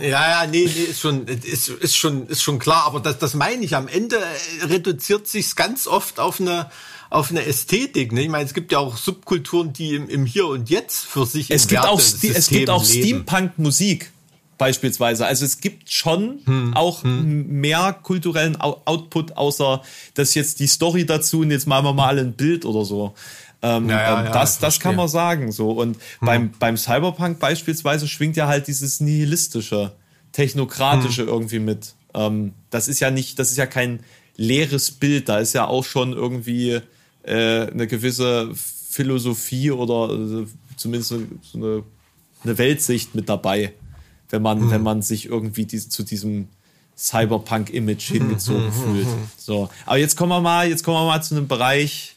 Ja, 0.00 0.42
ja, 0.42 0.46
nee, 0.46 0.68
nee, 0.74 0.82
ist 0.82 1.00
schon, 1.00 1.26
ist, 1.26 1.68
ist 1.68 1.96
schon, 1.96 2.26
ist 2.28 2.42
schon 2.42 2.58
klar. 2.58 2.84
Aber 2.86 3.00
das, 3.00 3.18
das 3.18 3.34
meine 3.34 3.64
ich. 3.64 3.74
Am 3.74 3.88
Ende 3.88 4.18
reduziert 4.62 5.26
sich's 5.26 5.56
ganz 5.56 5.86
oft 5.86 6.20
auf 6.20 6.40
eine, 6.40 6.70
auf 7.10 7.30
eine 7.30 7.44
Ästhetik. 7.44 8.12
Ne? 8.12 8.22
Ich 8.22 8.28
meine, 8.28 8.44
es 8.44 8.54
gibt 8.54 8.72
ja 8.72 8.78
auch 8.78 8.96
Subkulturen, 8.96 9.72
die 9.72 9.94
im, 9.94 10.08
im 10.08 10.26
Hier 10.26 10.46
und 10.46 10.68
Jetzt 10.68 11.06
für 11.06 11.26
sich 11.26 11.50
es 11.50 11.66
gibt 11.66 11.84
auch 11.84 11.98
Es 11.98 12.48
gibt 12.48 12.70
auch 12.70 12.84
Steampunk-Musik 12.84 14.12
beispielsweise. 14.58 15.26
Also 15.26 15.44
es 15.44 15.60
gibt 15.60 15.90
schon 15.90 16.40
hm, 16.44 16.74
auch 16.74 17.02
hm. 17.02 17.60
mehr 17.60 17.92
kulturellen 18.02 18.56
Output, 18.56 19.36
außer 19.36 19.82
dass 20.14 20.34
jetzt 20.34 20.60
die 20.60 20.66
Story 20.66 21.04
dazu 21.06 21.40
und 21.40 21.50
jetzt 21.50 21.66
machen 21.66 21.84
wir 21.84 21.92
mal 21.92 22.18
ein 22.18 22.32
Bild 22.32 22.64
oder 22.64 22.84
so. 22.84 23.14
Ähm, 23.62 23.88
ja, 23.88 24.00
ja, 24.00 24.26
ähm, 24.26 24.32
das, 24.32 24.58
das 24.58 24.80
kann 24.80 24.96
man 24.96 25.08
sagen. 25.08 25.52
So. 25.52 25.70
Und 25.70 25.96
hm. 25.96 26.00
beim, 26.20 26.50
beim 26.58 26.76
Cyberpunk 26.76 27.38
beispielsweise 27.38 28.08
schwingt 28.08 28.36
ja 28.36 28.46
halt 28.46 28.66
dieses 28.66 29.00
nihilistische, 29.00 29.92
technokratische 30.32 31.22
hm. 31.22 31.28
irgendwie 31.28 31.58
mit. 31.58 31.94
Ähm, 32.14 32.52
das 32.70 32.88
ist 32.88 33.00
ja 33.00 33.10
nicht, 33.10 33.38
das 33.38 33.50
ist 33.50 33.56
ja 33.56 33.66
kein 33.66 34.00
leeres 34.36 34.90
Bild. 34.90 35.28
Da 35.28 35.38
ist 35.38 35.52
ja 35.54 35.66
auch 35.66 35.84
schon 35.84 36.12
irgendwie 36.12 36.80
äh, 37.22 37.70
eine 37.70 37.86
gewisse 37.86 38.50
Philosophie 38.54 39.70
oder 39.70 40.14
äh, 40.14 40.46
zumindest 40.76 41.14
so 41.42 41.58
eine, 41.58 41.82
eine 42.44 42.58
Weltsicht 42.58 43.14
mit 43.14 43.28
dabei, 43.28 43.72
wenn 44.30 44.42
man, 44.42 44.60
mhm. 44.60 44.70
wenn 44.70 44.82
man 44.82 45.02
sich 45.02 45.26
irgendwie 45.26 45.66
die, 45.66 45.78
zu 45.78 46.02
diesem 46.02 46.48
Cyberpunk-Image 46.96 48.12
hingezogen 48.12 48.66
mhm. 48.66 48.72
fühlt. 48.72 49.06
So, 49.36 49.68
aber 49.84 49.98
jetzt 49.98 50.16
kommen 50.16 50.30
wir 50.30 50.40
mal, 50.40 50.68
jetzt 50.68 50.82
kommen 50.82 50.96
wir 50.96 51.06
mal 51.06 51.22
zu 51.22 51.36
einem 51.36 51.46
Bereich, 51.46 52.15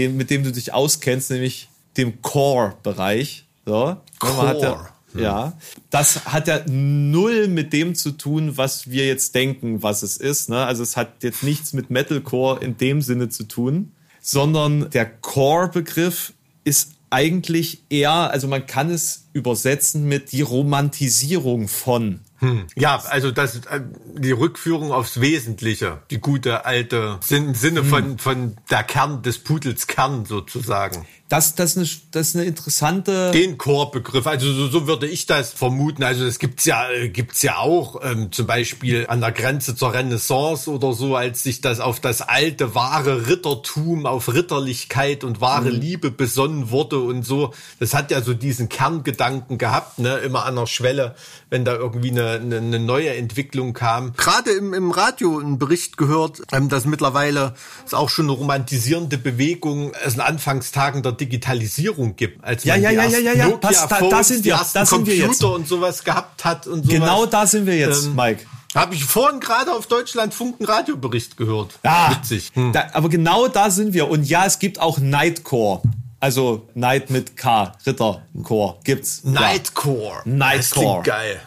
dem, 0.00 0.16
mit 0.16 0.30
dem 0.30 0.42
du 0.42 0.52
dich 0.52 0.72
auskennst, 0.72 1.30
nämlich 1.30 1.68
dem 1.96 2.22
Core-Bereich. 2.22 3.44
So, 3.66 3.96
Core. 4.18 4.88
Ja, 5.12 5.20
ja, 5.20 5.52
das 5.90 6.26
hat 6.26 6.46
ja 6.46 6.60
null 6.68 7.48
mit 7.48 7.72
dem 7.72 7.94
zu 7.94 8.12
tun, 8.12 8.56
was 8.56 8.90
wir 8.90 9.06
jetzt 9.06 9.34
denken, 9.34 9.82
was 9.82 10.02
es 10.02 10.16
ist. 10.16 10.48
Ne? 10.48 10.64
Also 10.64 10.82
es 10.84 10.96
hat 10.96 11.22
jetzt 11.22 11.42
nichts 11.42 11.72
mit 11.72 11.90
Metalcore 11.90 12.62
in 12.64 12.76
dem 12.76 13.02
Sinne 13.02 13.28
zu 13.28 13.44
tun, 13.44 13.90
sondern 14.20 14.88
der 14.90 15.06
Core-Begriff 15.06 16.32
ist 16.62 16.92
eigentlich 17.10 17.82
eher, 17.90 18.30
also 18.30 18.46
man 18.46 18.66
kann 18.66 18.88
es 18.88 19.24
übersetzen 19.32 20.04
mit 20.04 20.30
die 20.30 20.42
Romantisierung 20.42 21.66
von. 21.66 22.20
Hm. 22.40 22.66
Ja, 22.74 23.02
also 23.08 23.30
das 23.30 23.66
äh, 23.66 23.80
die 24.14 24.32
Rückführung 24.32 24.92
aufs 24.92 25.20
Wesentliche, 25.20 26.02
die 26.10 26.18
gute 26.18 26.64
alte 26.64 27.20
im 27.28 27.54
Sinne 27.54 27.80
hm. 27.80 27.88
von 27.88 28.18
von 28.18 28.56
der 28.70 28.82
Kern 28.82 29.22
des 29.22 29.38
Pudels 29.38 29.86
Kern 29.86 30.24
sozusagen 30.24 31.06
das, 31.30 31.54
das, 31.54 31.76
ist 31.76 31.76
eine, 31.76 31.88
das 32.10 32.28
ist 32.28 32.36
eine 32.36 32.44
interessante. 32.44 33.30
Den 33.30 33.56
Chorbegriff, 33.56 34.26
also 34.26 34.52
so, 34.52 34.66
so 34.66 34.88
würde 34.88 35.06
ich 35.06 35.26
das 35.26 35.52
vermuten. 35.52 36.02
Also 36.02 36.24
das 36.24 36.40
gibt's 36.40 36.64
ja, 36.64 36.88
gibt's 37.06 37.42
ja 37.42 37.58
auch, 37.58 38.00
ähm, 38.02 38.32
zum 38.32 38.48
Beispiel 38.48 39.06
an 39.08 39.20
der 39.20 39.30
Grenze 39.30 39.76
zur 39.76 39.94
Renaissance 39.94 40.68
oder 40.68 40.92
so, 40.92 41.14
als 41.14 41.44
sich 41.44 41.60
das 41.60 41.78
auf 41.78 42.00
das 42.00 42.20
alte, 42.20 42.74
wahre 42.74 43.28
Rittertum, 43.28 44.06
auf 44.06 44.34
Ritterlichkeit 44.34 45.22
und 45.22 45.40
wahre 45.40 45.70
mhm. 45.70 45.80
Liebe 45.80 46.10
besonnen 46.10 46.70
wurde 46.70 46.98
und 46.98 47.22
so. 47.22 47.54
Das 47.78 47.94
hat 47.94 48.10
ja 48.10 48.22
so 48.22 48.34
diesen 48.34 48.68
Kerngedanken 48.68 49.56
gehabt, 49.56 50.00
ne, 50.00 50.16
immer 50.18 50.46
an 50.46 50.56
der 50.56 50.66
Schwelle, 50.66 51.14
wenn 51.48 51.64
da 51.64 51.76
irgendwie 51.76 52.10
eine, 52.10 52.30
eine, 52.30 52.56
eine 52.56 52.80
neue 52.80 53.14
Entwicklung 53.14 53.72
kam. 53.72 54.14
Gerade 54.14 54.50
im, 54.50 54.74
im 54.74 54.90
Radio 54.90 55.38
einen 55.38 55.60
Bericht 55.60 55.96
gehört, 55.96 56.42
ähm, 56.50 56.68
dass 56.68 56.86
mittlerweile 56.86 57.54
es 57.86 57.94
auch 57.94 58.08
schon 58.08 58.24
eine 58.24 58.32
romantisierende 58.32 59.16
Bewegung, 59.16 59.92
es 60.04 60.14
in 60.14 60.20
Anfangstagen 60.20 61.04
der 61.04 61.19
Digitalisierung 61.20 62.16
gibt. 62.16 62.42
Als 62.42 62.64
ja, 62.64 62.76
ja, 62.76 62.90
ja, 62.90 63.04
ja, 63.04 63.18
ja, 63.18 63.32
ja, 63.32 63.48
Nokia 63.48 63.86
da, 63.86 64.08
da 64.08 64.24
sind 64.24 64.44
wir, 64.44 64.60
da 64.72 64.86
sind 64.86 65.06
wir 65.06 65.16
jetzt. 65.16 65.44
und 65.44 65.68
sowas 65.68 66.02
gehabt 66.02 66.44
hat 66.44 66.66
und 66.66 66.84
sowas. 66.84 66.98
Genau 66.98 67.26
da 67.26 67.46
sind 67.46 67.66
wir 67.66 67.76
jetzt, 67.76 68.06
ähm, 68.06 68.14
Mike. 68.14 68.44
Habe 68.74 68.94
ich 68.94 69.04
vorhin 69.04 69.40
gerade 69.40 69.72
auf 69.72 69.86
Deutschlandfunk 69.86 70.60
einen 70.60 70.68
Radiobericht 70.68 71.36
gehört. 71.36 71.78
Ja, 71.84 72.16
Witzig. 72.16 72.50
Hm. 72.54 72.72
Da, 72.72 72.88
aber 72.92 73.08
genau 73.08 73.48
da 73.48 73.70
sind 73.70 73.94
wir. 73.94 74.08
Und 74.08 74.28
ja, 74.28 74.46
es 74.46 74.58
gibt 74.58 74.80
auch 74.80 74.98
Nightcore. 74.98 75.82
Also 76.20 76.68
Night 76.74 77.10
mit 77.10 77.36
K, 77.36 77.72
Rittercore 77.86 78.76
gibt's. 78.84 79.24
Nightcore. 79.24 80.22
Ja. 80.24 80.32
Nightcore. 80.32 80.98
Das 80.98 81.06
geil. 81.06 81.40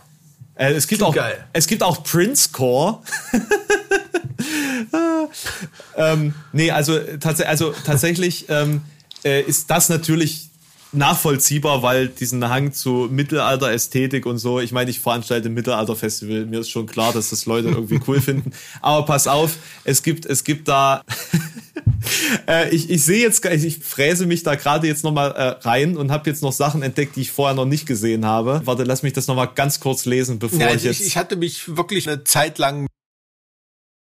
Äh, 0.55 0.73
es 0.73 0.87
gibt 0.87 1.03
auch 1.03 1.13
geil. 1.13 1.45
es 1.53 1.67
gibt 1.67 1.83
auch 1.83 2.03
Princecore. 2.03 2.99
ähm, 5.97 6.33
nee, 6.51 6.71
also, 6.71 6.99
tats 7.19 7.41
also 7.41 7.73
tatsächlich 7.85 8.49
ähm, 8.49 8.81
äh, 9.23 9.41
ist 9.41 9.69
das 9.69 9.89
natürlich 9.89 10.49
nachvollziehbar, 10.93 11.81
weil 11.81 12.07
diesen 12.07 12.47
Hang 12.47 12.71
zu 12.71 13.07
Mittelalter-Ästhetik 13.09 14.25
und 14.25 14.37
so, 14.37 14.59
ich 14.59 14.71
meine, 14.71 14.91
ich 14.91 14.99
veranstalte 14.99 15.49
ein 15.49 15.53
Mittelalter-Festival, 15.53 16.45
mir 16.45 16.59
ist 16.59 16.69
schon 16.69 16.85
klar, 16.85 17.11
dass 17.13 17.31
das 17.31 17.45
Leute 17.45 17.69
irgendwie 17.69 17.99
cool 18.07 18.21
finden. 18.21 18.51
Aber 18.81 19.05
pass 19.05 19.27
auf, 19.27 19.57
es 19.83 20.03
gibt, 20.03 20.25
es 20.25 20.43
gibt 20.43 20.67
da, 20.67 21.03
äh, 22.47 22.69
ich, 22.69 22.89
ich 22.89 23.03
sehe 23.03 23.21
jetzt, 23.21 23.43
ich 23.45 23.79
fräse 23.79 24.25
mich 24.27 24.43
da 24.43 24.55
gerade 24.55 24.87
jetzt 24.87 25.03
nochmal 25.03 25.31
äh, 25.31 25.67
rein 25.67 25.97
und 25.97 26.11
habe 26.11 26.29
jetzt 26.29 26.43
noch 26.43 26.53
Sachen 26.53 26.83
entdeckt, 26.83 27.15
die 27.15 27.21
ich 27.21 27.31
vorher 27.31 27.55
noch 27.55 27.65
nicht 27.65 27.87
gesehen 27.87 28.25
habe. 28.25 28.61
Warte, 28.65 28.83
lass 28.83 29.03
mich 29.03 29.13
das 29.13 29.27
nochmal 29.27 29.49
ganz 29.53 29.79
kurz 29.79 30.05
lesen, 30.05 30.39
bevor 30.39 30.59
ja, 30.59 30.73
ich 30.73 30.83
jetzt... 30.83 31.01
Ich, 31.01 31.07
ich 31.07 31.17
hatte 31.17 31.35
mich 31.35 31.75
wirklich 31.75 32.07
eine 32.07 32.23
Zeit 32.23 32.59
lang 32.59 32.87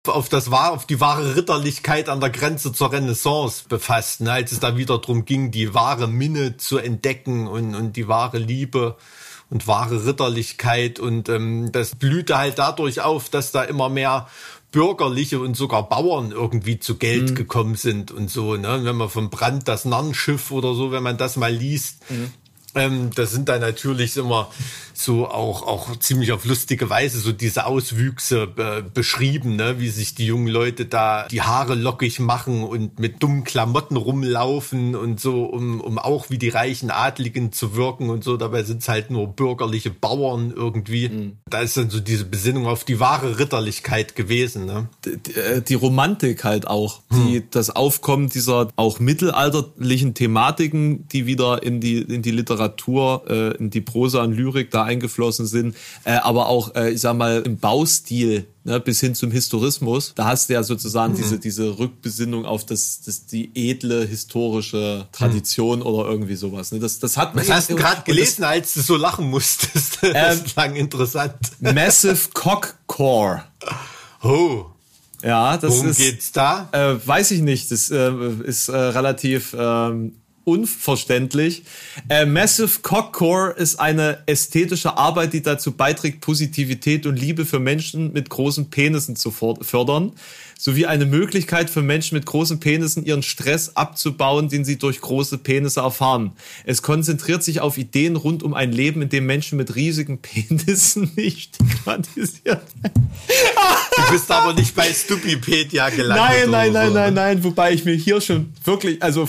auf 0.07 0.29
das 0.29 0.51
war 0.51 0.73
auf 0.73 0.87
die 0.87 1.01
wahre 1.01 1.37
Ritterlichkeit 1.37 2.09
an 2.09 2.21
der 2.21 2.31
Grenze 2.31 2.73
zur 2.73 2.93
Renaissance 2.93 3.65
befasst, 3.69 4.21
ne, 4.21 4.33
als 4.33 4.53
es 4.53 4.61
da 4.61 4.77
wieder 4.77 4.99
drum 4.99 5.25
ging, 5.25 5.51
die 5.51 5.75
wahre 5.75 6.09
Minne 6.09 6.57
zu 6.57 6.79
entdecken 6.79 7.47
und, 7.47 7.75
und 7.75 7.97
die 7.97 8.09
wahre 8.09 8.39
Liebe 8.39 8.97
und 9.51 9.67
wahre 9.67 10.07
Ritterlichkeit 10.07 10.99
und 10.99 11.29
ähm, 11.29 11.71
das 11.73 11.95
blühte 11.95 12.39
halt 12.39 12.59
dadurch 12.59 13.01
auf, 13.01 13.29
dass 13.29 13.53
da 13.53 13.63
immer 13.63 13.89
mehr 13.89 14.27
Bürgerliche 14.73 15.39
und 15.39 15.57
sogar 15.57 15.89
Bauern 15.89 16.33
irgendwie 16.33 16.81
zu 16.81 16.97
Geld 16.97 17.31
mhm. 17.31 17.35
gekommen 17.37 17.75
sind 17.77 18.11
und 18.11 18.29
so. 18.29 18.57
Ne? 18.57 18.81
Wenn 18.83 18.97
man 18.97 19.09
vom 19.09 19.31
Brand 19.31 19.69
das 19.69 19.85
Narrenschiff 19.85 20.51
oder 20.51 20.75
so, 20.75 20.91
wenn 20.91 21.05
man 21.05 21.17
das 21.17 21.37
mal 21.37 21.53
liest, 21.53 22.11
mhm. 22.11 22.33
ähm, 22.75 23.11
das 23.15 23.31
sind 23.31 23.49
da 23.49 23.61
natürlich 23.61 24.17
immer 24.17 24.51
so 24.97 25.29
auch, 25.29 25.63
auch 25.63 25.97
ziemlich 25.97 26.33
auf 26.33 26.45
lustige 26.45 26.89
Weise 26.91 27.19
so 27.19 27.33
diese 27.33 27.67
Auswüchse 27.67 28.49
äh, 28.57 28.83
beschrieben, 28.83 29.57
ne? 29.57 29.77
wie 29.79 29.89
sich 29.89 30.15
die 30.15 30.27
jungen 30.27 30.49
Leute 30.49 30.87
da 30.87 31.27
die 31.29 31.43
Haare 31.43 31.75
lockig 31.75 32.21
machen 32.21 32.63
und 32.63 32.99
mit 32.99 33.23
dummen 33.23 33.45
Klamotten 33.45 33.97
rumlaufen 33.97 34.95
und 34.95 35.21
so, 35.21 35.45
um, 35.45 35.81
um 35.81 35.99
auch 35.99 36.31
wie 36.31 36.39
die 36.39 36.49
reichen 36.49 36.91
Adligen 36.91 37.53
zu 37.53 37.75
wirken 37.77 38.11
und 38.11 38.25
so. 38.25 38.37
Dabei 38.37 38.63
sind 38.63 38.83
es 38.83 38.89
halt 38.89 39.11
nur 39.11 39.29
bürgerliche 39.29 39.91
Bauern 39.91 40.53
irgendwie. 40.55 41.09
Mhm. 41.09 41.33
Da 41.49 41.61
ist 41.61 41.77
dann 41.77 41.91
so 41.91 42.01
diese 42.01 42.25
Besinnung 42.25 42.67
auf 42.67 42.85
die 42.85 43.01
wahre 43.01 43.39
Ritterlichkeit 43.39 44.17
gewesen. 44.17 44.67
Ne? 44.67 44.89
Die, 45.05 45.35
äh, 45.35 45.63
die 45.63 45.75
Romantik 45.75 46.45
halt 46.45 46.67
auch, 46.67 47.01
die, 47.13 47.37
hm. 47.37 47.45
das 47.51 47.71
Aufkommen 47.71 48.29
dieser 48.29 48.69
auch 48.77 49.01
mittelalterlichen 49.01 50.15
Thematiken, 50.15 51.09
die 51.09 51.27
wieder 51.27 51.63
in 51.63 51.81
die, 51.81 51.99
in 51.99 52.23
die 52.23 52.31
Literatur, 52.31 53.25
äh, 53.29 53.57
in 53.57 53.71
die 53.71 53.81
Prosa 53.81 54.23
und 54.23 54.33
Lyrik 54.33 54.71
da 54.71 54.84
eingeflossen 54.85 55.47
sind, 55.47 55.77
äh, 56.05 56.13
aber 56.13 56.47
auch, 56.47 56.75
äh, 56.75 56.91
ich 56.91 57.01
sag 57.01 57.17
mal, 57.17 57.43
im 57.43 57.59
Baustil 57.59 58.47
ne, 58.65 58.81
bis 58.81 59.01
hin 59.01 59.15
zum 59.15 59.31
Historismus. 59.31 60.13
Da 60.15 60.27
hast 60.27 60.49
du 60.49 60.55
ja 60.55 60.63
sozusagen 60.63 61.13
mhm. 61.13 61.17
diese, 61.19 61.39
diese 61.39 61.79
Rückbesinnung 61.79 62.45
auf 62.47 62.65
das, 62.67 63.03
das, 63.03 63.27
die 63.27 63.51
edle 63.55 64.07
historische 64.07 65.07
Tradition 65.13 65.81
mhm. 65.81 65.87
oder 65.87 66.09
irgendwie 66.09 66.37
sowas. 66.37 66.73
Ne? 66.73 66.81
Das, 66.81 66.99
das 66.99 67.17
hat. 67.17 67.35
Was 67.35 67.51
hast 67.51 67.71
du 67.71 67.77
gerade 67.77 68.03
gelesen, 68.03 68.43
das, 68.43 68.51
als 68.51 68.75
du 68.75 68.81
so 68.81 68.97
lachen 68.97 69.29
musstest? 69.31 69.99
das 70.03 70.39
ähm, 70.39 70.45
klang 70.45 70.77
interessant. 70.77 71.35
Massive 71.61 72.29
Cock 72.33 72.75
Core. 72.87 73.45
Oh. 74.23 74.67
Ja, 75.23 75.57
das 75.57 75.71
Worum 75.71 75.89
ist. 75.89 75.97
geht's 75.97 76.33
da? 76.33 76.69
Äh, 76.73 77.07
weiß 77.07 77.31
ich 77.31 77.41
nicht. 77.41 77.71
Das 77.71 77.91
äh, 77.91 78.13
ist 78.45 78.69
äh, 78.69 78.77
relativ 78.77 79.57
ähm, 79.59 80.17
unverständlich. 80.45 81.65
Äh, 82.09 82.27
Massive 82.27 82.81
Cockcore 82.83 83.53
ist 83.57 83.81
eine 83.81 84.23
ästhetische 84.27 84.97
Arbeit, 84.97 85.33
die 85.33 85.43
dazu 85.43 85.73
beiträgt, 85.73 86.21
Positivität 86.21 87.07
und 87.07 87.19
Liebe 87.19 87.45
für 87.45 87.59
Menschen 87.59 88.13
mit 88.13 88.31
großen 88.31 88.71
Penissen 88.71 89.17
zu 89.17 89.31
fördern, 89.31 90.13
sowie 90.59 90.87
eine 90.87 91.07
Möglichkeit 91.07 91.69
für 91.71 91.83
Menschen 91.83 92.15
mit 92.15 92.27
großen 92.27 92.61
Penissen 92.61 93.05
ihren 93.05 93.23
Stress 93.23 93.77
abzubauen, 93.77 94.49
den 94.49 94.65
sie 94.65 94.79
durch 94.79 95.01
große 95.01 95.39
Penisse 95.39 95.81
erfahren. 95.81 96.33
Es 96.65 96.83
konzentriert 96.83 97.43
sich 97.43 97.61
auf 97.61 97.79
Ideen 97.79 98.17
rund 98.17 98.43
um 98.43 98.55
ein 98.55 98.73
Leben, 98.73 99.03
in 99.03 99.09
dem 99.09 99.27
Menschen 99.27 99.57
mit 99.57 99.75
riesigen 99.75 100.19
Penissen 100.23 101.11
nicht 101.17 101.57
stigmatisiert 101.57 102.63
werden. 102.83 103.11
Du 103.97 104.13
bist 104.13 104.31
aber 104.31 104.53
nicht 104.55 104.75
bei 104.75 104.93
Stupipedia 104.93 105.89
gelandet. 105.91 106.27
Nein, 106.27 106.51
nein, 106.51 106.73
nein, 106.73 106.89
so. 106.89 106.95
nein, 106.95 107.15
nein, 107.15 107.45
wobei 107.45 107.73
ich 107.73 107.85
mir 107.85 107.95
hier 107.95 108.21
schon 108.21 108.53
wirklich, 108.65 109.03
also 109.03 109.29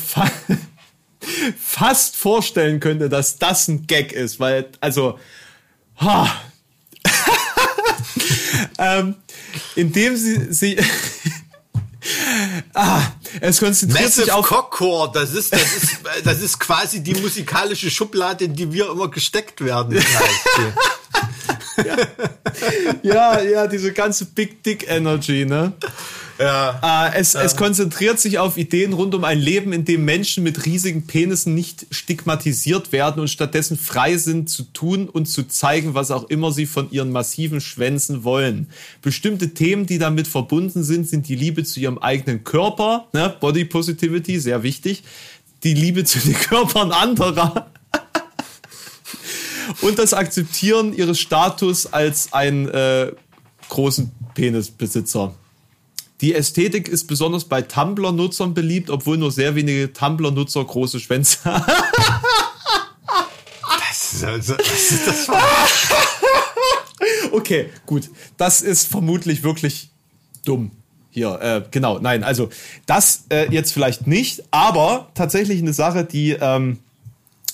fast 1.60 2.16
vorstellen 2.16 2.80
könnte, 2.80 3.10
dass 3.10 3.38
das 3.38 3.68
ein 3.68 3.88
Gag 3.88 4.12
ist, 4.12 4.40
weil, 4.40 4.70
also, 4.82 5.20
ha. 6.00 6.42
ähm, 8.80 9.16
indem 9.76 10.18
sie, 10.18 10.54
sie 10.54 10.78
ah, 12.74 13.02
es 13.42 13.60
konzentriert 13.60 14.04
Massive 14.04 14.26
sich 14.26 14.34
auf 14.34 14.48
Cockcore, 14.48 15.12
das 15.14 15.34
ist, 15.34 15.54
das 15.54 15.76
ist, 15.76 16.00
das 16.24 16.42
ist 16.42 16.60
quasi 16.60 17.02
die 17.02 17.16
musikalische 17.16 17.90
Schublade, 17.90 18.46
in 18.46 18.56
die 18.56 18.72
wir 18.72 18.90
immer 18.92 19.10
gesteckt 19.10 19.64
werden. 19.64 19.98
ja. 19.98 21.96
ja, 23.04 23.42
ja, 23.42 23.68
diese 23.68 23.92
ganze 23.92 24.26
Big 24.26 24.64
Dick 24.64 24.90
Energy, 24.90 25.46
ne? 25.46 25.74
Ja. 26.38 27.10
Äh, 27.14 27.20
es, 27.20 27.34
ja. 27.34 27.42
es 27.42 27.56
konzentriert 27.56 28.20
sich 28.20 28.40
auf 28.40 28.58
Ideen 28.58 28.94
rund 28.94 29.16
um 29.16 29.24
ein 29.24 29.40
Leben, 29.40 29.72
in 29.72 29.86
dem 29.86 30.04
Menschen 30.04 30.44
mit 30.44 30.66
riesigen 30.66 31.08
Penissen 31.08 31.56
nicht 31.56 31.88
stigmatisiert 31.92 32.92
werden 32.92 33.22
und 33.22 33.30
stattdessen 33.30 33.78
frei 33.78 34.18
sind 34.18 34.50
zu 34.50 34.64
tun 34.64 35.08
und 35.08 35.28
zu 35.28 35.44
zeigen, 35.44 35.94
was 35.94 36.12
auch 36.12 36.30
immer 36.30 36.52
sie 36.52 36.66
von 36.66 36.92
ihren 36.92 37.12
massiven 37.12 37.62
Schwänzen 37.62 38.24
wollen. 38.24 38.70
Bestimmte 39.02 39.54
Themen, 39.54 39.86
die 39.86 39.98
damit 39.98 40.28
verbunden 40.28 40.84
sind, 40.84 41.08
sind 41.08 41.28
die 41.28 41.36
Liebe 41.36 41.64
zu 41.64 41.80
ihrem 41.80 42.00
eigenen 42.00 42.44
Körper, 42.44 43.08
ne? 43.14 43.36
Body 43.40 43.66
Positivity, 43.66 44.40
sehr 44.40 44.64
wichtig, 44.64 45.04
die 45.64 45.74
Liebe 45.74 46.04
zu 46.04 46.20
den 46.20 46.34
Körpern 46.40 46.92
anderer. 46.92 47.72
und 49.82 49.98
das 50.00 50.14
Akzeptieren 50.14 50.94
ihres 50.94 51.20
Status 51.20 51.86
als 51.86 52.34
einen 52.34 52.68
äh, 52.68 53.14
großen 53.70 54.12
Penisbesitzer. 54.34 55.34
Die 56.22 56.34
Ästhetik 56.34 56.88
ist 56.88 57.08
besonders 57.08 57.46
bei 57.46 57.62
Tumblr-Nutzern 57.62 58.54
beliebt, 58.54 58.90
obwohl 58.90 59.18
nur 59.18 59.32
sehr 59.32 59.56
wenige 59.56 59.92
Tumblr-Nutzer 59.92 60.64
große 60.64 61.00
Schwänze 61.00 61.44
haben. 61.44 61.66
Das 63.90 64.14
ist 64.14 64.24
also, 64.24 64.54
was 64.54 64.92
ist 64.92 65.08
das 65.08 65.30
Okay, 67.32 67.70
gut. 67.86 68.10
Das 68.38 68.62
ist 68.62 68.88
vermutlich 68.88 69.44
wirklich 69.44 69.90
dumm. 70.46 70.72
Hier, 71.10 71.40
äh, 71.42 71.64
genau, 71.72 72.00
nein, 72.00 72.24
also 72.24 72.50
das 72.86 73.26
äh, 73.30 73.50
jetzt 73.50 73.72
vielleicht 73.72 74.06
nicht, 74.06 74.44
aber 74.52 75.12
tatsächlich 75.16 75.60
eine 75.60 75.74
Sache, 75.74 76.04
die, 76.04 76.32
ähm, 76.32 76.80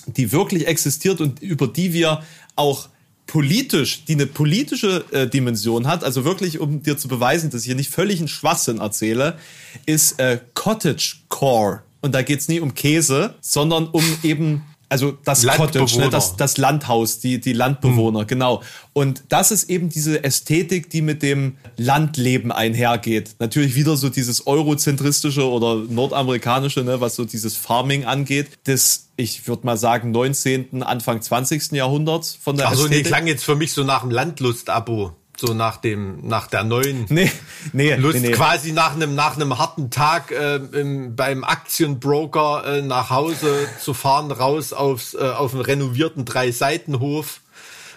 die 0.08 0.32
wirklich 0.32 0.68
existiert 0.68 1.22
und 1.22 1.42
über 1.42 1.68
die 1.68 1.94
wir 1.94 2.24
auch 2.56 2.90
politisch, 3.32 4.04
die 4.04 4.16
eine 4.16 4.26
politische 4.26 5.06
äh, 5.12 5.26
Dimension 5.26 5.88
hat, 5.88 6.04
also 6.04 6.26
wirklich, 6.26 6.60
um 6.60 6.84
dir 6.84 6.98
zu 6.98 7.08
beweisen, 7.08 7.50
dass 7.50 7.62
ich 7.62 7.68
hier 7.68 7.76
nicht 7.76 7.90
völlig 7.90 8.20
einen 8.20 8.28
Schwachsinn 8.28 8.80
erzähle, 8.80 9.38
ist 9.86 10.20
äh, 10.20 10.42
Cottage 10.54 11.16
Core. 11.30 11.82
Und 12.02 12.14
da 12.14 12.24
geht's 12.24 12.50
nie 12.50 12.60
um 12.60 12.74
Käse, 12.74 13.36
sondern 13.40 13.88
um 13.88 14.04
eben 14.24 14.64
also 14.92 15.18
das 15.24 15.48
Cottage, 15.48 16.00
ne, 16.00 16.10
das, 16.10 16.36
das 16.36 16.58
Landhaus, 16.58 17.20
die, 17.20 17.40
die 17.40 17.54
Landbewohner, 17.54 18.22
hm. 18.22 18.28
genau. 18.28 18.62
Und 18.92 19.24
das 19.30 19.52
ist 19.52 19.70
eben 19.70 19.88
diese 19.88 20.22
Ästhetik, 20.22 20.90
die 20.90 21.02
mit 21.02 21.24
dem 21.24 21.56
Landleben 21.78 22.52
einhergeht. 22.52 23.36
Natürlich 23.40 23.76
wieder 23.76 23.96
so 23.96 24.10
dieses 24.10 24.48
eurozentristische 24.48 25.50
oder 25.50 25.76
nordamerikanische, 25.76 26.84
ne, 26.84 27.00
was 27.00 27.16
so 27.16 27.24
dieses 27.24 27.56
Farming 27.56 28.04
angeht, 28.04 28.50
des, 28.68 29.08
ich 29.16 29.48
würde 29.48 29.66
mal 29.66 29.78
sagen, 29.78 30.12
19., 30.12 30.84
Anfang 30.84 31.22
20. 31.22 31.72
Jahrhunderts 31.72 32.38
von 32.42 32.58
der 32.58 32.68
Also 32.68 32.90
nee, 32.90 33.02
klang 33.02 33.28
jetzt 33.28 33.46
für 33.46 33.56
mich 33.56 33.72
so 33.72 33.86
nach 33.86 34.04
einem 34.04 34.12
Landlust-Abo 34.12 35.14
so 35.42 35.54
nach 35.54 35.78
dem 35.78 36.28
nach 36.28 36.48
der 36.48 36.64
neuen 36.64 37.06
nee, 37.10 37.32
nee, 37.74 37.96
Lust 37.96 38.22
nee, 38.22 38.30
nee. 38.30 38.34
quasi 38.34 38.72
nach 38.72 38.94
einem 38.94 39.16
nach 39.16 39.36
einem 39.36 39.58
harten 39.58 39.90
Tag 39.90 40.32
äh, 40.32 40.56
im, 40.56 41.16
beim 41.16 41.44
Aktienbroker 41.44 42.64
äh, 42.66 42.82
nach 42.82 43.10
Hause 43.10 43.68
zu 43.80 43.94
fahren 43.94 44.32
raus 44.32 44.72
aufs 44.72 45.16
äh, 45.16 45.18
auf 45.18 45.54
einen 45.54 45.64
renovierten 45.64 46.24
drei 46.24 46.52
Seitenhof 46.52 47.42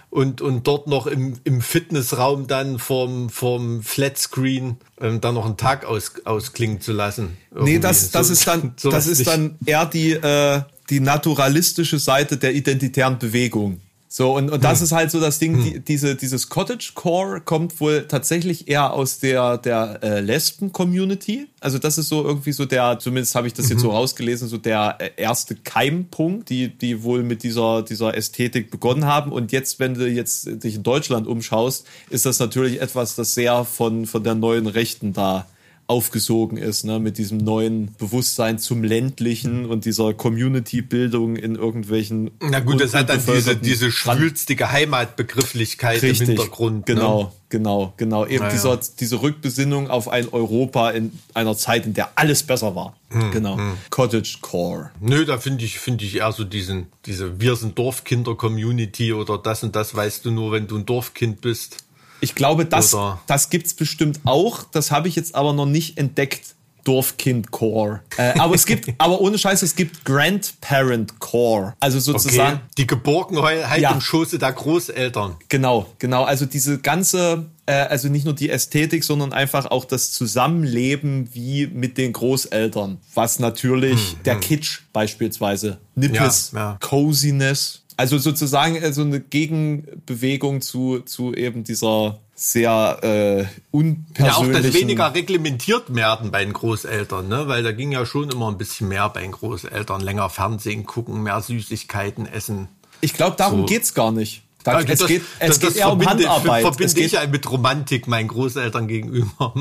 und 0.08 0.40
und 0.40 0.66
dort 0.66 0.86
noch 0.86 1.06
im, 1.06 1.34
im 1.44 1.60
Fitnessraum 1.60 2.46
dann 2.46 2.78
vom 2.78 3.28
vom 3.28 3.82
Flatscreen 3.82 4.78
ähm, 5.00 5.20
dann 5.20 5.34
noch 5.34 5.44
einen 5.44 5.58
Tag 5.58 5.84
aus, 5.84 6.12
ausklingen 6.24 6.80
zu 6.80 6.92
lassen. 6.92 7.36
Irgendwie. 7.50 7.74
Nee, 7.74 7.78
das 7.78 8.10
das 8.10 8.28
so, 8.28 8.32
ist 8.32 8.46
dann 8.46 8.74
das 8.82 9.06
ist 9.06 9.18
nicht. 9.18 9.30
dann 9.30 9.58
eher 9.66 9.84
die 9.84 10.12
äh, 10.12 10.62
die 10.88 11.00
naturalistische 11.00 11.98
Seite 11.98 12.36
der 12.36 12.54
identitären 12.54 13.18
Bewegung. 13.18 13.80
So, 14.16 14.36
und, 14.36 14.48
und 14.48 14.62
das 14.62 14.78
hm. 14.78 14.84
ist 14.84 14.92
halt 14.92 15.10
so 15.10 15.18
das 15.18 15.40
Ding, 15.40 15.56
hm. 15.56 15.64
die, 15.64 15.80
diese, 15.80 16.14
dieses 16.14 16.48
Cottage-Core 16.48 17.40
kommt 17.40 17.80
wohl 17.80 18.06
tatsächlich 18.06 18.68
eher 18.68 18.92
aus 18.92 19.18
der, 19.18 19.58
der 19.58 19.98
äh, 20.04 20.20
Lesben-Community. 20.20 21.48
Also 21.58 21.80
das 21.80 21.98
ist 21.98 22.10
so 22.10 22.22
irgendwie 22.22 22.52
so 22.52 22.64
der, 22.64 23.00
zumindest 23.00 23.34
habe 23.34 23.48
ich 23.48 23.54
das 23.54 23.64
mhm. 23.64 23.70
jetzt 23.72 23.80
so 23.80 23.88
mhm. 23.88 23.96
rausgelesen, 23.96 24.46
so 24.46 24.56
der 24.56 24.98
äh, 25.00 25.10
erste 25.16 25.56
Keimpunkt, 25.56 26.48
die, 26.48 26.68
die 26.68 27.02
wohl 27.02 27.24
mit 27.24 27.42
dieser, 27.42 27.82
dieser 27.82 28.16
Ästhetik 28.16 28.70
begonnen 28.70 29.04
haben. 29.04 29.32
Und 29.32 29.50
jetzt, 29.50 29.80
wenn 29.80 29.94
du 29.94 30.08
jetzt 30.08 30.62
dich 30.62 30.76
in 30.76 30.84
Deutschland 30.84 31.26
umschaust, 31.26 31.84
ist 32.08 32.24
das 32.24 32.38
natürlich 32.38 32.80
etwas, 32.80 33.16
das 33.16 33.34
sehr 33.34 33.64
von, 33.64 34.06
von 34.06 34.22
der 34.22 34.36
neuen 34.36 34.68
Rechten 34.68 35.12
da 35.12 35.48
aufgesogen 35.86 36.56
ist, 36.56 36.84
ne, 36.84 36.98
mit 36.98 37.18
diesem 37.18 37.38
neuen 37.38 37.94
Bewusstsein 37.98 38.58
zum 38.58 38.82
ländlichen 38.82 39.66
und 39.66 39.84
dieser 39.84 40.14
Community-Bildung 40.14 41.36
in 41.36 41.56
irgendwelchen. 41.56 42.30
Na 42.40 42.60
gut, 42.60 42.80
das 42.80 42.94
hat 42.94 43.10
dann 43.10 43.20
diese, 43.26 43.56
diese 43.56 43.92
schwülstige 43.92 44.72
Heimatbegrifflichkeit 44.72 46.02
Richtig, 46.02 46.22
im 46.22 46.26
Hintergrund. 46.28 46.86
Genau, 46.86 47.24
ne? 47.24 47.32
genau, 47.50 47.92
genau. 47.98 48.24
Eben 48.24 48.44
naja. 48.44 48.52
dieser, 48.52 48.80
diese 48.98 49.20
Rückbesinnung 49.20 49.90
auf 49.90 50.08
ein 50.08 50.28
Europa 50.32 50.90
in 50.90 51.12
einer 51.34 51.56
Zeit, 51.56 51.84
in 51.84 51.92
der 51.92 52.10
alles 52.14 52.42
besser 52.42 52.74
war. 52.74 52.96
Hm, 53.10 53.30
genau. 53.30 53.58
Hm. 53.58 53.74
Cottage 53.90 54.38
Core. 54.40 54.90
Nö, 55.00 55.26
da 55.26 55.38
finde 55.38 55.64
ich, 55.64 55.78
finde 55.78 56.04
ich 56.04 56.16
eher 56.16 56.32
so 56.32 56.44
diesen, 56.44 56.86
diese 57.04 57.40
Wir 57.40 57.56
sind 57.56 57.78
Dorfkinder-Community 57.78 59.12
oder 59.12 59.36
das 59.36 59.62
und 59.62 59.76
das 59.76 59.94
weißt 59.94 60.24
du 60.24 60.30
nur, 60.30 60.50
wenn 60.52 60.66
du 60.66 60.76
ein 60.76 60.86
Dorfkind 60.86 61.42
bist. 61.42 61.83
Ich 62.24 62.34
glaube, 62.34 62.64
das, 62.64 62.96
das 63.26 63.50
gibt's 63.50 63.74
bestimmt 63.74 64.20
auch. 64.24 64.62
Das 64.62 64.90
habe 64.90 65.08
ich 65.08 65.14
jetzt 65.14 65.34
aber 65.34 65.52
noch 65.52 65.66
nicht 65.66 65.98
entdeckt. 65.98 66.54
Dorfkind 66.84 67.50
Core. 67.50 68.00
Äh, 68.18 68.38
aber 68.38 68.54
es 68.54 68.66
gibt, 68.66 68.92
aber 68.98 69.20
ohne 69.20 69.38
Scheiß, 69.38 69.62
es 69.62 69.74
gibt 69.74 70.04
Grandparent 70.04 71.18
Core. 71.18 71.74
Also 71.80 71.98
sozusagen. 71.98 72.56
Okay. 72.56 72.64
Die 72.78 72.86
Geborgenheit 72.86 73.80
ja. 73.80 73.90
im 73.90 74.00
Schoße 74.00 74.38
der 74.38 74.52
Großeltern. 74.52 75.36
Genau, 75.48 75.86
genau. 75.98 76.24
Also 76.24 76.44
diese 76.46 76.78
ganze, 76.78 77.46
äh, 77.66 77.72
also 77.72 78.08
nicht 78.08 78.24
nur 78.24 78.34
die 78.34 78.50
Ästhetik, 78.50 79.02
sondern 79.02 79.32
einfach 79.32 79.66
auch 79.66 79.86
das 79.86 80.12
Zusammenleben 80.12 81.30
wie 81.32 81.66
mit 81.66 81.96
den 81.96 82.12
Großeltern. 82.12 82.98
Was 83.14 83.38
natürlich 83.38 84.12
hm, 84.12 84.22
der 84.24 84.34
hm. 84.34 84.40
Kitsch 84.40 84.80
beispielsweise. 84.92 85.78
Nippes, 85.94 86.50
ja, 86.52 86.58
ja. 86.58 86.78
Coziness 86.80 87.83
also 87.96 88.18
sozusagen 88.18 88.76
äh, 88.76 88.92
so 88.92 89.02
eine 89.02 89.20
Gegenbewegung 89.20 90.60
zu, 90.60 91.00
zu 91.00 91.34
eben 91.34 91.64
dieser 91.64 92.20
sehr 92.34 92.98
äh, 93.02 93.44
unpersönlichen... 93.70 94.52
Ja, 94.52 94.58
auch 94.58 94.62
das 94.62 94.74
weniger 94.74 95.14
reglementiert 95.14 95.94
werden 95.94 96.30
bei 96.30 96.44
den 96.44 96.52
Großeltern, 96.52 97.28
ne? 97.28 97.46
weil 97.46 97.62
da 97.62 97.72
ging 97.72 97.92
ja 97.92 98.04
schon 98.04 98.30
immer 98.30 98.50
ein 98.50 98.58
bisschen 98.58 98.88
mehr 98.88 99.08
bei 99.08 99.22
den 99.22 99.32
Großeltern. 99.32 100.00
Länger 100.00 100.28
Fernsehen 100.30 100.84
gucken, 100.86 101.22
mehr 101.22 101.40
Süßigkeiten 101.40 102.26
essen. 102.26 102.68
Ich 103.00 103.14
glaube, 103.14 103.36
darum 103.36 103.60
so. 103.60 103.66
geht's 103.66 103.94
gar 103.94 104.10
nicht. 104.10 104.42
Da, 104.64 104.80
ja, 104.80 104.86
es 104.88 104.98
das, 104.98 105.08
geht, 105.08 105.22
es 105.38 105.48
das, 105.48 105.60
geht 105.60 105.70
das 105.70 105.76
eher 105.76 105.92
um 105.92 106.04
Handarbeit. 106.04 106.62
verbinde 106.62 106.84
es 106.84 106.94
geht, 106.94 107.12
ich 107.12 107.28
mit 107.28 107.50
Romantik 107.50 108.08
meinen 108.08 108.28
Großeltern 108.28 108.88
gegenüber. 108.88 109.54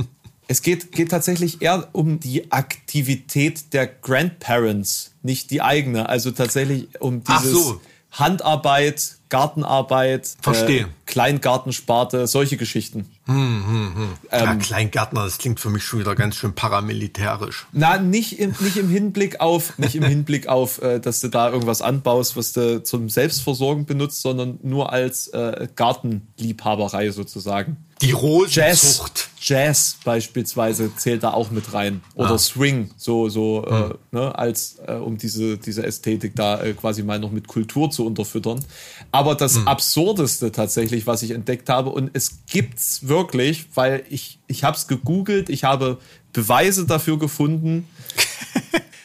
Es 0.48 0.62
geht, 0.62 0.92
geht 0.92 1.12
tatsächlich 1.12 1.62
eher 1.62 1.90
um 1.92 2.20
die 2.20 2.52
Aktivität 2.52 3.74
der 3.74 3.88
Grandparents, 3.88 5.12
nicht 5.22 5.52
die 5.52 5.62
eigene. 5.62 6.10
Also 6.10 6.32
tatsächlich 6.32 7.02
um 7.02 7.24
dieses... 7.24 7.38
Ach 7.38 7.44
so 7.44 7.82
Handarbeit, 8.14 9.18
Gartenarbeit, 9.30 10.36
Verstehe. 10.42 10.82
Äh, 10.82 10.86
Kleingartensparte, 11.08 12.28
solche 12.28 12.58
Geschichten. 12.58 13.10
Hm, 13.26 13.36
hm, 13.36 13.96
hm. 13.96 14.10
Ja, 14.32 14.52
ähm, 14.52 14.60
Kleingärtner, 14.60 15.24
das 15.24 15.40
klingt 15.40 15.60
für 15.60 15.72
mich 15.72 15.84
schon 15.84 16.00
wieder 16.00 16.14
ganz 16.14 16.36
schön 16.36 16.54
paramilitärisch. 16.54 17.66
Na, 17.72 17.98
nicht 17.98 18.40
im, 18.40 18.54
nicht 18.60 18.78
im 18.78 18.90
Hinblick 18.90 19.40
auf, 19.40 19.80
nicht 19.80 19.96
im 19.96 20.04
Hinblick 20.04 20.48
auf, 20.48 20.82
äh, 20.84 21.00
dass 21.00 21.22
du 21.22 21.30
da 21.30 21.50
irgendwas 21.50 21.82
anbaust, 21.82 22.38
was 22.38 22.54
du 22.54 22.84
zum 22.84 23.10
Selbstversorgen 23.10 23.86
benutzt, 23.86 24.22
sondern 24.22 24.60
nur 24.62 24.94
als 24.94 25.30
äh, 25.30 25.68
Gartenliebhaberei 25.76 27.10
sozusagen. 27.10 27.78
Die 28.04 28.12
Rosenzucht. 28.12 29.30
Jazz, 29.40 29.96
Jazz 29.96 29.98
beispielsweise 30.04 30.94
zählt 30.96 31.24
da 31.24 31.32
auch 31.32 31.52
mit 31.52 31.74
rein. 31.74 32.02
Oder 32.16 32.32
ah. 32.32 32.38
Swing, 32.38 32.92
so, 32.98 33.30
so, 33.30 33.66
hm. 33.66 33.92
äh, 33.92 33.96
ne, 34.12 34.38
als, 34.38 34.80
äh, 34.86 34.96
um 34.96 35.18
diese, 35.18 35.58
diese 35.58 35.86
Ästhetik 35.86 36.36
da 36.36 36.62
äh, 36.62 36.74
quasi 36.74 37.02
mal 37.02 37.20
noch 37.20 37.32
mit 37.32 37.48
Kultur 37.48 37.90
zu 37.92 38.06
unterfüttern. 38.06 38.64
Aber 39.12 39.36
das 39.36 39.56
hm. 39.56 39.68
Absurdeste 39.70 40.52
tatsächlich, 40.52 41.08
was 41.08 41.24
ich 41.24 41.32
entdeckt 41.32 41.70
habe, 41.70 41.92
und 41.92 42.12
es 42.14 42.40
gibt's 42.46 43.08
wirklich, 43.08 43.68
weil 43.74 44.04
ich, 44.10 44.40
ich 44.48 44.66
habe 44.66 44.76
es 44.76 44.88
gegoogelt, 44.88 45.50
ich 45.50 45.64
habe 45.64 45.98
Beweise 46.34 46.86
dafür 46.86 47.18
gefunden. 47.18 47.88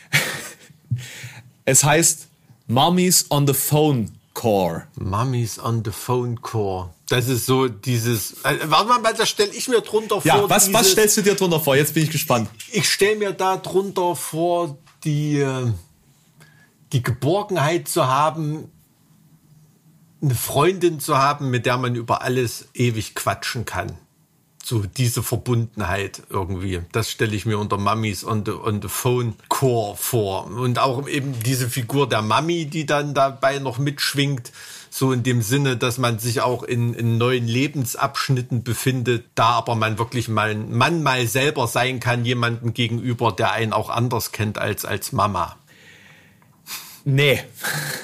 es 1.64 1.84
heißt 1.84 2.26
Mummies 2.66 3.26
on 3.30 3.46
the 3.46 3.54
Phone 3.54 4.17
Core. 4.38 4.86
Mummies 4.94 5.58
on 5.58 5.82
the 5.84 5.90
Phone 5.90 6.40
Core. 6.40 6.90
Das 7.08 7.26
ist 7.26 7.46
so 7.46 7.66
dieses. 7.66 8.34
Äh, 8.44 8.58
warte 8.66 9.00
mal, 9.00 9.12
da 9.12 9.26
stelle 9.26 9.50
ich 9.52 9.68
mir 9.68 9.80
drunter 9.80 10.20
ja, 10.22 10.36
vor. 10.36 10.48
Was, 10.48 10.66
dieses, 10.66 10.80
was 10.80 10.90
stellst 10.92 11.16
du 11.16 11.22
dir 11.22 11.34
drunter 11.34 11.58
vor? 11.58 11.74
Jetzt 11.74 11.94
bin 11.94 12.04
ich 12.04 12.10
gespannt. 12.10 12.48
Ich 12.70 12.88
stelle 12.88 13.16
mir 13.16 13.32
da 13.32 13.56
drunter 13.56 14.14
vor, 14.14 14.78
die, 15.02 15.40
äh, 15.40 15.72
die 16.92 17.02
Geborgenheit 17.02 17.88
zu 17.88 18.06
haben, 18.06 18.70
eine 20.22 20.36
Freundin 20.36 21.00
zu 21.00 21.18
haben, 21.18 21.50
mit 21.50 21.66
der 21.66 21.76
man 21.76 21.96
über 21.96 22.22
alles 22.22 22.68
ewig 22.74 23.16
quatschen 23.16 23.64
kann 23.64 23.98
so 24.68 24.82
diese 24.82 25.22
Verbundenheit 25.22 26.22
irgendwie. 26.28 26.82
Das 26.92 27.10
stelle 27.10 27.34
ich 27.34 27.46
mir 27.46 27.58
unter 27.58 27.78
Mummies 27.78 28.22
on 28.22 28.44
the, 28.44 28.52
on 28.52 28.82
the 28.82 28.88
Phone 28.88 29.32
Core 29.48 29.96
vor. 29.96 30.44
Und 30.44 30.78
auch 30.78 31.08
eben 31.08 31.40
diese 31.42 31.70
Figur 31.70 32.06
der 32.06 32.20
Mami, 32.20 32.66
die 32.66 32.84
dann 32.84 33.14
dabei 33.14 33.60
noch 33.60 33.78
mitschwingt. 33.78 34.52
So 34.90 35.12
in 35.12 35.22
dem 35.22 35.40
Sinne, 35.40 35.78
dass 35.78 35.96
man 35.96 36.18
sich 36.18 36.42
auch 36.42 36.62
in, 36.62 36.92
in 36.92 37.16
neuen 37.16 37.48
Lebensabschnitten 37.48 38.62
befindet, 38.62 39.24
da 39.34 39.52
aber 39.52 39.74
man 39.74 39.98
wirklich 39.98 40.28
mal 40.28 40.54
Mann 40.54 41.02
mal 41.02 41.26
selber 41.26 41.66
sein 41.66 41.98
kann, 41.98 42.26
jemandem 42.26 42.74
gegenüber, 42.74 43.32
der 43.32 43.52
einen 43.52 43.72
auch 43.72 43.88
anders 43.88 44.32
kennt 44.32 44.58
als 44.58 44.84
als 44.84 45.12
Mama. 45.12 45.56
Nee. 47.10 47.40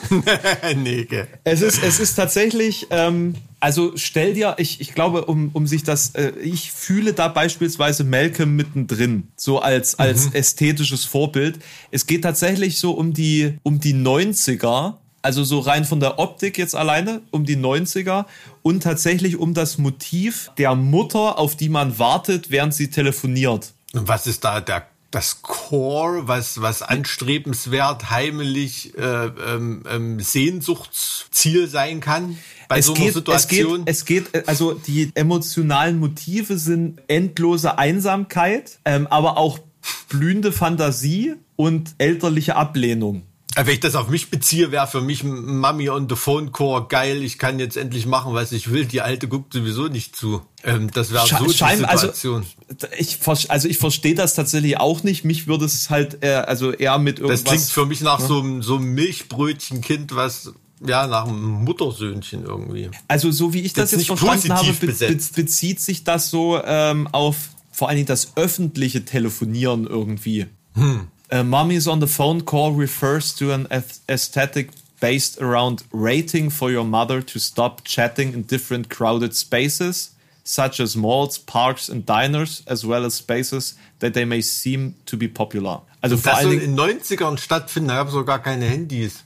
nee, 0.76 1.04
gell. 1.04 1.28
Es 1.44 1.60
ist, 1.60 1.82
es 1.82 2.00
ist 2.00 2.14
tatsächlich, 2.14 2.86
ähm, 2.88 3.34
also 3.60 3.92
stell 3.96 4.32
dir, 4.32 4.54
ich, 4.56 4.80
ich 4.80 4.94
glaube, 4.94 5.26
um, 5.26 5.50
um 5.52 5.66
sich 5.66 5.82
das, 5.82 6.14
äh, 6.14 6.30
ich 6.40 6.72
fühle 6.72 7.12
da 7.12 7.28
beispielsweise 7.28 8.02
Malcolm 8.02 8.56
mittendrin, 8.56 9.28
so 9.36 9.58
als, 9.58 9.98
als 9.98 10.30
mhm. 10.30 10.36
ästhetisches 10.36 11.04
Vorbild. 11.04 11.58
Es 11.90 12.06
geht 12.06 12.22
tatsächlich 12.22 12.78
so 12.78 12.92
um 12.92 13.12
die, 13.12 13.58
um 13.62 13.78
die 13.78 13.92
90er, 13.92 14.94
also 15.20 15.44
so 15.44 15.58
rein 15.58 15.84
von 15.84 16.00
der 16.00 16.18
Optik 16.18 16.56
jetzt 16.56 16.74
alleine, 16.74 17.20
um 17.30 17.44
die 17.44 17.58
90er 17.58 18.24
und 18.62 18.82
tatsächlich 18.82 19.36
um 19.36 19.52
das 19.52 19.76
Motiv 19.76 20.50
der 20.56 20.74
Mutter, 20.74 21.38
auf 21.38 21.56
die 21.56 21.68
man 21.68 21.98
wartet, 21.98 22.50
während 22.50 22.72
sie 22.72 22.88
telefoniert. 22.88 23.74
Und 23.92 24.08
was 24.08 24.26
ist 24.26 24.44
da 24.44 24.62
der 24.62 24.86
das 25.14 25.42
Core, 25.42 26.26
was, 26.26 26.60
was 26.60 26.82
anstrebenswert, 26.82 28.10
heimelig, 28.10 28.96
äh, 28.98 29.26
ähm, 29.26 29.84
ähm, 29.88 30.18
Sehnsuchtsziel 30.18 31.68
sein 31.68 32.00
kann 32.00 32.38
bei 32.68 32.78
es 32.78 32.86
so 32.86 32.94
einer 32.94 33.04
geht, 33.04 33.14
Situation? 33.14 33.82
Es 33.86 34.04
geht, 34.04 34.26
es 34.26 34.32
geht, 34.32 34.48
also 34.48 34.74
die 34.74 35.12
emotionalen 35.14 36.00
Motive 36.00 36.58
sind 36.58 37.00
endlose 37.06 37.78
Einsamkeit, 37.78 38.80
ähm, 38.84 39.06
aber 39.06 39.36
auch 39.36 39.60
blühende 40.08 40.50
Fantasie 40.50 41.34
und 41.56 41.94
elterliche 41.98 42.56
Ablehnung. 42.56 43.22
Wenn 43.56 43.74
ich 43.74 43.80
das 43.80 43.94
auf 43.94 44.08
mich 44.08 44.30
beziehe, 44.30 44.72
wäre 44.72 44.86
für 44.86 45.00
mich 45.00 45.22
Mami 45.22 45.88
on 45.88 46.08
the 46.08 46.16
Phone 46.16 46.52
Core 46.52 46.86
geil. 46.88 47.22
Ich 47.22 47.38
kann 47.38 47.58
jetzt 47.58 47.76
endlich 47.76 48.06
machen, 48.06 48.34
was 48.34 48.52
ich 48.52 48.70
will. 48.72 48.86
Die 48.86 49.00
alte 49.00 49.28
guckt 49.28 49.52
sowieso 49.52 49.88
nicht 49.88 50.16
zu. 50.16 50.42
Ähm, 50.64 50.90
das 50.92 51.12
wäre 51.12 51.26
so 51.26 51.36
die 51.36 51.62
also 51.62 52.08
Situation. 52.08 52.46
Also 52.68 52.86
ich, 52.98 53.18
also 53.50 53.68
ich 53.68 53.78
verstehe 53.78 54.14
das 54.14 54.34
tatsächlich 54.34 54.78
auch 54.78 55.02
nicht. 55.02 55.24
Mich 55.24 55.46
würde 55.46 55.66
es 55.66 55.90
halt 55.90 56.18
eher, 56.22 56.48
also 56.48 56.72
eher 56.72 56.98
mit 56.98 57.18
irgendwas. 57.18 57.44
Das 57.44 57.52
klingt 57.52 57.68
für 57.70 57.86
mich 57.86 58.00
nach 58.00 58.20
ja. 58.20 58.26
so, 58.26 58.40
einem, 58.40 58.62
so 58.62 58.76
einem 58.76 58.94
Milchbrötchenkind, 58.94 60.14
was 60.16 60.52
ja, 60.84 61.06
nach 61.06 61.26
einem 61.26 61.64
Muttersöhnchen 61.64 62.44
irgendwie. 62.44 62.90
Also 63.08 63.30
so 63.30 63.52
wie 63.52 63.60
ich 63.60 63.72
das, 63.72 63.90
das 63.90 64.00
jetzt 64.00 64.06
verstanden 64.06 64.52
habe, 64.52 64.72
be 64.72 64.86
be 64.86 65.18
bezieht 65.34 65.80
sich 65.80 66.04
das 66.04 66.30
so 66.30 66.60
ähm, 66.64 67.08
auf 67.12 67.36
vor 67.70 67.88
allen 67.88 67.96
Dingen 67.96 68.06
das 68.06 68.36
öffentliche 68.36 69.04
Telefonieren 69.04 69.86
irgendwie. 69.86 70.46
Hm. 70.74 71.08
Uh, 71.30 71.42
Mommy's 71.42 71.88
on 71.88 72.00
the 72.00 72.06
phone 72.06 72.42
call 72.42 72.72
refers 72.72 73.34
to 73.34 73.52
an 73.52 73.66
aesthetic 74.08 74.70
based 75.00 75.40
around 75.40 75.84
rating 75.92 76.50
for 76.50 76.70
your 76.70 76.84
mother 76.84 77.22
to 77.22 77.38
stop 77.38 77.84
chatting 77.84 78.32
in 78.32 78.42
different 78.42 78.88
crowded 78.88 79.34
spaces, 79.34 80.14
such 80.44 80.80
as 80.80 80.96
malls, 80.96 81.38
parks, 81.38 81.88
and 81.88 82.06
diners, 82.06 82.62
as 82.66 82.86
well 82.86 83.04
as 83.04 83.14
spaces 83.14 83.74
that 83.98 84.14
they 84.14 84.24
may 84.24 84.40
seem 84.40 84.94
to 85.06 85.16
be 85.16 85.28
popular. 85.28 85.82
Also 86.00 86.16
vor 86.16 86.34
allen 86.34 86.50
Dingen 86.50 86.62
in 86.62 86.74
90ern 86.78 87.38
stattfinden, 87.38 87.88
da 87.88 87.96
gab 87.96 88.08
es 88.08 88.12
sogar 88.12 88.42
keine 88.42 88.66
Handys. 88.66 89.24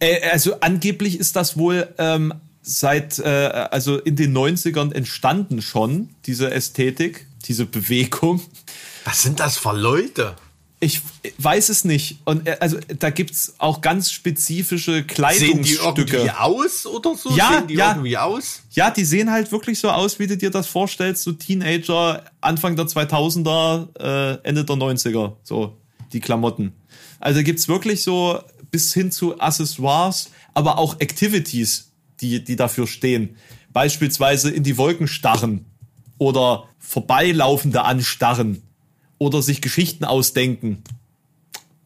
Äh, 0.00 0.28
also 0.30 0.60
angeblich 0.60 1.18
ist 1.20 1.36
das 1.36 1.56
wohl 1.56 1.88
ähm, 1.98 2.34
seit, 2.62 3.18
äh, 3.18 3.68
also 3.70 3.98
in 3.98 4.16
den 4.16 4.36
90ern 4.36 4.92
entstanden 4.92 5.62
schon, 5.62 6.08
diese 6.26 6.50
Ästhetik, 6.50 7.26
diese 7.44 7.66
Bewegung. 7.66 8.40
Was 9.04 9.22
sind 9.22 9.38
das 9.40 9.56
für 9.56 9.72
Leute? 9.72 10.36
Ich 10.84 11.00
weiß 11.38 11.70
es 11.70 11.84
nicht. 11.84 12.18
Und 12.24 12.46
äh, 12.46 12.58
also 12.60 12.78
da 12.98 13.08
gibt's 13.08 13.54
auch 13.56 13.80
ganz 13.80 14.10
spezifische 14.10 15.02
Kleidungsstücke. 15.02 15.64
Sehen 15.64 16.04
die 16.04 16.12
irgendwie 16.12 16.30
aus 16.30 16.84
oder 16.84 17.14
so? 17.14 17.30
Ja, 17.30 17.52
sehen 17.58 17.68
die 17.68 17.74
ja. 17.74 17.92
irgendwie 17.92 18.18
aus? 18.18 18.62
Ja, 18.72 18.90
die 18.90 19.04
sehen 19.04 19.30
halt 19.30 19.50
wirklich 19.50 19.78
so 19.78 19.90
aus, 19.90 20.18
wie 20.18 20.26
du 20.26 20.36
dir 20.36 20.50
das 20.50 20.66
vorstellst, 20.66 21.22
so 21.22 21.32
Teenager 21.32 22.22
Anfang 22.42 22.76
der 22.76 22.84
2000er, 22.84 23.98
äh, 23.98 24.46
Ende 24.46 24.64
der 24.64 24.76
90er, 24.76 25.36
so 25.42 25.78
die 26.12 26.20
Klamotten. 26.20 26.72
Also 27.18 27.42
gibt's 27.42 27.66
wirklich 27.66 28.02
so 28.02 28.38
bis 28.70 28.92
hin 28.92 29.10
zu 29.10 29.40
Accessoires, 29.40 30.30
aber 30.52 30.76
auch 30.76 31.00
Activities, 31.00 31.92
die, 32.20 32.44
die 32.44 32.56
dafür 32.56 32.86
stehen. 32.86 33.36
Beispielsweise 33.72 34.50
in 34.50 34.62
die 34.62 34.76
Wolken 34.76 35.08
starren 35.08 35.64
oder 36.18 36.68
vorbeilaufende 36.78 37.82
anstarren 37.82 38.62
oder 39.24 39.40
sich 39.40 39.62
Geschichten 39.62 40.04
ausdenken. 40.04 40.84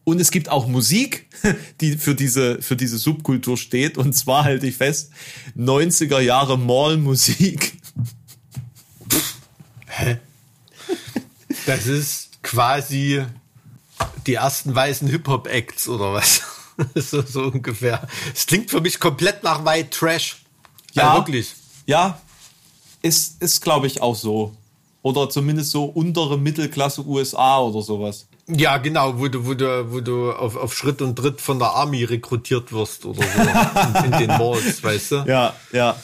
Und 0.03 0.19
es 0.19 0.29
gibt 0.29 0.49
auch 0.49 0.67
Musik, 0.67 1.27
die 1.81 1.97
für 1.97 2.15
diese, 2.15 2.61
für 2.61 2.75
diese 2.75 2.97
Subkultur 2.97 3.57
steht. 3.57 3.97
Und 3.97 4.13
zwar 4.13 4.43
halte 4.43 4.67
ich 4.67 4.75
fest, 4.75 5.11
90er 5.57 6.19
Jahre 6.19 6.57
Mall-Musik. 6.57 7.77
Hä? 9.87 10.17
Das 11.65 11.87
ist 11.87 12.43
quasi 12.43 13.23
die 14.27 14.33
ersten 14.33 14.75
weißen 14.75 15.07
Hip-Hop-Acts 15.07 15.87
oder 15.87 16.11
was? 16.11 16.41
so, 16.95 17.21
so 17.21 17.43
ungefähr. 17.43 18.05
Es 18.33 18.47
klingt 18.47 18.69
für 18.69 18.81
mich 18.81 18.99
komplett 18.99 19.43
nach 19.43 19.63
White 19.63 19.91
Trash. 19.91 20.43
Ja, 20.93 21.03
ja 21.03 21.15
wirklich. 21.15 21.55
Ja, 21.85 22.19
ist, 23.01 23.41
ist 23.41 23.61
glaube 23.61 23.87
ich 23.87 24.01
auch 24.01 24.15
so. 24.15 24.57
Oder 25.01 25.29
zumindest 25.29 25.71
so 25.71 25.85
untere 25.85 26.37
Mittelklasse 26.37 27.05
USA 27.05 27.59
oder 27.59 27.81
sowas. 27.81 28.27
Ja, 28.47 28.77
genau, 28.77 29.19
wo 29.19 29.27
du, 29.27 29.45
wo 29.45 29.53
du, 29.53 29.91
wo 29.91 30.01
du 30.01 30.31
auf, 30.31 30.55
auf 30.55 30.75
Schritt 30.75 31.01
und 31.01 31.15
Tritt 31.15 31.39
von 31.39 31.59
der 31.59 31.69
Army 31.69 32.03
rekrutiert 32.03 32.73
wirst 32.73 33.05
oder 33.05 33.21
so 33.23 34.03
in, 34.03 34.05
in 34.13 34.19
den 34.19 34.27
Malls, 34.27 34.83
weißt 34.83 35.11
du? 35.11 35.15
Ja, 35.27 35.53
ja, 35.71 35.95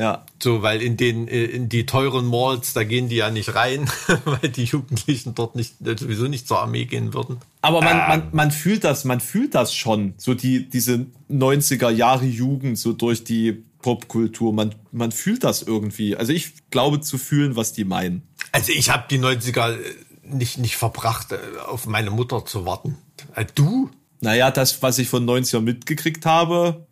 ja. 0.00 0.24
So, 0.42 0.62
weil 0.62 0.80
in 0.80 0.96
den, 0.96 1.28
äh, 1.28 1.44
in 1.44 1.68
die 1.68 1.84
teuren 1.84 2.26
Malls, 2.26 2.72
da 2.72 2.84
gehen 2.84 3.10
die 3.10 3.16
ja 3.16 3.30
nicht 3.30 3.54
rein, 3.54 3.88
weil 4.24 4.48
die 4.48 4.64
Jugendlichen 4.64 5.34
dort 5.34 5.54
nicht, 5.56 5.74
äh, 5.86 5.94
sowieso 5.96 6.26
nicht 6.26 6.48
zur 6.48 6.60
Armee 6.60 6.86
gehen 6.86 7.12
würden. 7.12 7.36
Aber 7.60 7.82
man, 7.82 7.98
ähm. 7.98 8.08
man, 8.08 8.28
man 8.32 8.50
fühlt 8.50 8.82
das, 8.82 9.04
man 9.04 9.20
fühlt 9.20 9.54
das 9.54 9.74
schon, 9.74 10.14
so 10.16 10.32
die, 10.32 10.68
diese 10.68 11.06
90er 11.30 11.90
Jahre 11.90 12.24
Jugend, 12.24 12.78
so 12.78 12.94
durch 12.94 13.24
die 13.24 13.62
Popkultur. 13.82 14.52
Man, 14.52 14.74
man 14.92 15.12
fühlt 15.12 15.44
das 15.44 15.62
irgendwie. 15.62 16.16
Also 16.16 16.32
ich 16.32 16.52
glaube 16.70 17.00
zu 17.00 17.18
fühlen, 17.18 17.56
was 17.56 17.72
die 17.72 17.84
meinen. 17.84 18.22
Also 18.52 18.72
ich 18.72 18.90
habe 18.90 19.04
die 19.10 19.18
90er 19.18 19.78
äh, 19.78 19.94
nicht, 20.22 20.58
nicht 20.58 20.76
verbracht, 20.76 21.32
äh, 21.32 21.38
auf 21.66 21.86
meine 21.86 22.10
Mutter 22.10 22.44
zu 22.44 22.66
warten. 22.66 22.98
Äh, 23.34 23.46
du? 23.54 23.90
Naja, 24.20 24.50
das, 24.50 24.82
was 24.82 24.98
ich 24.98 25.08
von 25.08 25.26
90er 25.26 25.60
mitgekriegt 25.60 26.26
habe, 26.26 26.86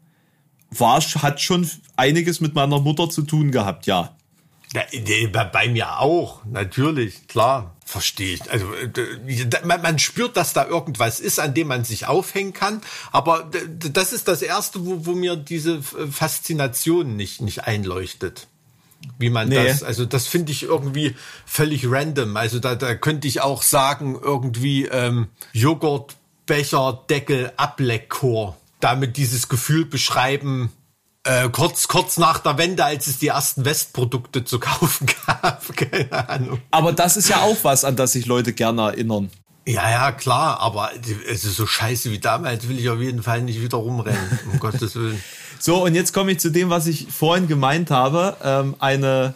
war, 0.71 1.01
hat 1.01 1.41
schon 1.41 1.71
einiges 1.97 2.41
mit 2.41 2.55
meiner 2.55 2.81
Mutter 2.81 3.11
zu 3.11 3.23
tun 3.23 3.51
gehabt, 3.51 3.87
ja. 3.87 4.17
ja 4.73 5.45
bei 5.45 5.69
mir 5.69 6.01
auch, 6.01 6.45
natürlich, 6.45 7.27
klar. 7.27 7.75
Verstehe 7.85 8.35
ich. 8.35 8.51
Also 8.51 8.67
man, 9.65 9.81
man, 9.81 9.99
spürt, 9.99 10.37
dass 10.37 10.53
da 10.53 10.67
irgendwas 10.67 11.21
ist, 11.21 11.41
an 11.41 11.55
dem 11.55 11.69
man 11.69 11.85
sich 11.85 12.07
aufhängen 12.07 12.53
kann. 12.53 12.83
Aber 13.13 13.51
das 13.79 14.13
ist 14.13 14.29
das 14.29 14.43
Erste, 14.43 14.85
wo, 14.85 15.07
wo 15.07 15.13
mir 15.13 15.37
diese 15.37 15.83
Faszination 15.83 17.17
nicht, 17.17 17.41
nicht 17.41 17.65
einleuchtet. 17.65 18.47
Wie 19.19 19.31
man 19.31 19.49
nee. 19.49 19.65
das, 19.67 19.83
also 19.83 20.05
das 20.05 20.27
finde 20.27 20.53
ich 20.53 20.65
irgendwie 20.65 21.15
völlig 21.47 21.91
random. 21.91 22.37
Also 22.37 22.59
da, 22.59 22.75
da 22.75 22.95
könnte 22.95 23.29
ich 23.29 23.41
auch 23.41 23.63
sagen, 23.63 24.19
irgendwie 24.21 24.87
ähm, 24.87 25.29
Joghurtbecher, 25.53 27.05
Deckel, 27.09 27.53
Ableckchor. 27.57 28.57
Damit 28.81 29.17
dieses 29.17 29.49
Gefühl 29.49 29.85
beschreiben, 29.85 30.71
äh, 31.25 31.49
kurz, 31.51 31.89
kurz 31.89 32.17
nach 32.17 32.39
der 32.39 32.59
Wende, 32.59 32.85
als 32.85 33.07
es 33.07 33.19
die 33.19 33.29
ersten 33.29 33.65
Westprodukte 33.65 34.45
zu 34.45 34.59
kaufen 34.61 35.09
gab. 35.27 35.77
Keine 35.77 36.29
Ahnung. 36.29 36.61
Aber 36.71 36.93
das 36.93 37.17
ist 37.17 37.29
ja 37.29 37.43
auch 37.43 37.57
was, 37.63 37.85
an 37.85 37.97
das 37.97 38.13
sich 38.13 38.27
Leute 38.27 38.53
gerne 38.53 38.83
erinnern. 38.83 39.31
Ja, 39.67 39.91
ja, 39.91 40.13
klar, 40.13 40.61
aber 40.61 40.93
es 41.29 41.45
ist 41.45 41.57
so 41.57 41.67
scheiße 41.67 42.11
wie 42.11 42.19
damals, 42.19 42.69
will 42.69 42.79
ich 42.79 42.89
auf 42.89 43.01
jeden 43.01 43.23
Fall 43.23 43.43
nicht 43.43 43.61
wieder 43.61 43.77
rumrennen, 43.77 44.39
um 44.51 44.59
Gottes 44.61 44.95
Willen. 44.95 45.23
So, 45.59 45.85
und 45.85 45.95
jetzt 45.95 46.13
komme 46.13 46.33
ich 46.33 46.41
zu 46.41 46.51
dem, 46.51 46.71
was 46.71 46.87
ich 46.87 47.09
vorhin 47.11 47.49
gemeint 47.49 47.91
habe. 47.91 48.37
Ähm, 48.43 48.77
eine, 48.79 49.35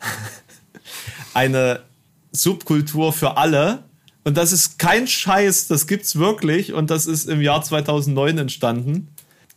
eine 1.34 1.80
Subkultur 2.32 3.12
für 3.12 3.36
alle. 3.36 3.84
Und 4.24 4.36
das 4.36 4.52
ist 4.52 4.78
kein 4.78 5.06
Scheiß, 5.06 5.68
das 5.68 5.86
gibt's 5.86 6.16
wirklich. 6.16 6.72
Und 6.72 6.90
das 6.90 7.06
ist 7.06 7.28
im 7.28 7.40
Jahr 7.40 7.62
2009 7.62 8.38
entstanden 8.38 9.08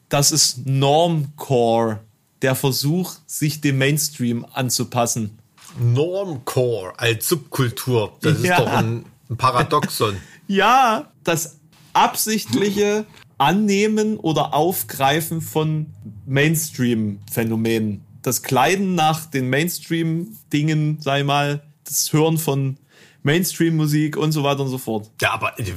das 0.10 0.32
ist 0.32 0.66
Normcore, 0.66 2.00
der 2.42 2.56
Versuch, 2.56 3.14
sich 3.28 3.62
dem 3.62 3.78
Mainstream 3.78 4.46
anzupassen. 4.54 5.38
Normcore 5.80 6.94
als 6.98 7.28
Subkultur, 7.28 8.18
das 8.22 8.42
ja. 8.42 8.54
ist 8.54 8.60
doch 8.60 8.74
ein, 8.74 9.06
ein 9.30 9.38
Paradoxon. 9.38 10.18
ja, 10.48 11.12
das 11.24 11.58
absichtliche 11.94 13.06
Annehmen 13.40 14.18
oder 14.18 14.54
Aufgreifen 14.54 15.42
von 15.42 15.88
Mainstream-Phänomenen. 16.26 18.04
Das 18.22 18.44
Kleiden 18.44 18.96
nach 18.96 19.26
den 19.26 19.50
Mainstream-Dingen, 19.50 21.00
sei 21.02 21.24
mal, 21.24 21.64
das 21.86 22.14
Hören 22.14 22.38
von 22.38 22.78
Mainstream-Musik 23.24 24.18
und 24.18 24.32
so 24.32 24.44
weiter 24.44 24.62
und 24.62 24.70
so 24.70 24.78
fort. 24.78 25.10
Ja, 25.22 25.32
aber 25.32 25.58
äh, 25.60 25.72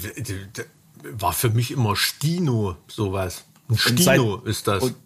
war 1.12 1.32
für 1.32 1.50
mich 1.50 1.70
immer 1.70 1.96
Stino 1.96 2.76
sowas. 2.88 3.44
Ein 3.68 3.78
Stino 3.78 4.36
seit, 4.36 4.46
ist 4.46 4.68
das. 4.68 4.82
Und 4.82 4.96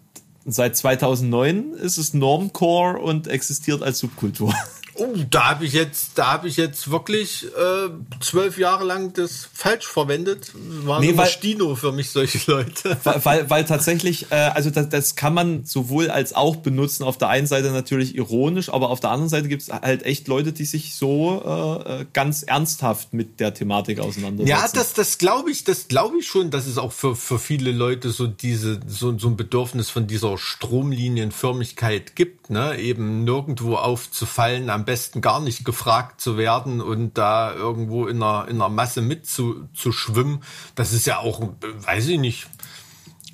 seit 0.47 0.77
2009 0.77 1.73
ist 1.75 1.99
es 1.99 2.15
Normcore 2.15 2.99
und 2.99 3.29
existiert 3.29 3.83
als 3.83 3.99
Subkultur. 3.99 4.55
Oh, 4.99 5.15
da 5.31 5.51
habe 5.51 5.67
ich 5.67 5.73
jetzt, 5.73 6.13
da 6.17 6.33
habe 6.33 6.49
ich 6.49 6.57
jetzt 6.57 6.91
wirklich 6.91 7.45
äh, 7.45 7.91
zwölf 8.21 8.59
Jahre 8.59 8.85
lang 8.85 9.13
das 9.13 9.49
falsch 9.53 9.87
verwendet. 9.87 10.53
War 10.55 11.01
nee, 11.01 11.17
weil, 11.17 11.27
Stino 11.27 11.75
für 11.75 11.93
mich 11.93 12.11
solche 12.11 12.39
Leute. 12.51 12.97
Weil, 13.05 13.25
weil, 13.25 13.51
weil 13.51 13.65
tatsächlich, 13.65 14.31
äh, 14.31 14.35
also 14.35 14.71
das, 14.71 14.89
das 14.89 15.17
kann 15.17 15.35
man 15.35 15.65
sowohl 15.65 16.11
als 16.11 16.35
auch 16.35 16.57
benutzen. 16.57 17.05
Auf 17.05 17.19
der 17.19 17.29
einen 17.29 17.47
Seite 17.47 17.71
natürlich 17.71 18.17
ironisch, 18.17 18.69
aber 18.69 18.91
auf 18.91 19.01
der 19.01 19.11
anderen 19.11 19.29
Seite 19.29 19.49
gibt 19.49 19.63
es 19.63 19.69
halt 19.71 20.05
echt 20.05 20.29
Leute, 20.29 20.53
die 20.53 20.65
sich 20.65 20.95
so 20.95 21.43
äh, 21.45 22.01
äh, 22.01 22.07
ganz 22.13 22.43
ernsthaft 22.43 23.13
mit 23.13 23.41
der 23.41 23.55
Thematik 23.55 24.01
auseinandersetzen. 24.01 24.49
Ja, 24.49 24.67
das, 24.73 24.95
das 24.95 25.19
glaube 25.19 25.51
ich, 25.51 25.65
das 25.65 25.89
glaube 25.89 26.19
ich 26.19 26.27
schon, 26.27 26.51
dass 26.51 26.67
es 26.67 26.79
auch 26.79 26.93
für, 26.93 27.15
für 27.15 27.39
viele 27.39 27.73
Leute 27.73 28.11
so 28.11 28.27
diese, 28.27 28.81
so, 28.87 29.17
so 29.19 29.29
ein 29.29 29.37
Bedürfnis 29.37 29.91
von 29.91 30.07
dieser 30.07 30.39
Stromlinienförmigkeit 30.39 32.17
gibt, 32.17 32.51
ne? 32.51 32.79
Eben 32.79 33.25
nirgendwo 33.25 33.77
aufzufallen, 33.77 34.71
am 34.71 34.86
besten 34.87 35.21
gar 35.21 35.41
nicht 35.41 35.65
gefragt 35.65 36.21
zu 36.21 36.39
werden 36.39 36.81
und 36.81 37.19
da 37.19 37.53
irgendwo 37.55 38.07
in 38.07 38.23
einer, 38.23 38.49
in 38.49 38.57
einer 38.57 38.71
Masse 38.71 39.03
mitzuschwimmen. 39.03 40.43
Das 40.75 40.93
ist 40.95 41.07
ja 41.07 41.19
auch, 41.19 41.43
weiß 41.61 42.07
ich 42.09 42.19
nicht, 42.19 42.47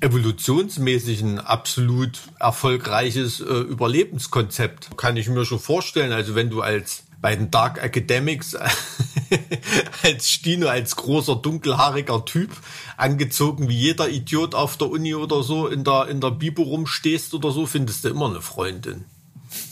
evolutionsmäßig 0.01 1.21
ein 1.21 1.39
absolut 1.39 2.19
erfolgreiches 2.39 3.39
äh, 3.39 3.43
Überlebenskonzept. 3.43 4.97
Kann 4.97 5.15
ich 5.15 5.29
mir 5.29 5.45
schon 5.45 5.59
vorstellen. 5.59 6.11
Also 6.11 6.35
wenn 6.35 6.49
du 6.49 6.61
als 6.61 7.03
bei 7.21 7.37
den 7.37 7.49
Dark 7.49 7.81
Academics 7.81 8.53
als 10.03 10.29
Stino, 10.29 10.67
als 10.67 10.97
großer, 10.97 11.37
dunkelhaariger 11.37 12.25
Typ, 12.25 12.51
angezogen 12.97 13.69
wie 13.69 13.77
jeder 13.77 14.09
Idiot 14.09 14.55
auf 14.55 14.75
der 14.75 14.89
Uni 14.89 15.15
oder 15.15 15.41
so, 15.41 15.67
in 15.67 15.85
der, 15.85 16.09
in 16.09 16.19
der 16.19 16.31
Bibo 16.31 16.63
rumstehst 16.63 17.33
oder 17.33 17.51
so, 17.51 17.65
findest 17.65 18.03
du 18.03 18.09
immer 18.09 18.29
eine 18.29 18.41
Freundin. 18.41 19.05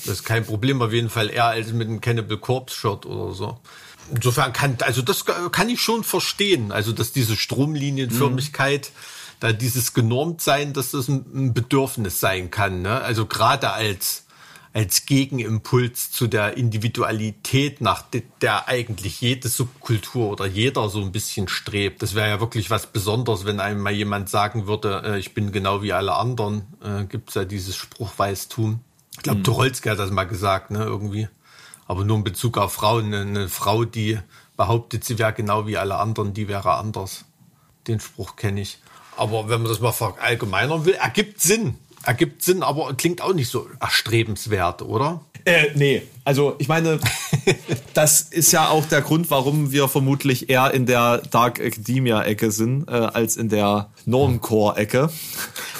Das 0.05 0.15
ist 0.15 0.23
kein 0.23 0.45
Problem, 0.45 0.81
auf 0.81 0.91
jeden 0.91 1.09
Fall 1.09 1.29
eher 1.29 1.45
als 1.45 1.71
mit 1.73 1.87
einem 1.87 2.01
Cannibal 2.01 2.37
Corpse 2.37 2.75
Shirt 2.75 3.05
oder 3.05 3.33
so. 3.33 3.59
Insofern 4.13 4.51
kann, 4.51 4.77
also 4.81 5.01
das 5.01 5.25
kann 5.25 5.69
ich 5.69 5.81
schon 5.81 6.03
verstehen. 6.03 6.71
Also, 6.71 6.91
dass 6.91 7.11
diese 7.11 7.35
Stromlinienförmigkeit, 7.35 8.91
mhm. 8.93 9.35
da 9.39 9.53
dieses 9.53 9.93
genormt 9.93 10.41
sein, 10.41 10.73
dass 10.73 10.91
das 10.91 11.07
ein 11.07 11.53
Bedürfnis 11.53 12.19
sein 12.19 12.51
kann. 12.51 12.81
Ne? 12.81 13.01
Also 13.01 13.25
gerade 13.25 13.71
als 13.71 14.25
als 14.73 15.05
Gegenimpuls 15.05 16.11
zu 16.11 16.27
der 16.27 16.55
Individualität, 16.55 17.81
nach 17.81 18.05
der 18.41 18.67
eigentlich 18.69 19.19
jede 19.19 19.49
Subkultur 19.49 20.29
oder 20.29 20.45
jeder 20.45 20.87
so 20.89 21.01
ein 21.01 21.11
bisschen 21.11 21.49
strebt. 21.49 22.01
Das 22.01 22.15
wäre 22.15 22.29
ja 22.29 22.39
wirklich 22.39 22.69
was 22.69 22.87
Besonderes, 22.87 23.43
wenn 23.43 23.59
einem 23.59 23.81
mal 23.81 23.91
jemand 23.91 24.29
sagen 24.29 24.67
würde, 24.67 25.03
äh, 25.05 25.19
ich 25.19 25.33
bin 25.33 25.51
genau 25.51 25.81
wie 25.81 25.91
alle 25.91 26.15
anderen. 26.15 26.63
Äh, 26.81 27.03
Gibt 27.05 27.29
es 27.29 27.35
ja 27.35 27.43
dieses 27.43 27.75
Spruchweistum. 27.75 28.79
Ich 29.17 29.23
glaube, 29.23 29.39
mhm. 29.39 29.43
Tucholsky 29.43 29.89
hat 29.89 29.99
das 29.99 30.11
mal 30.11 30.23
gesagt, 30.25 30.71
ne, 30.71 30.83
irgendwie. 30.83 31.27
Aber 31.87 32.05
nur 32.05 32.17
in 32.17 32.23
Bezug 32.23 32.57
auf 32.57 32.73
Frauen. 32.73 33.13
Eine, 33.13 33.49
Frau, 33.49 33.83
die 33.83 34.19
behauptet, 34.55 35.03
sie 35.03 35.19
wäre 35.19 35.33
genau 35.33 35.67
wie 35.67 35.77
alle 35.77 35.97
anderen, 35.97 36.33
die 36.33 36.47
wäre 36.47 36.75
anders. 36.75 37.25
Den 37.87 37.99
Spruch 37.99 38.35
kenne 38.35 38.61
ich. 38.61 38.79
Aber 39.17 39.49
wenn 39.49 39.61
man 39.61 39.69
das 39.69 39.81
mal 39.81 39.91
verallgemeinern 39.91 40.85
will, 40.85 40.93
ergibt 40.93 41.41
Sinn 41.41 41.77
ergibt 42.03 42.43
Sinn, 42.43 42.63
aber 42.63 42.93
klingt 42.95 43.21
auch 43.21 43.33
nicht 43.33 43.49
so 43.49 43.67
erstrebenswert, 43.79 44.81
oder? 44.81 45.21
Äh, 45.45 45.69
nee, 45.75 46.03
also 46.23 46.55
ich 46.59 46.67
meine, 46.67 46.99
das 47.93 48.21
ist 48.21 48.51
ja 48.51 48.69
auch 48.69 48.85
der 48.85 49.01
Grund, 49.01 49.31
warum 49.31 49.71
wir 49.71 49.87
vermutlich 49.87 50.49
eher 50.49 50.71
in 50.71 50.85
der 50.85 51.19
Dark 51.19 51.59
Academia-Ecke 51.59 52.51
sind, 52.51 52.87
äh, 52.87 52.91
als 52.91 53.37
in 53.37 53.49
der 53.49 53.89
Normcore-Ecke. 54.05 55.09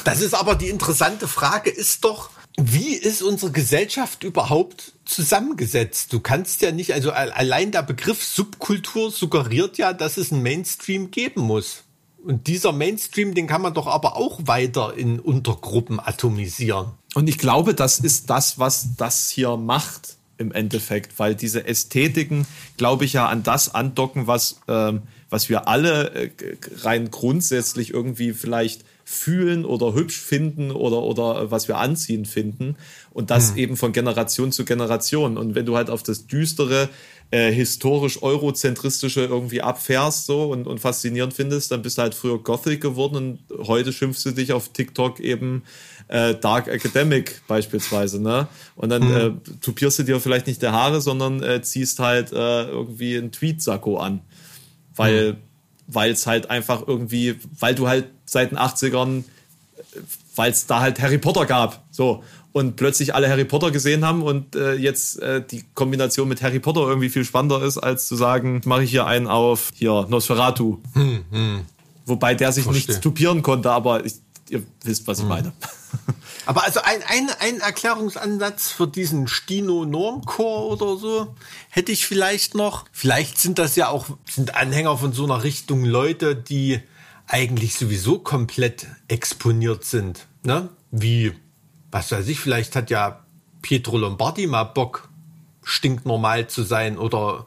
Das 0.03 0.21
ist 0.21 0.34
aber 0.34 0.55
die 0.55 0.69
interessante 0.69 1.27
Frage, 1.27 1.69
ist 1.69 2.03
doch, 2.05 2.29
wie 2.58 2.93
ist 2.95 3.22
unsere 3.22 3.52
Gesellschaft 3.52 4.24
überhaupt 4.24 4.93
zusammengesetzt? 5.06 6.12
Du 6.14 6.20
kannst 6.20 6.62
ja 6.62 6.72
nicht, 6.72 6.93
also 6.93 7.12
allein 7.12 7.72
der 7.72 7.84
Begriff 7.84 8.24
Subkultur 8.24 9.12
suggeriert 9.12 9.78
ja, 9.78 9.93
dass 9.93 10.18
es 10.18 10.32
ein 10.32 10.41
Mainstream 10.43 11.12
geben 11.12 11.41
muss. 11.41 11.84
Und 12.24 12.47
dieser 12.47 12.72
Mainstream, 12.72 13.34
den 13.34 13.47
kann 13.47 13.62
man 13.62 13.74
doch 13.74 13.88
aber 13.88 14.16
auch 14.16 14.41
weiter 14.45 14.95
in 14.95 15.20
Untergruppen 15.20 15.99
atomisieren. 15.99 16.91
Und 17.16 17.28
ich 17.28 17.39
glaube, 17.39 17.74
das 17.74 17.99
ist 17.99 18.30
das, 18.30 18.60
was 18.60 18.95
das 18.95 19.30
hier 19.30 19.58
macht 19.58 20.18
im 20.38 20.52
Endeffekt, 20.52 21.18
weil 21.20 21.36
diese 21.36 21.66
Ästhetiken, 21.66 22.45
glaube 22.78 23.06
ich, 23.06 23.14
ja 23.14 23.28
an 23.28 23.43
das 23.43 23.74
andocken, 23.74 24.28
was, 24.28 24.60
ähm, 24.68 25.04
was 25.30 25.49
wir 25.49 25.68
alle 25.68 26.12
äh, 26.14 26.32
rein 26.82 27.10
grundsätzlich 27.10 27.91
irgendwie 27.91 28.34
vielleicht 28.34 28.84
fühlen 29.12 29.66
oder 29.66 29.93
hübsch 29.93 30.20
finden 30.20 30.72
oder, 30.72 31.03
oder 31.03 31.51
was 31.51 31.68
wir 31.68 31.78
anziehen 31.78 32.26
finden. 32.26 32.78
Und 33.12 33.30
das 33.30 33.51
hm. 33.51 33.57
eben 33.57 33.78
von 33.78 33.91
Generation 33.91 34.53
zu 34.53 34.64
Generation. 34.64 35.38
Und 35.38 35.53
wenn 35.53 35.66
du 35.66 35.76
halt 35.76 35.89
auf 35.89 36.01
das 36.01 36.28
düstere, 36.28 36.88
äh, 37.30 37.51
historisch 37.51 38.24
eurozentristische 38.24 39.22
irgendwie 39.26 39.62
abfährst 39.62 40.26
so 40.26 40.49
und, 40.49 40.66
und 40.66 40.80
faszinierend 40.80 41.34
findest, 41.34 41.72
dann 41.72 41.82
bist 41.82 41.97
du 41.97 42.03
halt 42.03 42.16
früher 42.16 42.39
Gothic 42.39 42.80
geworden 42.80 43.16
und 43.49 43.68
heute 43.68 43.91
schimpfst 43.91 44.26
du 44.26 44.32
dich 44.32 44.53
auf 44.53 44.70
TikTok 44.70 45.20
eben 45.20 45.64
äh, 46.07 46.34
Dark 46.36 46.70
Academic 46.70 47.41
beispielsweise, 47.47 48.22
ne? 48.22 48.47
Und 48.76 48.89
dann 48.89 49.03
hm. 49.03 49.41
äh, 49.45 49.55
tupierst 49.59 49.99
du 49.99 50.03
dir 50.03 50.20
vielleicht 50.22 50.47
nicht 50.47 50.62
der 50.62 50.72
Haare, 50.72 51.01
sondern 51.01 51.43
äh, 51.43 51.62
ziehst 51.62 51.99
halt 51.99 52.32
äh, 52.32 52.64
irgendwie 52.64 53.18
ein 53.18 53.32
Tweetsacko 53.32 53.97
an. 53.97 54.22
Weil 54.95 55.32
hm 55.32 55.38
weil 55.93 56.11
es 56.11 56.27
halt 56.27 56.49
einfach 56.49 56.87
irgendwie, 56.87 57.35
weil 57.59 57.75
du 57.75 57.87
halt 57.87 58.07
seit 58.25 58.51
den 58.51 58.57
80ern, 58.57 59.23
weil 60.35 60.51
es 60.51 60.65
da 60.67 60.79
halt 60.79 61.01
Harry 61.01 61.17
Potter 61.17 61.45
gab. 61.45 61.83
So. 61.91 62.23
Und 62.53 62.75
plötzlich 62.75 63.15
alle 63.15 63.29
Harry 63.29 63.45
Potter 63.45 63.71
gesehen 63.71 64.05
haben 64.05 64.23
und 64.23 64.55
äh, 64.55 64.73
jetzt 64.73 65.21
äh, 65.21 65.41
die 65.45 65.63
Kombination 65.73 66.27
mit 66.27 66.41
Harry 66.41 66.59
Potter 66.59 66.81
irgendwie 66.81 67.09
viel 67.09 67.23
spannender 67.23 67.61
ist, 67.61 67.77
als 67.77 68.07
zu 68.07 68.15
sagen, 68.15 68.61
mache 68.65 68.83
ich 68.83 68.91
hier 68.91 69.05
einen 69.05 69.27
auf 69.27 69.71
hier 69.73 70.05
Nosferatu. 70.09 70.79
Hm, 70.93 71.23
hm. 71.31 71.61
Wobei 72.05 72.35
der 72.35 72.51
sich 72.51 72.65
Verstehe. 72.65 72.87
nicht 72.87 72.99
stupieren 72.99 73.41
konnte, 73.41 73.71
aber 73.71 74.05
ich, 74.05 74.15
ihr 74.49 74.63
wisst, 74.83 75.07
was 75.07 75.19
ich 75.19 75.23
hm. 75.23 75.29
meine. 75.29 75.53
Aber 76.52 76.66
also 76.66 76.82
ein, 76.82 77.02
ein, 77.08 77.30
ein 77.39 77.62
Erklärungsansatz 77.62 78.72
für 78.72 78.86
diesen 78.86 79.30
Stino-Normcore 79.30 80.66
oder 80.66 80.97
so 80.97 81.34
hätte 81.70 81.93
ich 81.93 82.06
vielleicht 82.06 82.56
noch. 82.56 82.84
Vielleicht 82.91 83.39
sind 83.39 83.58
das 83.58 83.78
ja 83.78 83.88
auch, 83.88 84.08
sind 84.30 84.54
Anhänger 84.54 84.97
von 84.97 85.14
so 85.14 85.24
einer 85.24 85.43
Richtung 85.45 85.86
Leute, 85.86 86.36
die 86.36 86.82
eigentlich 87.26 87.76
sowieso 87.76 88.20
komplett 88.20 88.88
exponiert 89.08 89.86
sind. 89.86 90.28
Ne? 90.43 90.68
Wie, 90.91 91.32
was 91.89 92.12
weiß 92.12 92.28
ich, 92.28 92.41
vielleicht 92.41 92.76
hat 92.76 92.89
ja 92.89 93.24
Pietro 93.62 93.97
Lombardi 93.97 94.45
mal 94.45 94.66
Bock, 94.66 95.08
stinknormal 95.64 96.47
zu 96.47 96.64
sein 96.64 96.97
oder 96.97 97.45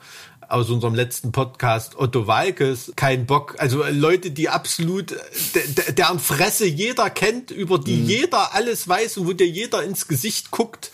aus 0.55 0.71
unserem 0.71 0.95
letzten 0.95 1.33
Podcast 1.33 1.97
Otto 1.97 2.29
Walkes 2.29 2.93
kein 2.95 3.27
Bock. 3.27 3.57
Also 3.59 3.83
äh, 3.83 3.91
Leute, 3.91 4.31
die 4.31 4.49
absolut, 4.49 5.15
deren 5.89 6.21
Fresse 6.21 6.65
jeder 6.65 7.11
kennt, 7.11 7.51
über 7.51 7.79
die 7.79 7.97
mhm. 7.97 8.07
jeder 8.07 8.55
alles 8.55 8.87
weiß 8.87 9.19
und 9.19 9.27
wo 9.27 9.33
dir 9.33 9.49
jeder 9.49 9.83
ins 9.83 10.07
Gesicht 10.07 10.53
guckt 10.53 10.93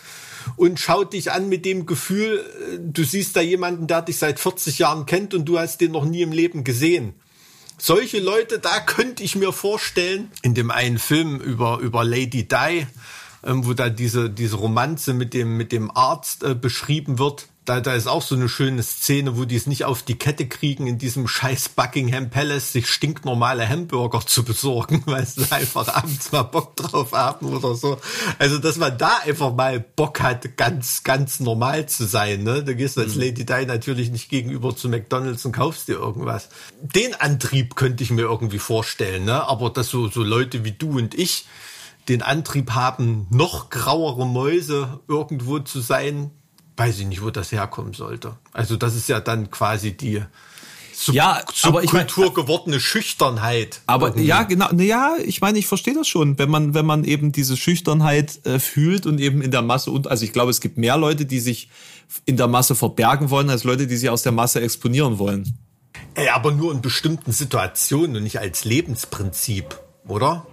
und 0.55 0.79
schaut 0.79 1.13
dich 1.13 1.31
an 1.31 1.47
mit 1.47 1.63
dem 1.65 1.85
Gefühl, 1.85 2.39
äh, 2.39 2.79
du 2.81 3.03
siehst 3.03 3.35
da 3.35 3.41
jemanden, 3.41 3.85
der 3.85 4.01
dich 4.01 4.17
seit 4.17 4.39
40 4.39 4.79
Jahren 4.79 5.05
kennt 5.05 5.35
und 5.35 5.45
du 5.45 5.59
hast 5.59 5.79
den 5.79 5.91
noch 5.91 6.05
nie 6.05 6.23
im 6.23 6.31
Leben 6.31 6.63
gesehen. 6.63 7.13
Solche 7.77 8.19
Leute, 8.19 8.57
da 8.57 8.79
könnte 8.79 9.23
ich 9.23 9.35
mir 9.35 9.53
vorstellen, 9.53 10.31
in 10.41 10.55
dem 10.55 10.71
einen 10.71 10.97
Film 10.97 11.39
über, 11.39 11.77
über 11.79 12.03
Lady 12.03 12.47
Di, 12.47 12.87
ähm, 13.43 13.65
wo 13.65 13.73
da 13.73 13.89
diese, 13.89 14.31
diese 14.31 14.55
Romanze 14.55 15.13
mit 15.13 15.35
dem, 15.35 15.55
mit 15.55 15.71
dem 15.71 15.95
Arzt 15.95 16.43
äh, 16.43 16.55
beschrieben 16.55 17.19
wird, 17.19 17.47
da, 17.65 17.79
da 17.79 17.93
ist 17.93 18.07
auch 18.07 18.23
so 18.23 18.33
eine 18.33 18.49
schöne 18.49 18.81
Szene, 18.81 19.37
wo 19.37 19.45
die 19.45 19.55
es 19.55 19.67
nicht 19.67 19.85
auf 19.85 20.01
die 20.01 20.17
Kette 20.17 20.47
kriegen, 20.47 20.87
in 20.87 20.97
diesem 20.97 21.27
scheiß 21.27 21.69
Buckingham 21.69 22.31
Palace 22.31 22.73
sich 22.73 22.87
stinknormale 22.87 23.69
Hamburger 23.69 24.21
zu 24.25 24.43
besorgen, 24.43 25.03
weil 25.05 25.27
sie 25.27 25.51
einfach 25.51 25.87
abends 25.87 26.31
mal 26.31 26.41
Bock 26.41 26.75
drauf 26.75 27.11
haben 27.11 27.47
oder 27.47 27.75
so. 27.75 27.99
Also, 28.39 28.57
dass 28.57 28.77
man 28.77 28.97
da 28.97 29.19
einfach 29.23 29.53
mal 29.53 29.79
Bock 29.79 30.21
hat, 30.21 30.57
ganz, 30.57 31.03
ganz 31.03 31.39
normal 31.39 31.85
zu 31.87 32.05
sein. 32.05 32.41
Ne? 32.43 32.63
Du 32.63 32.75
gehst 32.75 32.97
als 32.97 33.13
mhm. 33.13 33.21
Lady 33.21 33.45
Di 33.45 33.65
natürlich 33.67 34.09
nicht 34.09 34.29
gegenüber 34.29 34.75
zu 34.75 34.89
McDonalds 34.89 35.45
und 35.45 35.51
kaufst 35.51 35.87
dir 35.87 35.97
irgendwas. 35.97 36.49
Den 36.81 37.13
Antrieb 37.13 37.75
könnte 37.75 38.03
ich 38.03 38.09
mir 38.09 38.23
irgendwie 38.23 38.59
vorstellen, 38.59 39.25
ne? 39.25 39.47
aber 39.47 39.69
dass 39.69 39.89
so, 39.89 40.07
so 40.07 40.23
Leute 40.23 40.65
wie 40.65 40.71
du 40.71 40.97
und 40.97 41.13
ich 41.13 41.45
den 42.09 42.23
Antrieb 42.23 42.71
haben, 42.71 43.27
noch 43.29 43.69
grauere 43.69 44.25
Mäuse 44.25 44.99
irgendwo 45.07 45.59
zu 45.59 45.79
sein, 45.79 46.31
weiß 46.77 46.99
ich 46.99 47.05
nicht, 47.05 47.21
wo 47.21 47.29
das 47.29 47.51
herkommen 47.51 47.93
sollte. 47.93 48.35
Also 48.53 48.75
das 48.75 48.95
ist 48.95 49.09
ja 49.09 49.19
dann 49.19 49.51
quasi 49.51 49.95
die 49.95 50.23
Sub 50.93 51.15
ja, 51.15 51.41
aber 51.63 51.83
ich 51.83 51.89
Kultur 51.89 52.25
mein, 52.25 52.33
gewordene 52.35 52.79
Schüchternheit. 52.79 53.81
Aber 53.87 54.07
irgendwie. 54.07 54.25
ja, 54.25 54.43
genau, 54.43 54.71
ja, 54.73 55.15
ich 55.23 55.41
meine, 55.41 55.57
ich 55.57 55.65
verstehe 55.65 55.95
das 55.95 56.07
schon, 56.07 56.37
wenn 56.37 56.49
man 56.49 56.73
wenn 56.75 56.85
man 56.85 57.03
eben 57.05 57.31
diese 57.31 57.57
Schüchternheit 57.57 58.45
äh, 58.45 58.59
fühlt 58.59 59.07
und 59.07 59.19
eben 59.19 59.41
in 59.41 59.49
der 59.49 59.63
Masse 59.63 59.89
und 59.89 60.07
also 60.07 60.23
ich 60.23 60.31
glaube, 60.31 60.51
es 60.51 60.61
gibt 60.61 60.77
mehr 60.77 60.97
Leute, 60.97 61.25
die 61.25 61.39
sich 61.39 61.69
in 62.25 62.37
der 62.37 62.47
Masse 62.47 62.75
verbergen 62.75 63.29
wollen, 63.29 63.49
als 63.49 63.63
Leute, 63.63 63.87
die 63.87 63.97
sich 63.97 64.09
aus 64.09 64.21
der 64.21 64.31
Masse 64.31 64.61
exponieren 64.61 65.17
wollen. 65.17 65.57
Ey, 66.13 66.29
aber 66.29 66.51
nur 66.51 66.71
in 66.71 66.81
bestimmten 66.81 67.31
Situationen 67.31 68.17
und 68.17 68.23
nicht 68.23 68.39
als 68.39 68.65
Lebensprinzip, 68.65 69.79
oder? 70.07 70.45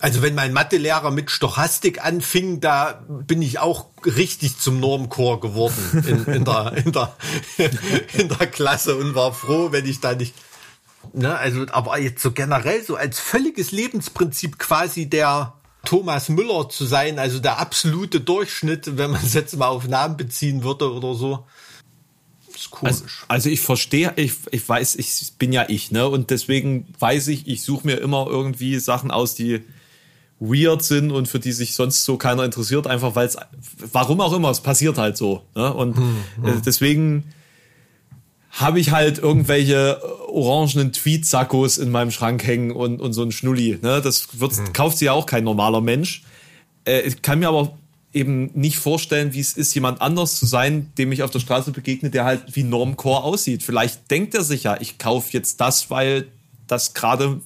Also 0.00 0.22
wenn 0.22 0.34
mein 0.34 0.54
Mathelehrer 0.54 1.10
mit 1.10 1.30
Stochastik 1.30 2.02
anfing, 2.02 2.60
da 2.60 3.04
bin 3.08 3.42
ich 3.42 3.58
auch 3.58 3.86
richtig 4.06 4.58
zum 4.58 4.80
Normchor 4.80 5.40
geworden 5.40 6.04
in, 6.06 6.24
in, 6.34 6.44
der, 6.46 6.72
in, 6.72 6.92
der, 6.92 7.14
in 8.14 8.28
der 8.28 8.46
Klasse 8.46 8.96
und 8.96 9.14
war 9.14 9.34
froh, 9.34 9.72
wenn 9.72 9.84
ich 9.84 10.00
da 10.00 10.14
nicht. 10.14 10.34
Ne, 11.12 11.36
also, 11.36 11.66
aber 11.70 11.98
jetzt 11.98 12.22
so 12.22 12.32
generell, 12.32 12.82
so 12.82 12.96
als 12.96 13.20
völliges 13.20 13.72
Lebensprinzip 13.72 14.58
quasi 14.58 15.08
der 15.08 15.54
Thomas 15.84 16.30
Müller 16.30 16.68
zu 16.70 16.86
sein, 16.86 17.18
also 17.18 17.38
der 17.38 17.58
absolute 17.58 18.20
Durchschnitt, 18.20 18.96
wenn 18.96 19.10
man 19.10 19.22
es 19.22 19.34
jetzt 19.34 19.56
mal 19.56 19.68
auf 19.68 19.86
Namen 19.86 20.16
beziehen 20.16 20.62
würde 20.62 20.92
oder 20.92 21.14
so. 21.14 21.46
Ist 22.54 22.70
komisch. 22.70 22.92
Also, 22.92 23.04
also 23.28 23.50
ich 23.50 23.60
verstehe, 23.60 24.12
ich, 24.16 24.32
ich 24.50 24.66
weiß, 24.66 24.96
ich 24.96 25.32
bin 25.38 25.52
ja 25.52 25.66
ich, 25.68 25.90
ne? 25.90 26.08
Und 26.08 26.30
deswegen 26.30 26.92
weiß 26.98 27.28
ich, 27.28 27.46
ich 27.48 27.62
suche 27.62 27.86
mir 27.86 27.96
immer 27.96 28.26
irgendwie 28.28 28.78
Sachen 28.78 29.10
aus, 29.10 29.34
die 29.34 29.62
weird 30.40 30.82
sind 30.82 31.12
und 31.12 31.28
für 31.28 31.38
die 31.38 31.52
sich 31.52 31.74
sonst 31.74 32.04
so 32.04 32.16
keiner 32.16 32.44
interessiert, 32.44 32.86
einfach 32.86 33.14
weil 33.14 33.26
es, 33.26 33.36
warum 33.92 34.20
auch 34.20 34.32
immer, 34.32 34.50
es 34.50 34.60
passiert 34.60 34.98
halt 34.98 35.16
so. 35.16 35.42
Ne? 35.54 35.72
Und 35.72 35.96
hm, 35.96 36.16
hm. 36.42 36.62
deswegen 36.64 37.24
habe 38.50 38.80
ich 38.80 38.90
halt 38.90 39.18
irgendwelche 39.18 40.02
orangenen 40.28 40.92
Tweetsackos 40.92 41.78
in 41.78 41.90
meinem 41.90 42.10
Schrank 42.10 42.44
hängen 42.44 42.72
und, 42.72 43.00
und 43.00 43.12
so 43.12 43.22
ein 43.22 43.32
Schnulli. 43.32 43.78
Ne? 43.82 44.00
Das 44.02 44.40
wird, 44.40 44.56
hm. 44.56 44.72
kauft 44.72 44.98
sich 44.98 45.06
ja 45.06 45.12
auch 45.12 45.26
kein 45.26 45.44
normaler 45.44 45.82
Mensch. 45.82 46.24
Äh, 46.84 47.02
ich 47.02 47.20
kann 47.22 47.38
mir 47.38 47.48
aber 47.48 47.76
eben 48.12 48.50
nicht 48.54 48.78
vorstellen, 48.78 49.34
wie 49.34 49.40
es 49.40 49.52
ist, 49.52 49.74
jemand 49.74 50.00
anders 50.00 50.36
zu 50.36 50.46
sein, 50.46 50.90
dem 50.98 51.12
ich 51.12 51.22
auf 51.22 51.30
der 51.30 51.38
Straße 51.38 51.70
begegne, 51.70 52.10
der 52.10 52.24
halt 52.24 52.56
wie 52.56 52.64
Normcore 52.64 53.22
aussieht. 53.22 53.62
Vielleicht 53.62 54.10
denkt 54.10 54.34
er 54.34 54.42
sich 54.42 54.64
ja, 54.64 54.80
ich 54.80 54.98
kaufe 54.98 55.28
jetzt 55.32 55.60
das, 55.60 55.90
weil 55.90 56.26
das 56.66 56.94
gerade 56.94 57.40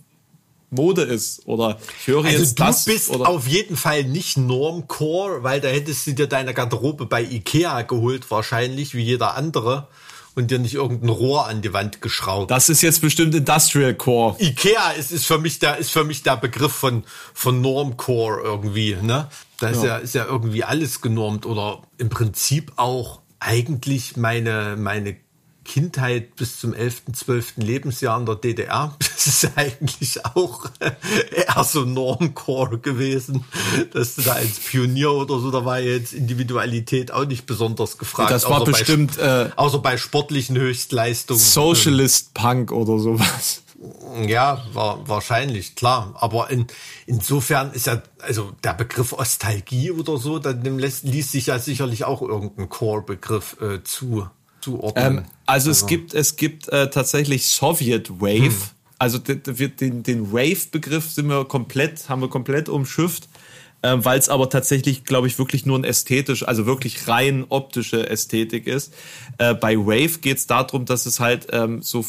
Mode 0.75 1.03
ist 1.03 1.47
oder 1.47 1.79
ich 2.01 2.07
höre 2.07 2.25
also 2.25 2.39
jetzt 2.39 2.59
du 2.59 2.65
das. 2.65 2.85
Du 2.85 2.93
bist 2.93 3.11
oder 3.11 3.29
auf 3.29 3.47
jeden 3.47 3.77
Fall 3.77 4.05
nicht 4.05 4.37
Normcore, 4.37 5.43
weil 5.43 5.61
da 5.61 5.69
hättest 5.69 6.07
du 6.07 6.13
dir 6.13 6.27
deine 6.27 6.55
Garderobe 6.55 7.07
bei 7.07 7.23
Ikea 7.23 7.83
geholt 7.83 8.31
wahrscheinlich, 8.31 8.95
wie 8.95 9.03
jeder 9.03 9.37
andere 9.37 9.89
und 10.35 10.51
dir 10.51 10.59
nicht 10.59 10.75
irgendein 10.75 11.11
Rohr 11.11 11.47
an 11.47 11.63
die 11.63 11.73
Wand 11.73 12.01
geschraubt. 12.01 12.51
Das 12.51 12.69
ist 12.69 12.83
jetzt 12.83 13.01
bestimmt 13.01 13.35
Industrial 13.35 13.95
Core. 13.95 14.37
Ikea 14.39 14.91
ist, 14.93 15.13
ist 15.13 15.27
für 15.27 15.39
mich 15.39 15.59
der, 15.59 15.79
ist 15.79 15.91
für 15.91 16.05
mich 16.05 16.23
der 16.23 16.37
Begriff 16.37 16.73
von, 16.73 17.05
von 17.33 17.61
Normcore 17.61 18.41
irgendwie, 18.43 18.97
ne? 19.01 19.29
Da 19.61 19.69
ist 19.69 19.83
ja. 19.83 19.89
ja, 19.89 19.97
ist 19.99 20.15
ja 20.15 20.25
irgendwie 20.25 20.65
alles 20.65 21.01
genormt 21.01 21.47
oder 21.47 21.83
im 21.99 22.09
Prinzip 22.09 22.73
auch 22.77 23.21
eigentlich 23.39 24.17
meine, 24.17 24.77
meine 24.77 25.17
Kindheit 25.65 26.37
bis 26.37 26.61
zum 26.61 26.75
11., 26.75 27.03
12. 27.13 27.55
Lebensjahr 27.57 28.19
in 28.19 28.27
der 28.27 28.37
DDR. 28.37 28.97
Das 29.25 29.43
ist 29.43 29.57
eigentlich 29.57 30.27
auch 30.27 30.67
eher 31.31 31.65
so 31.65 31.87
Normcore 31.87 32.79
gewesen, 32.79 33.45
dass 33.95 34.17
du 34.17 34.23
da 34.23 34.33
als 34.33 34.59
Pionier 34.59 35.13
oder 35.13 35.39
so, 35.39 35.51
da 35.51 35.65
war 35.65 35.81
jetzt 35.81 36.13
Individualität 36.13 37.11
auch 37.11 37.25
nicht 37.25 37.47
besonders 37.47 37.97
gefragt. 37.97 38.31
Das 38.31 38.49
war 38.51 38.63
bestimmt... 38.65 39.17
Bei, 39.17 39.45
äh, 39.45 39.51
außer 39.57 39.79
bei 39.79 39.97
sportlichen 39.97 40.59
Höchstleistungen. 40.59 41.41
Socialist 41.41 42.35
Punk 42.35 42.71
oder 42.71 42.99
sowas. 42.99 43.63
Ja, 44.27 44.63
war, 44.73 45.09
wahrscheinlich, 45.09 45.75
klar. 45.75 46.15
Aber 46.17 46.51
in, 46.51 46.67
insofern 47.07 47.73
ist 47.73 47.87
ja, 47.87 48.03
also 48.21 48.53
der 48.63 48.75
Begriff 48.75 49.13
Ostalgie 49.13 49.91
oder 49.91 50.17
so, 50.17 50.39
dann 50.39 50.79
lässt, 50.79 51.05
liest 51.05 51.33
sich 51.33 51.47
ja 51.47 51.59
sicherlich 51.59 52.05
auch 52.05 52.23
irgendein 52.23 52.69
Core-Begriff 52.69 53.57
äh, 53.61 53.83
zu 53.83 54.29
zuordnen? 54.65 55.19
Ähm, 55.19 55.25
also, 55.47 55.69
also, 55.69 55.71
es 55.71 55.87
gibt, 55.87 56.15
es 56.15 56.37
gibt 56.37 56.69
äh, 56.69 56.91
tatsächlich 56.91 57.47
Soviet 57.47 58.11
Wave. 58.21 58.45
Hm. 58.45 58.55
Also 58.99 59.19
den, 59.19 60.03
den 60.03 60.33
Wave-Begriff 60.33 61.11
sind 61.11 61.27
wir 61.27 61.45
komplett, 61.45 62.09
haben 62.09 62.23
wir 62.23 62.29
komplett 62.29 62.69
umschifft, 62.69 63.29
äh, 63.83 63.97
weil 63.99 64.19
es 64.19 64.29
aber 64.29 64.49
tatsächlich, 64.49 65.05
glaube 65.05 65.27
ich, 65.27 65.39
wirklich 65.39 65.67
nur 65.67 65.79
ein 65.79 65.85
ästhetisch, 65.85 66.47
also 66.47 66.65
wirklich 66.65 67.07
rein 67.09 67.45
optische 67.49 68.09
Ästhetik 68.09 68.67
ist. 68.67 68.95
Äh, 69.39 69.55
bei 69.55 69.77
Wave 69.77 70.21
geht 70.21 70.39
es 70.39 70.47
darum, 70.47 70.87
dass 70.87 71.07
es 71.07 71.21
halt 71.21 71.49
ähm, 71.53 71.83
so 71.83 72.05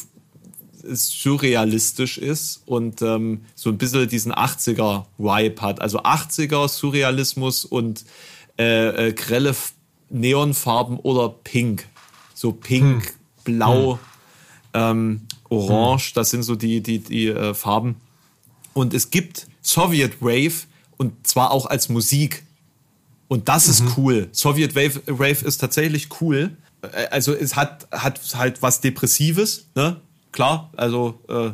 surrealistisch 0.88 2.20
ist 2.20 2.62
und 2.68 3.02
ähm, 3.02 3.42
so 3.56 3.72
ein 3.72 3.78
bisschen 3.78 4.08
diesen 4.08 4.32
80er-Vibe 4.32 5.62
hat. 5.62 5.82
Also 5.82 6.02
80er 6.04 6.68
Surrealismus 6.68 7.66
und 7.66 8.06
äh, 8.60 9.08
äh, 9.08 9.14
grelle 9.14 9.56
Neonfarben 10.10 10.98
oder 11.00 11.30
Pink 11.30 11.88
so 12.36 12.52
pink, 12.52 13.04
hm. 13.04 13.12
blau, 13.44 13.94
hm. 13.94 14.00
Ähm, 14.76 15.22
orange, 15.50 16.14
das 16.14 16.30
sind 16.30 16.44
so 16.44 16.56
die, 16.56 16.82
die, 16.82 17.00
die 17.00 17.28
äh, 17.28 17.54
Farben. 17.54 17.96
Und 18.74 18.94
es 18.94 19.10
gibt 19.10 19.48
Soviet 19.62 20.22
Wave 20.22 20.68
und 20.98 21.26
zwar 21.26 21.52
auch 21.52 21.66
als 21.66 21.88
Musik. 21.88 22.44
Und 23.30 23.48
das 23.48 23.68
ist 23.68 23.82
mhm. 23.82 23.94
cool. 23.98 24.30
Soviet 24.34 24.76
Wave, 24.76 25.02
Wave 25.08 25.46
ist 25.46 25.58
tatsächlich 25.58 26.10
cool. 26.20 26.58
Also 27.10 27.34
es 27.34 27.56
hat, 27.56 27.88
hat 27.92 28.20
halt 28.36 28.62
was 28.62 28.82
Depressives, 28.82 29.66
ne? 29.76 30.02
Klar, 30.32 30.70
also 30.76 31.20
äh, 31.30 31.52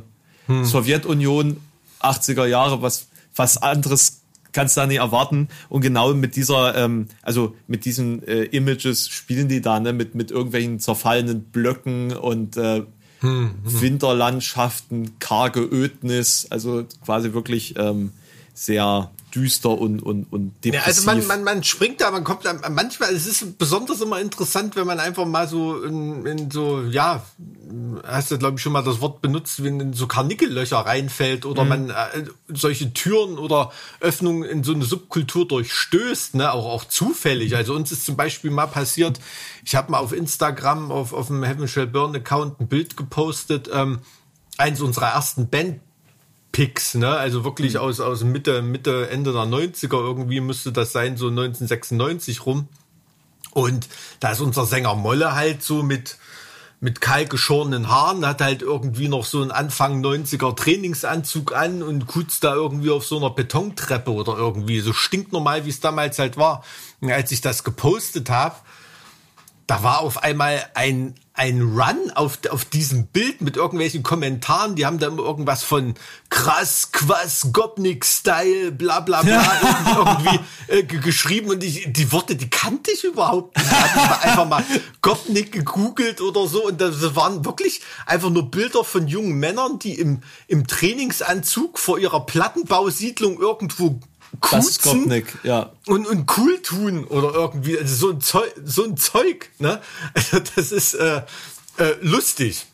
hm. 0.48 0.66
Sowjetunion, 0.66 1.58
80er 2.02 2.48
Jahre, 2.48 2.82
was, 2.82 3.06
was 3.36 3.58
anderes 3.58 4.21
kannst 4.52 4.78
da 4.78 4.86
nicht 4.86 4.98
erwarten. 4.98 5.48
Und 5.70 5.82
genau 5.82 6.14
mit 6.14 6.36
dieser, 6.36 6.76
ähm, 6.76 7.08
also 7.22 7.56
mit 7.68 7.86
diesen 7.86 8.26
äh, 8.28 8.44
Images 8.44 9.10
spielen 9.10 9.48
die 9.48 9.62
da, 9.62 9.80
ne, 9.80 9.94
mit, 9.94 10.16
mit 10.16 10.32
irgendwelchen 10.32 10.80
zerfallenen 10.80 11.44
Blöcken 11.44 12.14
und 12.16 12.58
äh, 12.58 12.84
hm, 13.20 13.52
hm. 13.64 13.82
Winterlandschaften, 13.82 15.20
karge 15.20 15.62
Ödnis, 15.62 16.48
also 16.50 16.86
quasi 17.06 17.34
wirklich 17.34 17.76
ähm, 17.78 18.12
sehr 18.54 19.12
düster 19.36 19.70
und, 19.70 20.02
und, 20.02 20.26
und 20.32 20.54
depressiv. 20.64 20.74
Ja, 20.74 20.84
also 20.86 21.06
man, 21.06 21.28
man, 21.28 21.44
man 21.44 21.64
springt 21.64 22.02
da, 22.02 22.12
man 22.12 22.24
kommt 22.24 22.46
da, 22.46 22.54
manchmal, 22.70 23.14
es 23.14 23.26
ist 23.26 23.58
besonders 23.58 24.02
immer 24.02 24.20
interessant, 24.20 24.76
wenn 24.76 24.88
man 24.88 25.00
einfach 25.00 25.26
mal 25.26 25.48
so 25.48 25.82
in, 25.84 26.26
in 26.26 26.52
so, 26.52 26.82
ja, 26.84 27.24
hast 28.06 28.32
du 28.32 28.38
glaube 28.38 28.58
ich 28.58 28.62
schon 28.62 28.74
mal 28.74 28.84
das 28.84 29.02
Wort 29.02 29.22
benutzt, 29.22 29.64
wenn 29.64 29.80
in 29.80 29.94
so 29.94 30.08
Karnickellöcher 30.08 30.78
reinfällt 30.78 31.46
oder 31.46 31.64
mhm. 31.64 31.70
man 31.70 31.90
äh, 31.90 32.26
solche 32.50 32.94
Türen 32.94 33.38
oder 33.38 33.72
Öffnungen 34.00 34.44
in 34.44 34.64
so 34.64 34.74
eine 34.74 34.86
Subkultur 34.86 35.48
durchstößt, 35.48 36.36
ne, 36.36 36.52
auch, 36.52 36.66
auch 36.66 36.86
zufällig. 36.86 37.56
Also 37.56 37.74
uns 37.74 37.92
ist 37.92 38.06
zum 38.06 38.16
Beispiel 38.18 38.52
mal 38.52 38.68
passiert, 38.68 39.20
ich 39.66 39.76
habe 39.76 39.92
mal 39.92 40.00
auf 40.00 40.14
Instagram, 40.14 40.92
auf, 40.92 41.14
auf 41.14 41.28
dem 41.28 41.44
Heaven 41.44 41.68
Shell 41.68 41.88
Burn 41.88 42.16
Account 42.16 42.60
ein 42.60 42.68
Bild 42.68 42.98
gepostet, 42.98 43.70
ähm, 43.74 44.00
eins 44.58 44.82
unserer 44.82 45.08
ersten 45.08 45.50
Band 45.50 45.80
Picks, 46.52 46.96
ne? 46.96 47.10
Also 47.10 47.44
wirklich 47.44 47.74
mhm. 47.74 47.80
aus, 47.80 48.00
aus 48.00 48.24
Mitte, 48.24 48.62
Mitte, 48.62 49.10
Ende 49.10 49.34
der 49.34 49.44
90er 49.44 50.00
irgendwie 50.00 50.42
müsste 50.42 50.72
das 50.72 50.92
sein, 50.92 51.18
so 51.18 51.28
1996 51.28 52.46
rum. 52.46 52.68
Und 53.52 53.88
da 54.20 54.32
ist 54.32 54.42
unser 54.42 54.66
Sänger 54.66 54.96
Molle 54.96 55.36
halt 55.36 55.64
so 55.64 55.84
mit, 55.84 56.18
mit 56.80 57.02
kahl 57.02 57.26
geschorenen 57.26 57.90
Haaren, 57.90 58.26
hat 58.26 58.42
halt 58.42 58.62
irgendwie 58.62 59.08
noch 59.08 59.26
so 59.26 59.42
einen 59.42 59.52
Anfang 59.52 60.04
90er 60.04 60.56
Trainingsanzug 60.56 61.54
an 61.54 61.84
und 61.84 62.08
kutzt 62.08 62.44
da 62.44 62.54
irgendwie 62.54 62.92
auf 62.92 63.06
so 63.06 63.18
einer 63.18 63.30
Betontreppe 63.30 64.12
oder 64.12 64.38
irgendwie 64.38 64.80
so 64.80 64.94
stinknormal, 64.94 65.66
wie 65.66 65.70
es 65.70 65.80
damals 65.80 66.18
halt 66.18 66.38
war. 66.38 66.64
Und 67.02 67.12
als 67.12 67.32
ich 67.32 67.42
das 67.42 67.64
gepostet 67.64 68.30
habe, 68.30 68.56
da 69.72 69.84
war 69.84 70.02
auf 70.02 70.22
einmal 70.22 70.62
ein, 70.74 71.16
ein 71.34 71.62
Run 71.62 72.12
auf, 72.16 72.40
auf 72.50 72.66
diesem 72.66 73.06
Bild 73.08 73.40
mit 73.40 73.56
irgendwelchen 73.56 74.04
Kommentaren, 74.04 74.76
die 74.76 74.86
haben 74.86 75.00
da 75.00 75.08
irgendwas 75.08 75.64
von 75.64 75.94
krass, 76.30 76.92
quass, 76.92 77.48
Gopnik-Style, 77.54 78.74
bla 78.74 79.00
bla 79.00 79.22
bla 79.22 79.42
irgendwie 79.96 80.40
äh, 80.68 80.84
geschrieben. 80.84 81.52
Und 81.52 81.64
ich, 81.64 81.88
die 81.88 82.12
Worte, 82.12 82.36
die 82.36 82.50
kannte 82.50 82.92
ich 82.92 83.06
überhaupt 83.06 83.56
nicht. 83.56 83.72
Ich 83.72 84.26
einfach 84.28 84.46
mal 84.46 84.66
Gopnik 85.02 85.54
gegoogelt 85.54 86.20
oder 86.20 86.50
so. 86.50 86.66
Und 86.68 86.82
das 86.82 87.16
waren 87.16 87.46
wirklich 87.46 87.80
einfach 88.06 88.30
nur 88.30 88.52
Bilder 88.52 88.84
von 88.84 89.08
jungen 89.08 89.40
Männern, 89.40 89.80
die 89.80 89.94
im, 89.94 90.20
im 90.48 90.68
Trainingsanzug 90.68 91.80
vor 91.80 91.98
ihrer 91.98 92.26
Plattenbausiedlung 92.26 93.40
irgendwo 93.40 94.02
Kuzen 94.40 95.24
ja. 95.44 95.72
Und, 95.88 96.08
und 96.08 96.38
cool 96.38 96.62
tun 96.62 97.04
oder 97.06 97.34
irgendwie, 97.34 97.78
also 97.78 97.96
so 97.96 98.14
ein 98.14 98.22
Zeug, 98.22 98.54
so 98.64 98.86
ein 98.86 98.98
Zeug, 98.98 99.50
ne? 99.60 99.82
Also 100.14 100.40
das 100.56 100.72
ist 100.72 100.94
äh, 100.94 101.22
äh, 101.78 101.96
lustig. 102.02 102.66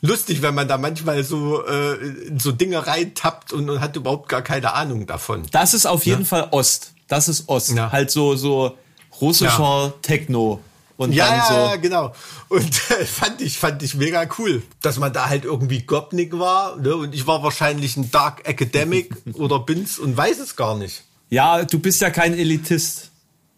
Lustig, 0.00 0.42
wenn 0.42 0.54
man 0.54 0.68
da 0.68 0.76
manchmal 0.76 1.24
so, 1.24 1.64
äh, 1.64 1.96
so 2.38 2.52
Dinge 2.52 2.86
reintappt 2.86 3.52
und, 3.52 3.70
und 3.70 3.80
hat 3.80 3.96
überhaupt 3.96 4.28
gar 4.28 4.42
keine 4.42 4.74
Ahnung 4.74 5.06
davon. 5.06 5.44
Das 5.50 5.72
ist 5.72 5.86
auf 5.86 6.04
jeden 6.04 6.22
ja? 6.22 6.26
Fall 6.26 6.48
Ost. 6.50 6.92
Das 7.08 7.28
ist 7.28 7.48
Ost. 7.48 7.70
Ja. 7.70 7.90
Halt 7.90 8.10
so, 8.10 8.36
so 8.36 8.76
russischer. 9.20 9.94
Techno. 10.02 10.60
Und 10.96 11.12
ja, 11.12 11.28
dann 11.28 11.48
so. 11.48 11.54
ja, 11.54 11.76
genau. 11.76 12.14
Und 12.48 12.90
äh, 12.90 13.04
fand 13.04 13.40
ich, 13.40 13.58
fand 13.58 13.82
ich 13.82 13.94
mega 13.94 14.26
cool, 14.38 14.62
dass 14.80 14.98
man 14.98 15.12
da 15.12 15.28
halt 15.28 15.44
irgendwie 15.44 15.82
Gopnik 15.82 16.38
war. 16.38 16.76
Ne? 16.76 16.94
Und 16.94 17.14
ich 17.14 17.26
war 17.26 17.42
wahrscheinlich 17.42 17.96
ein 17.96 18.10
Dark 18.10 18.46
Academic 18.48 19.14
oder 19.34 19.58
bin's 19.58 19.98
und 19.98 20.16
weiß 20.16 20.38
es 20.38 20.56
gar 20.56 20.76
nicht. 20.76 21.04
Ja, 21.30 21.64
du 21.64 21.78
bist 21.78 22.00
ja 22.00 22.10
kein 22.10 22.34
Elitist. 22.34 23.10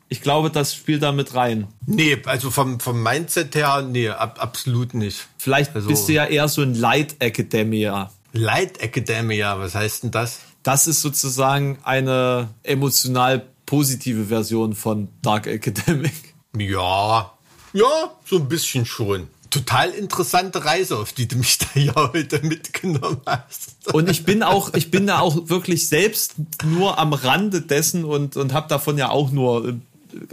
Ich 0.09 0.23
glaube, 0.23 0.51
das 0.51 0.73
spielt 0.73 1.03
da 1.03 1.11
mit 1.11 1.35
rein. 1.35 1.67
Nee, 1.85 2.23
also 2.27 2.51
vom, 2.51 2.79
vom 2.79 3.03
Mindset 3.03 3.55
her, 3.57 3.83
nee, 3.83 4.09
ab, 4.09 4.39
absolut 4.41 4.95
nicht. 4.95 5.27
Vielleicht 5.37 5.75
also, 5.75 5.89
bist 5.89 6.09
du 6.09 6.13
ja 6.13 6.25
eher 6.25 6.49
so 6.49 6.63
ein 6.63 6.75
Light 6.75 7.17
Academia. 7.19 8.13
Light 8.33 8.81
Academia, 8.81 9.59
was 9.59 9.75
heißt 9.75 10.05
denn 10.05 10.11
das? 10.13 10.41
Das 10.63 10.87
ist 10.87 11.03
sozusagen 11.03 11.79
eine 11.83 12.49
emotional 12.63 13.47
positive 13.67 14.27
Version 14.27 14.75
von 14.75 15.09
Dark 15.23 15.49
Academic. 15.49 16.36
Ja, 16.61 17.33
ja, 17.77 18.11
so 18.25 18.37
ein 18.37 18.49
bisschen 18.49 18.87
schon. 18.87 19.29
Total 19.51 19.91
interessante 19.91 20.65
Reise, 20.65 20.97
auf 20.97 21.13
die 21.13 21.29
du 21.29 21.37
mich 21.37 21.59
da 21.59 21.67
ja 21.79 21.95
heute 21.95 22.41
mitgenommen 22.43 23.21
hast. 23.27 23.93
Und 23.93 24.09
ich 24.09 24.25
bin 24.25 24.43
auch, 24.43 24.73
ich 24.75 24.91
bin 24.91 25.07
da 25.07 25.21
auch 25.21 25.49
wirklich 25.49 25.89
selbst 25.89 26.35
nur 26.65 26.99
am 26.99 27.13
Rande 27.13 27.61
dessen 27.61 28.05
und, 28.05 28.37
und 28.37 28.53
habe 28.53 28.69
davon 28.69 28.99
ja 28.99 29.11
auch 29.11 29.31
nur, 29.31 29.75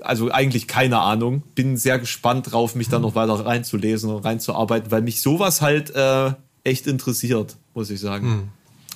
also 0.02 0.32
eigentlich 0.32 0.68
keine 0.68 1.00
Ahnung. 1.00 1.44
Bin 1.54 1.78
sehr 1.78 2.00
gespannt 2.00 2.52
drauf, 2.52 2.76
mich 2.76 2.90
da 2.90 3.00
noch 3.00 3.16
weiter 3.16 3.46
reinzulesen 3.46 4.10
und 4.10 4.24
reinzuarbeiten, 4.24 4.90
weil 4.92 5.02
mich 5.02 5.22
sowas 5.22 5.62
halt 5.62 5.94
äh, 5.96 6.32
echt 6.64 6.88
interessiert, 6.88 7.58
muss 7.74 7.90
ich 7.90 8.00
sagen. 8.00 8.28
Hm. 8.28 8.50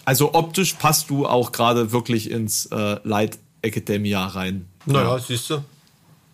Also 0.05 0.33
optisch 0.33 0.73
passt 0.75 1.09
du 1.09 1.25
auch 1.25 1.51
gerade 1.51 1.91
wirklich 1.91 2.31
ins 2.31 2.67
äh, 2.67 2.97
Light 3.03 3.39
Academia 3.61 4.25
rein. 4.25 4.67
Naja, 4.85 5.19
siehst 5.19 5.49
du. 5.49 5.61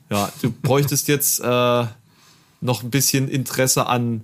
Ja, 0.10 0.32
du 0.42 0.52
bräuchtest 0.52 1.08
jetzt 1.08 1.40
äh, 1.40 1.86
noch 2.62 2.84
ein 2.84 2.90
bisschen 2.90 3.28
Interesse 3.28 3.88
an 3.88 4.22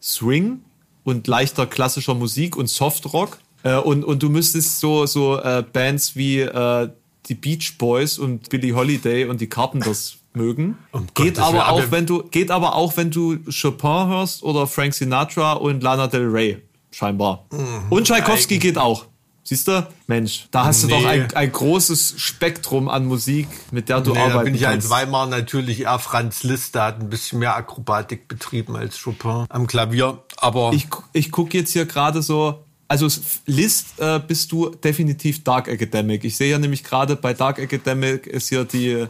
Swing 0.00 0.60
und 1.04 1.26
leichter 1.26 1.66
klassischer 1.66 2.14
Musik 2.14 2.56
und 2.56 2.68
Softrock. 2.68 3.38
Äh, 3.62 3.76
und, 3.76 4.04
und 4.04 4.22
du 4.22 4.28
müsstest 4.28 4.80
so, 4.80 5.06
so 5.06 5.38
äh, 5.38 5.64
Bands 5.72 6.16
wie 6.16 6.40
äh, 6.40 6.88
die 7.26 7.34
Beach 7.34 7.76
Boys 7.78 8.18
und 8.18 8.48
Billie 8.48 8.74
Holiday 8.74 9.24
und 9.26 9.40
die 9.40 9.48
Carpenters 9.48 10.18
mögen. 10.32 10.78
Um 10.92 11.06
geht 11.14 11.34
Gottes 11.34 11.42
aber 11.42 11.68
auch, 11.70 11.90
wenn 11.90 12.06
du, 12.06 12.22
geht 12.22 12.50
aber 12.50 12.74
auch, 12.74 12.96
wenn 12.96 13.10
du 13.10 13.38
Chopin 13.50 14.08
hörst 14.08 14.42
oder 14.42 14.66
Frank 14.66 14.94
Sinatra 14.94 15.54
und 15.54 15.82
Lana 15.82 16.06
Del 16.06 16.28
Rey, 16.28 16.62
scheinbar. 16.90 17.44
Mhm. 17.50 17.90
Und 17.90 18.06
Tchaikovsky 18.06 18.58
geht 18.58 18.78
auch. 18.78 19.06
Siehst 19.48 19.66
du? 19.66 19.88
Mensch, 20.06 20.46
da 20.50 20.66
hast 20.66 20.82
du 20.82 20.88
Nee. 20.88 20.92
doch 20.92 21.04
ein, 21.08 21.32
ein 21.34 21.50
großes 21.52 22.16
Spektrum 22.18 22.90
an 22.90 23.06
Musik, 23.06 23.48
mit 23.70 23.88
der 23.88 24.02
du 24.02 24.10
Nee, 24.12 24.16
da 24.18 24.24
arbeiten 24.26 24.44
bin 24.44 24.54
ich 24.54 24.60
kannst. 24.60 24.84
als 24.84 24.90
Weimar 24.90 25.26
natürlich 25.26 25.80
eher 25.80 25.98
Franz 25.98 26.42
Liszt, 26.42 26.74
der 26.74 26.82
hat 26.82 27.00
ein 27.00 27.08
bisschen 27.08 27.38
mehr 27.38 27.56
Akrobatik 27.56 28.28
betrieben 28.28 28.76
als 28.76 29.02
Chopin 29.02 29.46
am 29.48 29.66
Klavier. 29.66 30.22
Aber 30.36 30.72
Ich, 30.74 30.88
ich 31.14 31.30
gucke 31.32 31.56
jetzt 31.56 31.72
hier 31.72 31.86
gerade 31.86 32.20
so, 32.20 32.62
also 32.88 33.06
List 33.46 34.00
äh, 34.00 34.18
bist 34.26 34.50
du 34.50 34.70
definitiv 34.70 35.44
Dark 35.44 35.68
Academic. 35.68 36.24
Ich 36.24 36.36
sehe 36.38 36.50
ja 36.50 36.58
nämlich 36.58 36.82
gerade 36.82 37.16
bei 37.16 37.34
Dark 37.34 37.58
Academic 37.58 38.26
ist 38.26 38.48
hier 38.48 38.64
die 38.64 38.88
äh, 38.90 39.06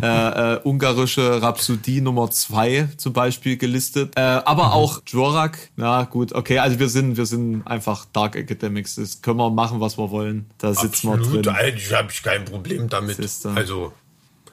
äh, 0.00 0.60
ungarische 0.64 1.42
Rhapsodie 1.42 2.00
Nummer 2.00 2.30
2 2.30 2.88
zum 2.96 3.12
Beispiel 3.12 3.58
gelistet. 3.58 4.14
Äh, 4.16 4.20
aber 4.20 4.66
Mhm. 4.68 4.72
auch 4.72 5.00
Dvorak. 5.00 5.58
Na 5.76 6.04
gut, 6.04 6.32
okay, 6.32 6.58
also 6.58 6.78
wir 6.78 6.88
sind, 6.88 7.16
wir 7.18 7.26
sind 7.26 7.66
einfach 7.66 8.06
Dark 8.12 8.36
Academics. 8.36 8.94
Das 8.94 9.20
können 9.20 9.36
wir 9.38 9.50
machen, 9.50 9.80
was 9.80 9.98
wir 9.98 10.10
wollen. 10.10 10.46
Da 10.58 10.72
sitzen 10.74 11.08
absolut, 11.10 11.32
wir 11.32 11.42
drin. 11.42 11.54
eigentlich 11.54 11.92
habe 11.94 12.08
ich 12.10 12.22
kein 12.22 12.44
Problem 12.46 12.88
damit. 12.88 13.18
Also 13.54 13.92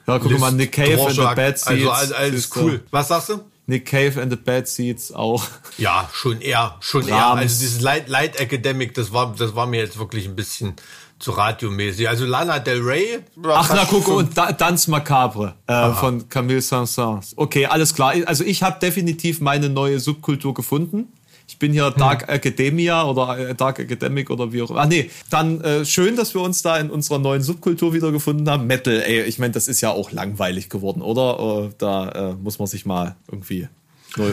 Ja, 0.06 0.18
guck 0.18 0.38
mal, 0.38 0.52
Nick 0.52 0.72
Cave 0.72 0.92
and 1.00 1.10
the 1.10 1.16
Dvorak, 1.16 1.36
Bad 1.36 1.58
Seeds. 1.58 1.68
Also 1.68 1.90
alles, 1.90 2.12
alles 2.12 2.50
cool. 2.56 2.82
Was 2.90 3.08
sagst 3.08 3.30
du? 3.30 3.40
Nick 3.68 3.84
Cave 3.84 4.20
and 4.20 4.32
the 4.32 4.36
Bad 4.36 4.66
Seeds 4.66 5.12
auch. 5.12 5.44
Ja, 5.76 6.08
schon 6.12 6.40
eher, 6.40 6.76
schon 6.80 7.02
eher. 7.02 7.16
Brahms. 7.16 7.40
Also 7.42 7.60
dieses 7.60 7.80
Light, 7.82 8.08
Light 8.08 8.40
Academic, 8.40 8.94
das 8.94 9.12
war, 9.12 9.34
das 9.38 9.54
war 9.54 9.66
mir 9.66 9.78
jetzt 9.78 9.98
wirklich 9.98 10.26
ein 10.26 10.34
bisschen 10.34 10.72
zu 11.18 11.32
radiomäßig. 11.32 12.08
Also 12.08 12.24
Lana 12.24 12.60
Del 12.60 12.80
Rey. 12.80 13.18
Ach 13.46 13.68
na, 13.74 13.84
guck, 13.84 14.04
schon- 14.04 14.14
und 14.14 14.38
da, 14.38 14.52
Danz 14.52 14.88
Macabre 14.88 15.54
äh, 15.66 15.92
von 15.92 16.28
Camille 16.30 16.60
Saint-Saëns. 16.60 17.34
Okay, 17.36 17.66
alles 17.66 17.94
klar. 17.94 18.14
Also 18.24 18.42
ich 18.42 18.62
habe 18.62 18.80
definitiv 18.80 19.40
meine 19.40 19.68
neue 19.68 20.00
Subkultur 20.00 20.54
gefunden. 20.54 21.12
Ich 21.48 21.58
bin 21.58 21.72
hier 21.72 21.90
Dark 21.90 22.28
Academia 22.28 23.04
oder 23.04 23.38
äh, 23.38 23.54
Dark 23.54 23.78
Academic 23.78 24.28
oder 24.28 24.52
wie 24.52 24.60
auch 24.60 24.70
immer. 24.70 24.80
Ah 24.80 24.86
nee, 24.86 25.10
dann 25.30 25.62
äh, 25.62 25.84
schön, 25.86 26.14
dass 26.14 26.34
wir 26.34 26.42
uns 26.42 26.60
da 26.60 26.76
in 26.76 26.90
unserer 26.90 27.18
neuen 27.18 27.42
Subkultur 27.42 27.94
wiedergefunden 27.94 28.48
haben. 28.50 28.66
Metal, 28.66 29.02
ey, 29.02 29.22
ich 29.22 29.38
meine, 29.38 29.52
das 29.52 29.66
ist 29.66 29.80
ja 29.80 29.90
auch 29.90 30.12
langweilig 30.12 30.68
geworden, 30.68 31.00
oder? 31.00 31.70
Äh, 31.70 31.74
da 31.78 32.08
äh, 32.10 32.34
muss 32.34 32.58
man 32.58 32.68
sich 32.68 32.84
mal 32.84 33.16
irgendwie 33.30 33.66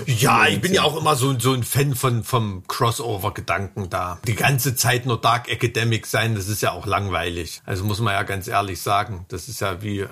Ja, 0.08 0.48
ich 0.48 0.60
bin 0.62 0.74
ja 0.74 0.84
auch 0.84 1.00
immer 1.00 1.16
so, 1.16 1.38
so 1.40 1.54
ein 1.54 1.64
Fan 1.64 1.96
von, 1.96 2.24
vom 2.24 2.64
Crossover-Gedanken 2.68 3.90
da. 3.90 4.20
Die 4.28 4.36
ganze 4.36 4.76
Zeit 4.76 5.06
nur 5.06 5.20
Dark 5.20 5.50
Academic 5.50 6.08
sein, 6.08 6.36
das 6.36 6.48
ist 6.48 6.62
ja 6.62 6.72
auch 6.72 6.86
langweilig. 6.86 7.62
Also 7.66 7.84
muss 7.84 8.00
man 8.00 8.14
ja 8.14 8.24
ganz 8.24 8.48
ehrlich 8.48 8.82
sagen. 8.82 9.26
Das 9.30 9.48
ist 9.48 9.62
ja 9.62 9.82
wie, 9.82 10.00
äh, 10.00 10.08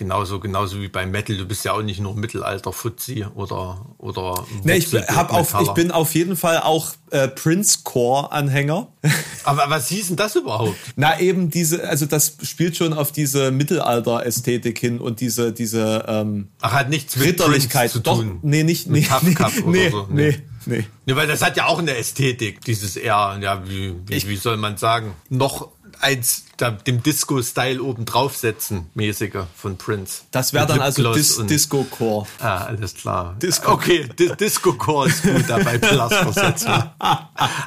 genauso, 0.00 0.40
genauso 0.40 0.80
wie 0.80 0.88
beim 0.88 1.10
Metal. 1.10 1.36
Du 1.36 1.46
bist 1.46 1.64
ja 1.64 1.72
auch 1.72 1.82
nicht 1.82 2.00
nur 2.00 2.16
Mittelalter-Fuzzi 2.16 3.26
oder, 3.34 3.86
oder, 3.98 4.44
Nee, 4.64 4.78
ich, 4.78 4.92
hab 4.94 5.32
auf, 5.32 5.54
ich 5.60 5.68
bin 5.72 5.90
auf 5.90 6.14
jeden 6.14 6.36
Fall 6.36 6.60
auch 6.60 6.92
äh, 7.10 7.28
Prince-Core-Anhänger. 7.28 8.88
Aber 9.44 9.64
was 9.68 9.88
hieß 9.88 10.08
denn 10.08 10.16
das 10.16 10.34
überhaupt? 10.36 10.74
Na 10.96 11.20
eben 11.20 11.50
diese, 11.50 11.86
also 11.86 12.06
das 12.06 12.36
spielt 12.42 12.76
schon 12.76 12.94
auf 12.94 13.12
diese 13.12 13.50
Mittelalter-Ästhetik 13.50 14.78
hin 14.78 14.98
und 14.98 15.20
diese, 15.20 15.52
diese 15.52 16.04
ähm, 16.08 16.48
Ach, 16.62 16.72
hat 16.72 16.88
nichts 16.88 17.16
mit 17.16 17.26
Ritterlichkeit. 17.28 17.92
Prince 17.92 17.92
zu 17.92 18.00
Doch, 18.00 18.18
tun. 18.18 18.38
nee, 18.42 18.64
nicht, 18.64 18.88
nee, 18.88 19.06
nee, 19.22 19.34
nee, 19.66 19.90
so. 19.90 20.06
nee, 20.10 20.38
nee. 20.64 20.84
Ne, 21.04 21.16
weil 21.16 21.26
das 21.26 21.42
hat 21.42 21.58
ja 21.58 21.66
auch 21.66 21.78
eine 21.78 21.94
Ästhetik, 21.96 22.64
dieses 22.64 22.96
eher, 22.96 23.38
ja, 23.42 23.68
wie, 23.68 23.94
wie, 24.06 24.28
wie 24.28 24.36
soll 24.36 24.56
man 24.56 24.78
sagen, 24.78 25.12
noch 25.28 25.68
eins 26.00 26.44
da, 26.56 26.70
dem 26.70 27.02
Disco-Style 27.02 27.82
oben 27.82 28.04
draufsetzen, 28.04 28.86
mäßige 28.94 29.44
von 29.56 29.76
Prince. 29.78 30.22
Das 30.30 30.52
wäre 30.52 30.66
dann 30.66 30.80
also 30.80 31.12
Dis 31.12 31.40
Disco-Core. 31.46 32.26
Ah, 32.38 32.64
alles 32.64 32.94
klar. 32.94 33.36
Disco. 33.40 33.72
Okay, 33.72 34.08
Di 34.18 34.30
Disco-Core 34.38 35.08
ist 35.08 35.22
gut 35.22 35.44
dabei, 35.48 35.78
Plasversetzung. 35.78 36.82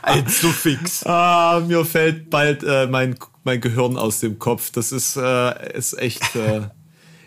Als 0.02 0.42
Suffix. 0.42 1.06
Ah, 1.06 1.62
mir 1.66 1.86
fällt 1.86 2.30
bald 2.30 2.64
äh, 2.64 2.88
mein, 2.88 3.16
mein 3.44 3.60
Gehirn 3.62 3.98
aus 3.98 4.20
dem 4.20 4.40
Kopf. 4.40 4.72
Das 4.72 4.92
ist, 4.92 5.18
äh, 5.18 5.78
ist 5.78 5.98
echt. 5.98 6.36
Äh, 6.36 6.62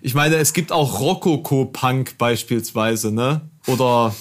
ich 0.03 0.14
meine, 0.14 0.36
es 0.36 0.53
gibt 0.53 0.70
auch 0.70 1.01
Rococo-Punk 1.01 2.16
beispielsweise, 2.18 3.11
ne? 3.11 3.40
Oder 3.66 4.14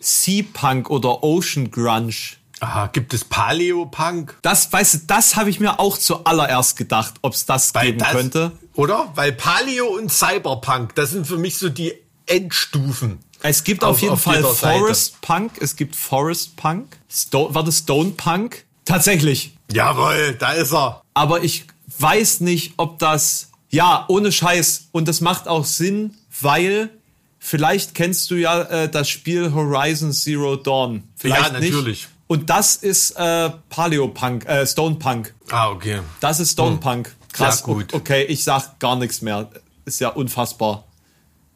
Sea-Punk 0.00 0.88
oder 0.88 1.22
Ocean 1.22 1.70
Grunge. 1.70 2.37
Ah, 2.60 2.88
gibt 2.88 3.14
es 3.14 3.24
Paleo-Punk? 3.24 4.36
Das, 4.42 4.72
weißt 4.72 4.94
du, 4.94 4.98
das 5.06 5.36
habe 5.36 5.50
ich 5.50 5.60
mir 5.60 5.78
auch 5.78 5.96
zuallererst 5.98 6.76
gedacht, 6.76 7.14
ob 7.22 7.34
es 7.34 7.46
das 7.46 7.74
Weil 7.74 7.86
geben 7.86 7.98
das- 7.98 8.10
könnte. 8.12 8.52
Oder? 8.74 9.10
Weil 9.14 9.32
Paleo 9.32 9.86
und 9.86 10.10
Cyberpunk, 10.12 10.94
das 10.94 11.10
sind 11.10 11.26
für 11.26 11.38
mich 11.38 11.58
so 11.58 11.68
die 11.68 11.92
Endstufen. 12.26 13.18
Es 13.42 13.62
gibt 13.64 13.84
Auf- 13.84 13.96
auf, 13.96 14.02
jeden 14.02 14.14
auf 14.14 14.22
Fall. 14.22 14.42
Forest 14.78 15.20
Punk, 15.20 15.52
es 15.60 15.76
gibt 15.76 15.94
Forest 15.96 16.56
Punk. 16.56 16.96
Sto 17.10 17.52
war 17.54 17.62
das 17.64 17.78
Stone 17.78 18.10
Punk? 18.10 18.64
Tatsächlich. 18.84 19.56
Jawohl, 19.72 20.34
da 20.38 20.52
ist 20.52 20.72
er. 20.72 21.02
Aber 21.14 21.42
ich 21.44 21.66
weiß 21.98 22.40
nicht, 22.40 22.74
ob 22.76 22.98
das. 22.98 23.50
Ja, 23.70 24.04
ohne 24.08 24.32
Scheiß. 24.32 24.88
Und 24.92 25.08
das 25.08 25.20
macht 25.20 25.46
auch 25.46 25.64
Sinn, 25.64 26.14
weil 26.40 26.90
vielleicht 27.38 27.94
kennst 27.94 28.30
du 28.30 28.36
ja 28.36 28.62
äh, 28.62 28.88
das 28.88 29.08
Spiel 29.08 29.52
Horizon 29.52 30.12
Zero 30.12 30.56
Dawn. 30.56 31.04
Vielleicht 31.16 31.52
Ja, 31.52 31.60
Nicht. 31.60 32.08
Und 32.28 32.50
das 32.50 32.76
ist 32.76 33.12
äh, 33.12 33.50
Paleo 33.70 34.08
Punk, 34.08 34.46
äh, 34.46 34.66
Stone 34.66 34.96
Punk. 34.96 35.34
Ah, 35.50 35.70
okay. 35.70 36.00
Das 36.20 36.38
ist 36.38 36.52
Stone 36.52 36.76
Punk. 36.76 37.16
Krass. 37.32 37.60
Ja, 37.60 37.66
gut. 37.66 37.94
Okay, 37.94 38.24
ich 38.24 38.44
sag 38.44 38.78
gar 38.78 38.96
nichts 38.96 39.22
mehr. 39.22 39.50
Ist 39.86 40.00
ja 40.00 40.10
unfassbar. 40.10 40.84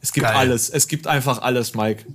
Es 0.01 0.11
gibt 0.11 0.25
Geil. 0.25 0.35
alles. 0.35 0.69
Es 0.69 0.87
gibt 0.87 1.07
einfach 1.07 1.41
alles, 1.41 1.75
Mike. 1.75 2.05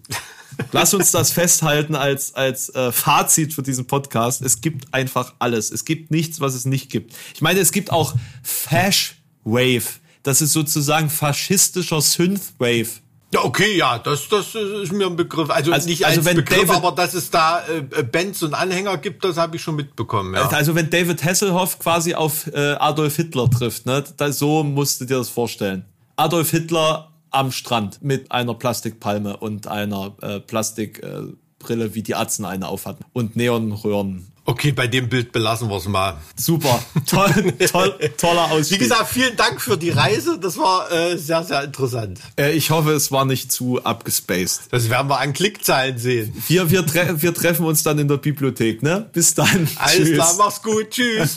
Lass 0.72 0.92
uns 0.92 1.12
das 1.12 1.30
festhalten 1.30 1.94
als, 1.94 2.34
als 2.34 2.68
äh, 2.74 2.90
Fazit 2.90 3.54
für 3.54 3.62
diesen 3.62 3.86
Podcast. 3.86 4.42
Es 4.42 4.60
gibt 4.60 4.92
einfach 4.92 5.34
alles. 5.38 5.70
Es 5.70 5.84
gibt 5.84 6.10
nichts, 6.10 6.40
was 6.40 6.54
es 6.54 6.64
nicht 6.64 6.90
gibt. 6.90 7.14
Ich 7.34 7.40
meine, 7.40 7.60
es 7.60 7.70
gibt 7.70 7.92
auch 7.92 8.14
Fash 8.42 9.22
Wave. 9.44 9.84
Das 10.24 10.42
ist 10.42 10.52
sozusagen 10.52 11.10
faschistischer 11.10 12.02
Synthwave. 12.02 12.88
Ja, 13.34 13.44
okay, 13.44 13.76
ja, 13.76 13.98
das, 13.98 14.28
das 14.28 14.54
ist 14.54 14.90
mir 14.92 15.06
ein 15.06 15.16
Begriff. 15.16 15.50
Also, 15.50 15.70
Also- 15.72 15.86
nicht 15.88 16.04
also 16.06 16.20
als 16.20 16.26
wenn 16.26 16.36
Begriff, 16.36 16.60
David- 16.66 16.76
aber 16.76 16.92
dass 16.92 17.12
es 17.12 17.30
da 17.30 17.60
äh, 17.66 18.02
Bands 18.02 18.42
und 18.42 18.54
Anhänger 18.54 18.96
gibt, 18.96 19.22
das 19.22 19.36
habe 19.36 19.56
ich 19.56 19.62
schon 19.62 19.76
mitbekommen. 19.76 20.34
Ja. 20.34 20.48
Also 20.48 20.74
wenn 20.74 20.88
David 20.88 21.22
Hasselhoff 21.22 21.78
quasi 21.78 22.14
auf 22.14 22.46
äh, 22.46 22.72
Adolf 22.78 23.16
Hitler 23.16 23.50
trifft, 23.50 23.84
ne, 23.84 24.02
da, 24.16 24.32
so 24.32 24.64
musst 24.64 25.00
du 25.00 25.04
dir 25.04 25.18
das 25.18 25.28
vorstellen. 25.28 25.84
Adolf 26.16 26.50
Hitler 26.50 27.12
am 27.30 27.52
Strand 27.52 28.02
mit 28.02 28.32
einer 28.32 28.54
Plastikpalme 28.54 29.36
und 29.36 29.66
einer 29.66 30.14
äh, 30.22 30.40
Plastikbrille, 30.40 31.84
äh, 31.84 31.94
wie 31.94 32.02
die 32.02 32.14
Atzen 32.14 32.46
eine 32.46 32.66
aufhatten 32.68 33.04
und 33.12 33.36
Neonröhren. 33.36 34.28
Okay, 34.48 34.72
bei 34.72 34.86
dem 34.86 35.10
Bild 35.10 35.30
belassen 35.30 35.68
wir 35.68 35.76
es 35.76 35.86
mal. 35.88 36.16
Super, 36.34 36.82
toll, 37.06 37.52
toll, 37.70 37.98
toller 38.16 38.50
Ausstieg. 38.50 38.76
Wie 38.80 38.84
gesagt, 38.84 39.10
vielen 39.10 39.36
Dank 39.36 39.60
für 39.60 39.76
die 39.76 39.90
Reise. 39.90 40.38
Das 40.40 40.56
war 40.56 40.90
äh, 40.90 41.18
sehr, 41.18 41.44
sehr 41.44 41.64
interessant. 41.64 42.18
äh, 42.40 42.52
ich 42.52 42.70
hoffe, 42.70 42.92
es 42.92 43.12
war 43.12 43.26
nicht 43.26 43.52
zu 43.52 43.84
abgespaced. 43.84 44.68
Das 44.70 44.88
werden 44.88 45.08
wir 45.10 45.20
an 45.20 45.34
Klickzahlen 45.34 45.98
sehen. 45.98 46.32
Wir, 46.46 46.70
wir, 46.70 46.86
tre 46.86 47.20
wir 47.20 47.34
treffen 47.34 47.66
uns 47.66 47.82
dann 47.82 47.98
in 47.98 48.08
der 48.08 48.16
Bibliothek, 48.16 48.82
ne? 48.82 49.10
Bis 49.12 49.34
dann. 49.34 49.68
Alles 49.76 49.96
Tschüss. 49.96 50.12
klar, 50.14 50.34
mach's 50.38 50.62
gut. 50.62 50.90
Tschüss. 50.92 51.36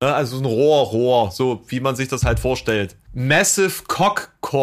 Ne, 0.00 0.14
Also 0.14 0.38
ein 0.38 0.44
Rohr, 0.44 0.86
Rohr, 0.86 1.30
so 1.32 1.64
wie 1.66 1.80
man 1.80 1.96
sich 1.96 2.06
das 2.06 2.24
halt 2.24 2.38
vorstellt. 2.38 2.94
Massive 3.12 3.82
Cock 3.88 4.30
Core. 4.40 4.56